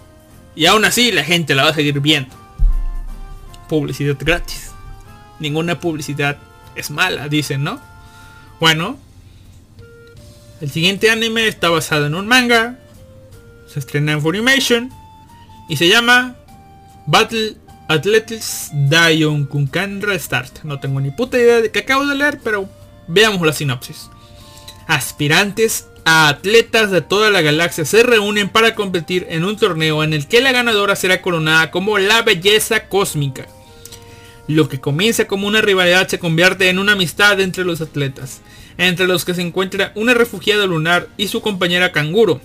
[0.55, 2.35] Y aún así la gente la va a seguir viendo.
[3.69, 4.71] Publicidad gratis.
[5.39, 6.38] Ninguna publicidad
[6.77, 7.79] es mala, dicen, ¿no?
[8.59, 8.97] Bueno,
[10.59, 12.79] el siguiente anime está basado en un manga.
[13.67, 14.91] Se estrena en Funimation.
[15.69, 16.35] Y se llama
[17.05, 20.63] Battle Athletics Dion Kunkan Restart.
[20.63, 22.69] No tengo ni puta idea de qué acabo de leer, pero
[23.07, 24.09] veamos la sinopsis.
[24.87, 30.13] Aspirantes a atletas de toda la galaxia se reúnen para competir en un torneo en
[30.13, 33.47] el que la ganadora será coronada como la belleza cósmica.
[34.47, 38.41] Lo que comienza como una rivalidad se convierte en una amistad entre los atletas,
[38.77, 42.39] entre los que se encuentra una refugiada lunar y su compañera canguro.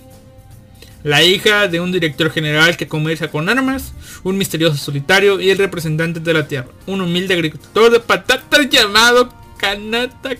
[1.03, 3.93] La hija de un director general que comercia con armas,
[4.23, 9.33] un misterioso solitario y el representante de la tierra, un humilde agricultor de patatas llamado
[9.57, 10.31] Kanata.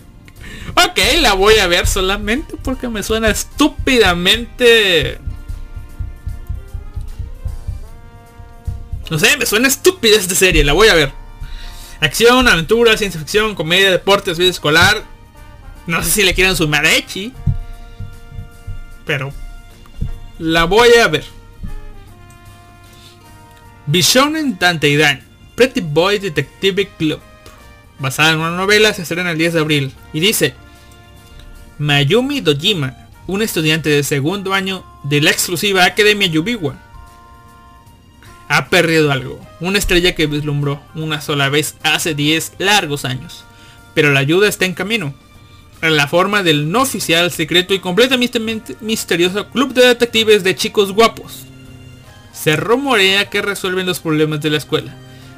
[0.70, 5.18] Ok, la voy a ver solamente porque me suena estúpidamente...
[9.10, 11.23] No sé, me suena estúpida esta serie, la voy a ver.
[12.04, 15.02] Acción, aventura, ciencia ficción, comedia, deportes, vida escolar.
[15.86, 17.32] No sé si le quieren sumar a Echi.
[19.06, 19.32] Pero
[20.38, 21.24] la voy a ver.
[23.90, 25.22] en Tanteidan,
[25.54, 27.20] Pretty Boy Detective Club.
[27.98, 29.94] Basada en una novela, se estrena el 10 de abril.
[30.12, 30.54] Y dice,
[31.78, 36.76] Mayumi Dojima, un estudiante de segundo año de la exclusiva Academia Yubiwa,
[38.48, 43.44] ha perdido algo, una estrella que vislumbró una sola vez hace 10 largos años.
[43.94, 45.14] Pero la ayuda está en camino.
[45.82, 48.40] En la forma del no oficial, secreto y completamente
[48.80, 51.44] misterioso club de detectives de chicos guapos.
[52.32, 54.94] Se rumorea que resuelven los problemas de la escuela,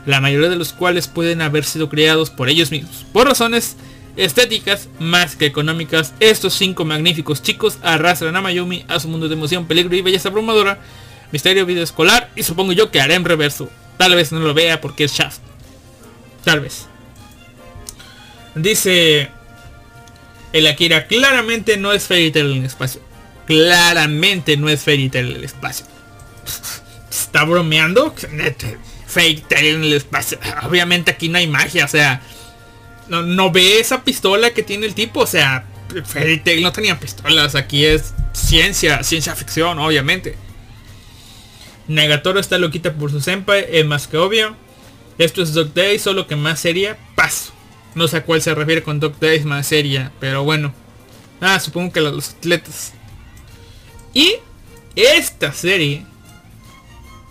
[0.06, 3.04] la mayoría de los cuales pueden haber sido creados por ellos mismos.
[3.12, 3.76] Por razones
[4.16, 9.34] estéticas más que económicas, estos cinco magníficos chicos arrastran a Mayumi a su mundo de
[9.34, 10.80] emoción, peligro y belleza abrumadora
[11.32, 13.70] Misterio Video Escolar y supongo yo que haré en reverso.
[13.96, 15.40] Tal vez no lo vea porque es Shaft.
[16.44, 16.86] Tal vez.
[18.54, 19.30] Dice
[20.52, 23.00] el Akira, claramente no es Fairy Tail en el espacio.
[23.46, 25.86] Claramente no es Fairy Tail en el espacio.
[27.10, 28.14] ¿Está bromeando?
[29.06, 30.38] Fairy Tail en el espacio.
[30.62, 32.22] Obviamente aquí no hay magia, o sea...
[33.08, 35.64] No, no ve esa pistola que tiene el tipo, o sea...
[36.04, 40.36] Fairy Tail no tenía pistolas, aquí es ciencia, ciencia ficción, obviamente.
[41.88, 44.56] Negatoro está loquita por su senpai, es más que obvio.
[45.18, 46.98] Esto es Dog Day, solo que más seria.
[47.14, 47.52] Paso.
[47.94, 50.74] No sé a cuál se refiere con Dog Days más seria, pero bueno.
[51.40, 52.92] Ah, supongo que los atletas.
[54.12, 54.36] Y
[54.94, 56.04] esta serie.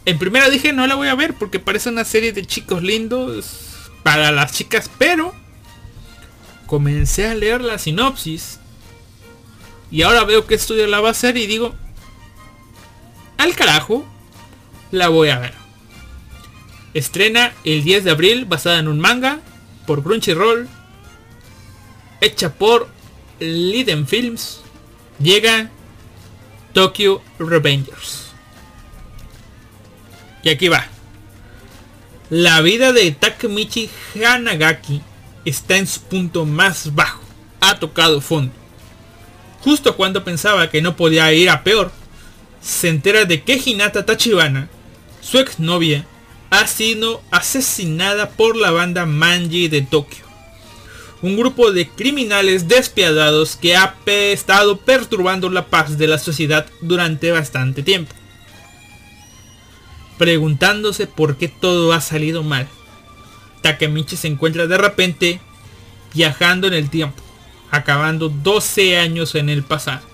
[0.05, 3.89] En primera dije no la voy a ver porque parece una serie de chicos lindos
[4.03, 5.33] para las chicas, pero
[6.67, 8.59] comencé a leer la sinopsis
[9.89, 11.73] y ahora veo que estudio la va a hacer y digo,
[13.37, 14.05] al carajo,
[14.95, 15.53] la voy a ver.
[16.93, 19.39] Estrena el 10 de abril basada en un manga
[19.85, 20.67] por Crunchyroll,
[22.21, 22.87] hecha por
[23.39, 24.61] Liden Films.
[25.19, 25.69] Llega
[26.73, 28.31] Tokyo Revengers.
[30.43, 30.87] Y aquí va.
[32.29, 35.01] La vida de Takemichi Hanagaki
[35.45, 37.21] está en su punto más bajo.
[37.61, 38.53] Ha tocado fondo.
[39.63, 41.91] Justo cuando pensaba que no podía ir a peor,
[42.61, 44.69] se entera de que Hinata Tachibana,
[45.25, 46.05] su exnovia,
[46.51, 50.23] ha sido asesinada por la banda Manji de Tokio.
[51.21, 57.31] Un grupo de criminales despiadados que ha estado perturbando la paz de la sociedad durante
[57.31, 58.13] bastante tiempo.
[60.19, 62.67] Preguntándose por qué todo ha salido mal.
[63.63, 65.39] Takemichi se encuentra de repente
[66.13, 67.23] viajando en el tiempo,
[67.71, 70.05] acabando 12 años en el pasado.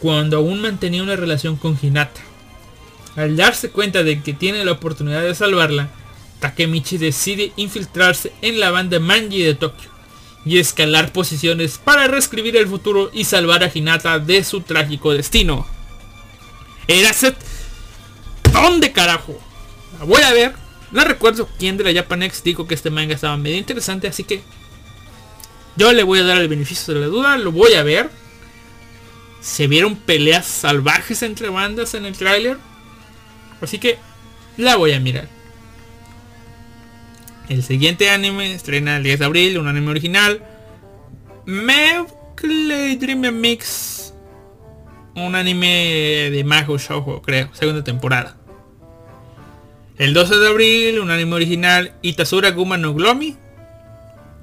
[0.00, 2.33] Cuando aún mantenía una relación con Hinata.
[3.16, 5.88] Al darse cuenta de que tiene la oportunidad de salvarla,
[6.40, 9.90] Takemichi decide infiltrarse en la banda Manji de Tokio
[10.44, 15.66] y escalar posiciones para reescribir el futuro y salvar a Hinata de su trágico destino.
[16.88, 17.36] Eraset,
[18.52, 19.40] ¿dónde carajo?
[19.98, 20.64] La voy a ver
[20.94, 24.42] no recuerdo quién de la Japanex dijo que este manga estaba medio interesante, así que
[25.76, 28.10] yo le voy a dar el beneficio de la duda, lo voy a ver.
[29.40, 32.58] Se vieron peleas salvajes entre bandas en el tráiler.
[33.60, 33.98] Así que
[34.56, 35.28] la voy a mirar.
[37.48, 40.42] El siguiente anime estrena el 10 de abril, un anime original.
[41.44, 44.14] Mevkley Dream Mix.
[45.14, 48.36] Un anime de Mago Shoujo, creo, segunda temporada.
[49.96, 53.36] El 12 de abril, un anime original, Itasura Guma no Glomi.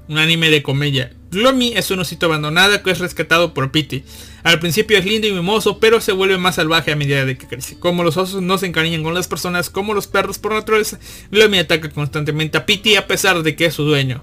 [0.08, 1.12] Un anime de comedia.
[1.32, 4.04] Glomi es un osito abandonado que es rescatado por Pity.
[4.42, 7.46] Al principio es lindo y mimoso, pero se vuelve más salvaje a medida de que
[7.46, 7.78] crece.
[7.78, 10.98] Como los osos no se encariñan con las personas como los perros por naturaleza,
[11.30, 14.22] Glomi ataca constantemente a Pity a pesar de que es su dueño.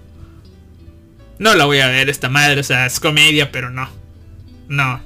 [1.39, 3.89] No la voy a ver esta madre, o sea, es comedia, pero no.
[4.67, 5.01] No.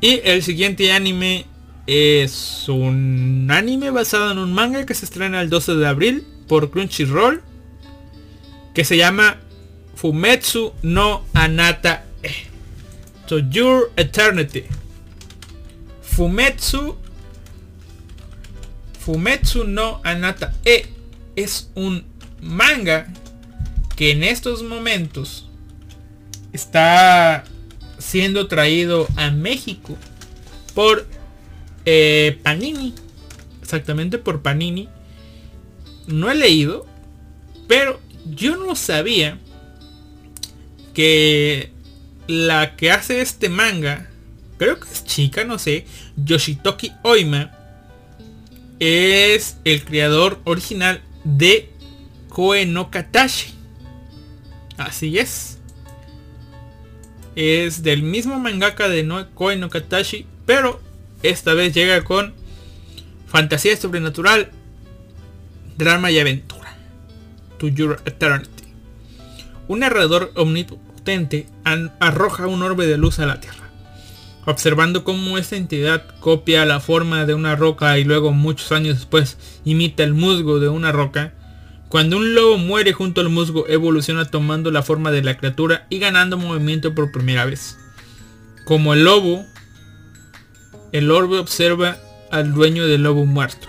[0.00, 1.46] Y el siguiente anime
[1.86, 6.70] es un anime basado en un manga que se estrena el 12 de abril por
[6.70, 7.42] Crunchyroll.
[8.74, 9.36] Que se llama
[10.02, 12.48] Fumetsu no Anata e.
[13.28, 14.64] To Your Eternity.
[16.02, 16.96] Fumetsu.
[18.98, 20.86] Fumetsu no Anata E
[21.36, 22.04] es un
[22.40, 23.06] manga
[23.94, 25.48] que en estos momentos
[26.52, 27.44] está
[27.98, 29.96] siendo traído a México
[30.74, 31.06] por
[31.84, 32.92] eh, Panini.
[33.62, 34.88] Exactamente por Panini.
[36.08, 36.86] No he leído.
[37.68, 39.38] Pero yo no sabía
[40.94, 41.70] que
[42.26, 44.08] la que hace este manga,
[44.58, 45.86] creo que es chica, no sé,
[46.16, 47.52] Yoshitoki Oima,
[48.78, 51.70] es el creador original de
[52.28, 53.54] Koe no Katashi.
[54.76, 55.58] Así es.
[57.36, 60.80] Es del mismo mangaka de no Koe no Katashi, pero
[61.22, 62.34] esta vez llega con
[63.26, 64.50] fantasía sobrenatural,
[65.78, 66.76] drama y aventura.
[67.58, 68.64] To Your Eternity.
[69.68, 70.32] Un narrador
[72.00, 73.70] arroja un orbe de luz a la Tierra.
[74.44, 79.38] Observando cómo esta entidad copia la forma de una roca y luego muchos años después
[79.64, 81.32] imita el musgo de una roca,
[81.88, 85.98] cuando un lobo muere junto al musgo evoluciona tomando la forma de la criatura y
[85.98, 87.78] ganando movimiento por primera vez.
[88.64, 89.44] Como el lobo
[90.92, 91.98] el orbe observa
[92.30, 93.68] al dueño del lobo muerto,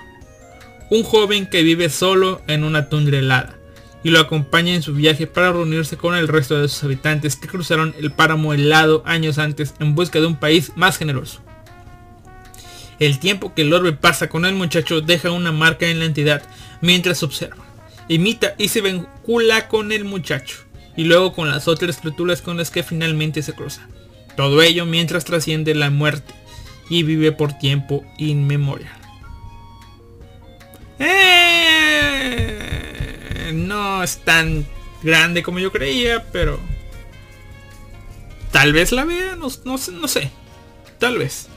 [0.89, 3.57] un joven que vive solo en una tundra helada,
[4.04, 7.48] y lo acompaña en su viaje para reunirse con el resto de sus habitantes que
[7.48, 11.42] cruzaron el páramo helado años antes en busca de un país más generoso.
[13.00, 16.44] El tiempo que el orbe pasa con el muchacho deja una marca en la entidad
[16.82, 17.64] mientras observa,
[18.08, 20.58] imita y se vincula con el muchacho,
[20.96, 23.88] y luego con las otras criaturas con las que finalmente se cruza.
[24.36, 26.34] Todo ello mientras trasciende la muerte
[26.90, 28.92] y vive por tiempo inmemorial.
[31.00, 32.62] Eh,
[33.54, 34.66] no es tan
[35.02, 36.60] grande como yo creía, pero
[38.52, 40.32] tal vez la vea, no, sé,
[41.00, 41.48] tal vez.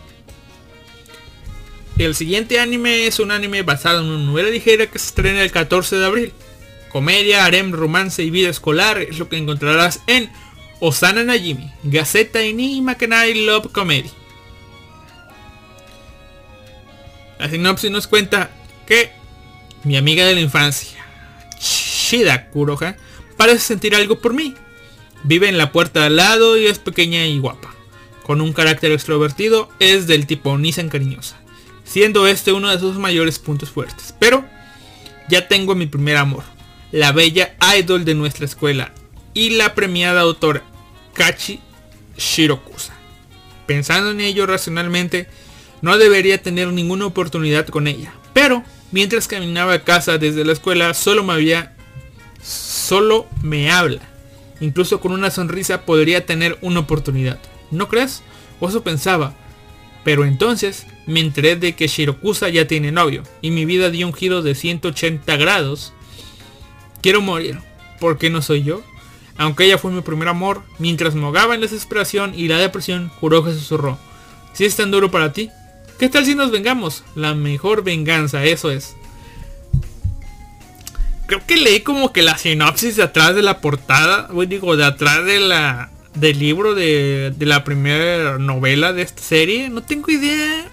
[1.98, 5.50] El siguiente anime es un anime basado en una novela ligera que se estrena el
[5.50, 6.32] 14 de abril.
[6.90, 10.30] Comedia, harem, romance y vida escolar es lo que encontrarás en
[10.80, 14.10] Osana Najimi, Gaceta Ini Makanai Love Comedy.
[17.38, 18.50] La sinopsis nos cuenta
[18.86, 19.10] que
[19.84, 20.95] mi amiga de la infancia,
[22.06, 22.96] Shida Kuroha,
[23.36, 24.54] parece sentir algo por mí.
[25.24, 27.74] Vive en la puerta de al lado y es pequeña y guapa.
[28.22, 31.36] Con un carácter extrovertido, es del tipo Nissan cariñosa,
[31.84, 34.14] siendo este uno de sus mayores puntos fuertes.
[34.18, 34.44] Pero
[35.28, 36.44] ya tengo mi primer amor,
[36.92, 38.92] la bella idol de nuestra escuela
[39.34, 40.62] y la premiada autora
[41.14, 41.60] Kachi
[42.16, 42.94] Shirokusa.
[43.66, 45.28] Pensando en ello racionalmente,
[45.82, 48.12] no debería tener ninguna oportunidad con ella.
[48.32, 51.75] Pero mientras caminaba a casa desde la escuela, solo me había
[52.86, 54.00] solo me habla.
[54.60, 57.38] Incluso con una sonrisa podría tener una oportunidad.
[57.72, 58.22] ¿No crees?
[58.60, 59.34] O eso pensaba.
[60.04, 64.14] Pero entonces me enteré de que Shirokusa ya tiene novio y mi vida dio un
[64.14, 65.92] giro de 180 grados.
[67.02, 67.58] Quiero morir.
[67.98, 68.82] ¿Por qué no soy yo?
[69.36, 73.10] Aunque ella fue mi primer amor, mientras me ahogaba en la desesperación y la depresión,
[73.20, 73.98] que susurró.
[74.52, 75.50] Si es tan duro para ti,
[75.98, 77.04] ¿qué tal si nos vengamos?
[77.14, 78.96] La mejor venganza, eso es.
[81.26, 85.24] Creo que leí como que la sinopsis de atrás de la portada, digo, de atrás
[85.24, 89.68] de la, del libro de, de la primera novela de esta serie.
[89.68, 90.68] No tengo idea.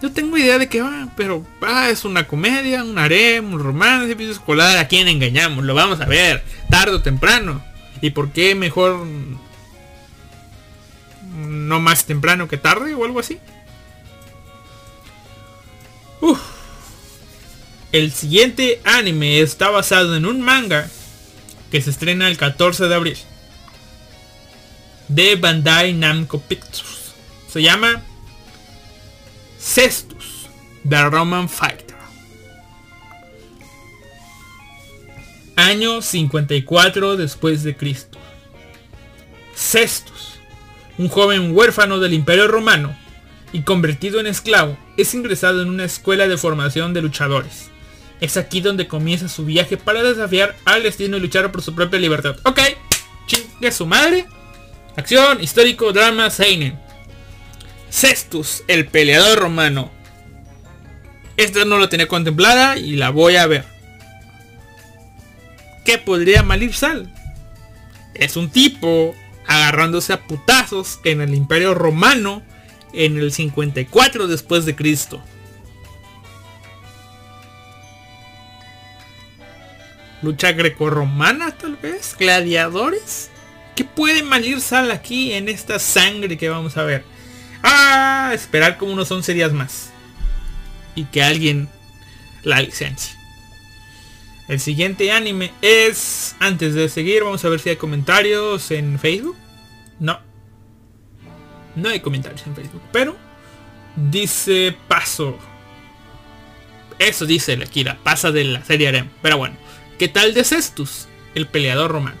[0.00, 4.14] Yo tengo idea de que va, pero ah, es una comedia, un harem, un romance,
[4.16, 4.78] piso escolar.
[4.78, 5.64] ¿A quién engañamos?
[5.64, 7.62] Lo vamos a ver, tarde o temprano.
[8.00, 9.04] ¿Y por qué mejor
[11.36, 13.38] no más temprano que tarde o algo así?
[16.20, 16.57] Uf.
[17.90, 20.90] El siguiente anime está basado en un manga
[21.70, 23.18] que se estrena el 14 de abril
[25.08, 27.14] de Bandai Namco Pictures.
[27.48, 28.02] Se llama
[29.58, 30.50] Cestus,
[30.86, 31.96] The Roman Fighter.
[35.56, 38.18] Año 54 después de Cristo.
[39.54, 40.34] Cestus,
[40.98, 42.94] un joven huérfano del Imperio Romano
[43.54, 47.70] y convertido en esclavo, es ingresado en una escuela de formación de luchadores.
[48.20, 52.00] Es aquí donde comienza su viaje para desafiar al destino y luchar por su propia
[52.00, 52.36] libertad.
[52.44, 52.60] Ok,
[53.26, 54.26] chingue su madre.
[54.96, 56.78] Acción, histórico, drama, Seinen.
[57.90, 59.90] Cestus, el peleador romano.
[61.36, 63.64] Esta no lo tenía contemplada y la voy a ver.
[65.84, 67.14] ¿Qué podría malir sal?
[68.14, 69.14] Es un tipo
[69.46, 72.42] agarrándose a putazos en el imperio romano
[72.92, 75.22] en el 54 después de Cristo.
[80.22, 83.30] Lucha grecorromana tal vez, gladiadores.
[83.76, 87.04] ¿Qué puede malir sal aquí en esta sangre que vamos a ver?
[87.62, 89.90] Ah, esperar como unos 11 días más.
[90.94, 91.68] Y que alguien
[92.42, 93.16] la licencie.
[94.48, 96.34] El siguiente anime es...
[96.40, 99.36] Antes de seguir, vamos a ver si hay comentarios en Facebook.
[100.00, 100.18] No.
[101.76, 102.82] No hay comentarios en Facebook.
[102.90, 103.16] Pero...
[104.10, 105.38] Dice paso.
[106.98, 107.98] Eso dice la Kira.
[108.02, 109.08] Pasa de la serie Arem.
[109.22, 109.56] Pero bueno.
[109.98, 111.08] ¿Qué tal de Cestus?
[111.34, 112.18] El peleador romano.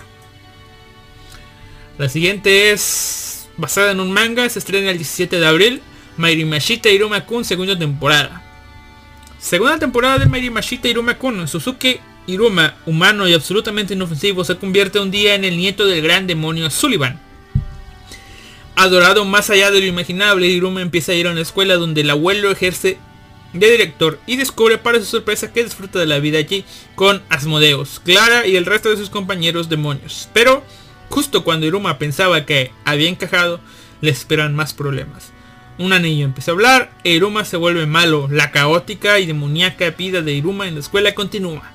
[1.96, 5.82] La siguiente es basada en un manga, se estrena el 17 de abril.
[6.16, 8.42] Mairimashita Iruma-kun, segunda temporada.
[9.38, 11.46] Segunda temporada de Mairimashita Iruma-kun.
[11.46, 16.26] Suzuki Iruma, humano y absolutamente inofensivo, se convierte un día en el nieto del gran
[16.26, 17.20] demonio Sullivan.
[18.74, 22.10] Adorado más allá de lo imaginable, Iruma empieza a ir a una escuela donde el
[22.10, 22.98] abuelo ejerce
[23.52, 26.64] de director y descubre para su sorpresa que disfruta de la vida allí
[26.94, 30.28] con Asmodeus, Clara y el resto de sus compañeros demonios.
[30.32, 30.62] Pero
[31.10, 33.60] Justo cuando Iruma pensaba que había encajado,
[34.00, 35.32] le esperan más problemas.
[35.78, 40.22] Un anillo empieza a hablar, e Iruma se vuelve malo, la caótica y demoníaca vida
[40.22, 41.70] de Iruma en la escuela continúa.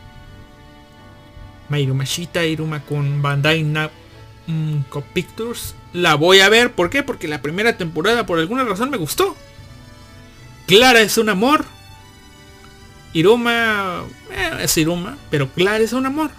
[1.69, 5.75] Mairumashita Iruma con Bandai Namco Pictures.
[5.93, 7.01] La voy a ver, ¿por qué?
[7.01, 9.35] Porque la primera temporada por alguna razón me gustó.
[10.73, 11.65] Clara es un amor.
[13.13, 16.31] Iruma eh, es Iruma, pero Clara es un amor.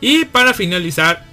[0.00, 1.24] Y para finalizar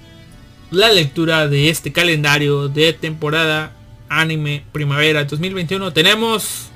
[0.70, 3.72] la lectura de este calendario de temporada
[4.08, 6.68] anime primavera 2021 tenemos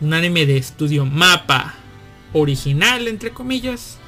[0.00, 1.76] un anime de estudio mapa
[2.32, 3.98] original entre comillas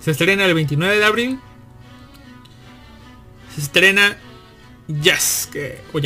[0.00, 1.40] se estrena el 29 de abril
[3.54, 4.16] se estrena
[4.88, 5.98] Yasuke o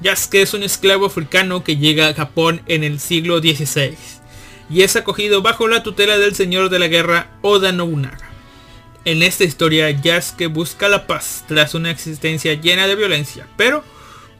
[0.00, 3.96] Yasuke es un esclavo africano que llega a Japón en el siglo XVI
[4.70, 8.30] y es acogido bajo la tutela del señor de la guerra Oda Nobunaga.
[9.04, 13.84] En esta historia Yasuke busca la paz tras una existencia llena de violencia, pero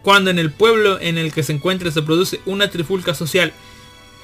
[0.03, 3.53] cuando en el pueblo en el que se encuentra se produce una trifulca social,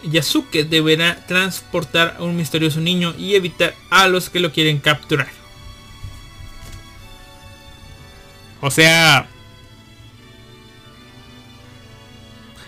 [0.05, 5.29] Yasuke deberá transportar a un misterioso niño y evitar a los que lo quieren capturar.
[8.61, 9.29] O sea,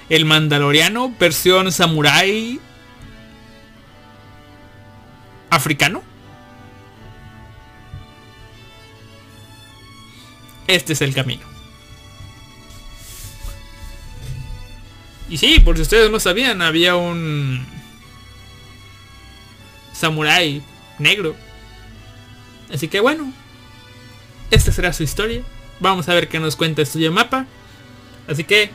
[0.09, 2.61] el mandaloriano versión samurai
[5.51, 6.03] africano.
[10.67, 11.47] Este es el camino.
[15.31, 17.67] Y sí, por si ustedes no sabían, había un
[19.93, 20.63] samurái
[20.99, 21.35] negro.
[22.73, 23.33] Así que bueno,
[24.51, 25.43] esta será su historia.
[25.81, 27.47] Vamos a ver qué nos cuenta Estudio Mapa.
[28.27, 28.71] Así que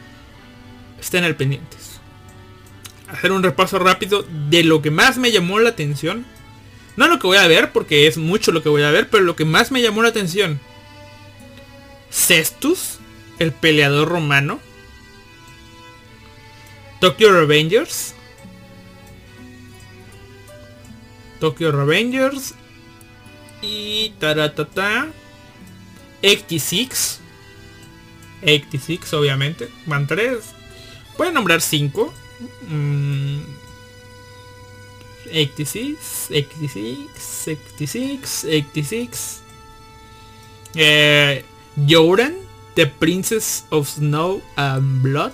[1.03, 1.99] estén al pendientes.
[3.07, 6.25] Hacer un repaso rápido de lo que más me llamó la atención.
[6.95, 9.23] No lo que voy a ver, porque es mucho lo que voy a ver, pero
[9.23, 10.59] lo que más me llamó la atención.
[12.11, 12.99] Cestus,
[13.39, 14.59] el peleador romano.
[16.99, 18.13] Tokyo Revengers.
[21.39, 22.53] Tokyo Revengers.
[23.61, 25.07] Y taratata.
[26.23, 27.19] 86.
[28.43, 29.69] 86 obviamente.
[29.85, 30.37] Van 3.
[31.17, 32.13] Pueden nombrar 5.
[35.25, 39.41] 86, 86, 86, 86.
[40.75, 41.43] Eh,
[41.87, 42.35] Joran,
[42.75, 45.33] The Princess of Snow and Blood.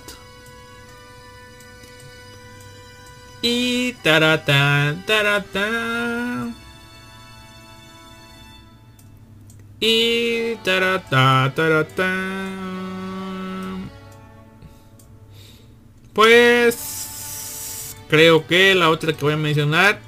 [3.42, 6.52] Y tarata, tarata.
[9.80, 12.79] Y tarata, tarata.
[16.12, 20.00] Pues creo que la otra que voy a mencionar,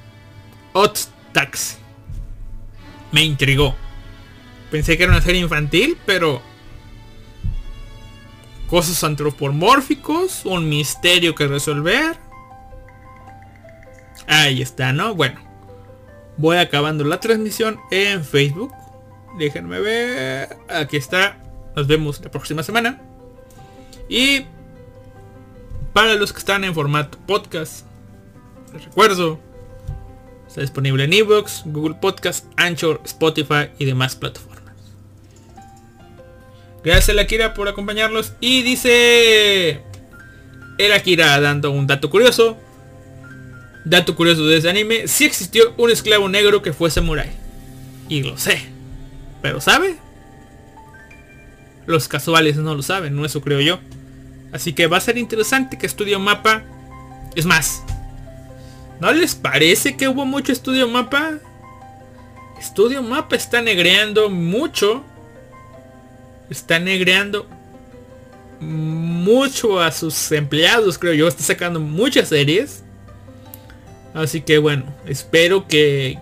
[0.73, 0.99] Hot.
[3.11, 3.75] Me intrigó.
[4.71, 6.43] Pensé que era una serie infantil, pero
[8.69, 12.17] cosas antropomórficos, un misterio que resolver.
[14.27, 15.15] Ahí está, ¿no?
[15.15, 15.41] Bueno,
[16.37, 18.73] voy acabando la transmisión en Facebook.
[19.39, 20.57] Déjenme ver.
[20.69, 21.39] Aquí está.
[21.77, 23.01] Nos vemos la próxima semana.
[24.09, 24.47] Y
[25.93, 27.87] para los que están en formato podcast,
[28.73, 29.39] les recuerdo,
[30.47, 34.53] está disponible en ebooks, Google Podcast, Anchor, Spotify y demás plataformas.
[36.85, 38.33] Gracias a la Akira por acompañarnos.
[38.41, 39.83] Y dice
[40.79, 42.57] el Akira dando un dato curioso.
[43.85, 45.07] Dato curioso de ese anime.
[45.07, 47.31] Si existió un esclavo negro que fue samurai.
[48.09, 48.63] Y lo sé.
[49.43, 49.97] Pero ¿sabe?
[51.87, 53.81] Los casuales no lo saben, no eso creo yo.
[54.53, 56.63] Así que va a ser interesante que Estudio Mapa...
[57.35, 57.83] Es más,
[59.01, 61.39] ¿no les parece que hubo mucho Estudio Mapa?
[62.61, 65.03] Estudio Mapa está negreando mucho.
[66.51, 67.49] Está negreando
[68.61, 71.27] mucho a sus empleados, creo yo.
[71.27, 72.85] Está sacando muchas series.
[74.13, 76.19] Así que bueno, espero que,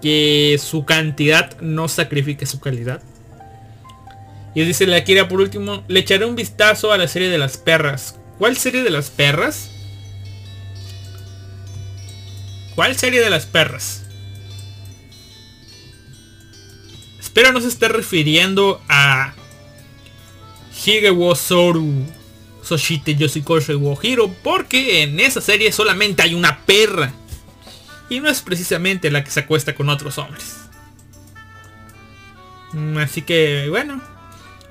[0.00, 3.02] que su cantidad no sacrifique su calidad.
[4.54, 7.56] Y dice la Kira por último, le echaré un vistazo a la serie de las
[7.56, 8.18] perras.
[8.38, 9.70] ¿Cuál serie de las perras?
[12.74, 14.04] ¿Cuál serie de las perras?
[17.18, 19.34] Espero no se esté refiriendo a
[20.84, 22.06] Higewo Soru
[22.62, 27.12] Soshite Yoshikoshe wo Hiro porque en esa serie solamente hay una perra.
[28.10, 30.56] Y no es precisamente la que se acuesta con otros hombres.
[32.72, 34.00] Mm, así que bueno.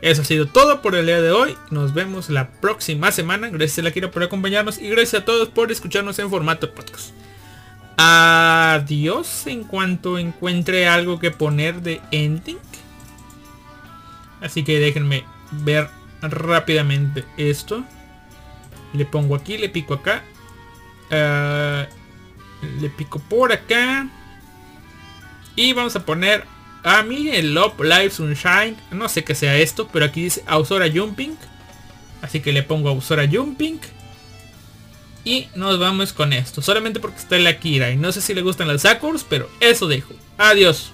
[0.02, 1.58] Eso ha sido todo por el día de hoy.
[1.72, 3.50] Nos vemos la próxima semana.
[3.50, 4.78] Gracias a la Kira por acompañarnos.
[4.78, 7.12] Y gracias a todos por escucharnos en formato podcast.
[7.98, 12.60] Adiós en cuanto encuentre algo que poner de ending.
[14.40, 15.90] Así que déjenme ver
[16.22, 17.84] rápidamente esto.
[18.94, 20.24] Le pongo aquí, le pico acá.
[21.10, 21.88] Uh,
[22.82, 24.08] le pico por acá.
[25.56, 26.46] Y vamos a poner
[26.88, 28.78] a mí el Love Live Sunshine.
[28.92, 31.38] No sé qué sea esto, pero aquí dice Ausora Jumping.
[32.22, 33.80] Así que le pongo Ausora Jumping.
[35.24, 36.62] Y nos vamos con esto.
[36.62, 37.92] Solamente porque está la Kira.
[37.92, 40.14] Y no sé si le gustan las Sakurs, pero eso dejo.
[40.38, 40.94] Adiós.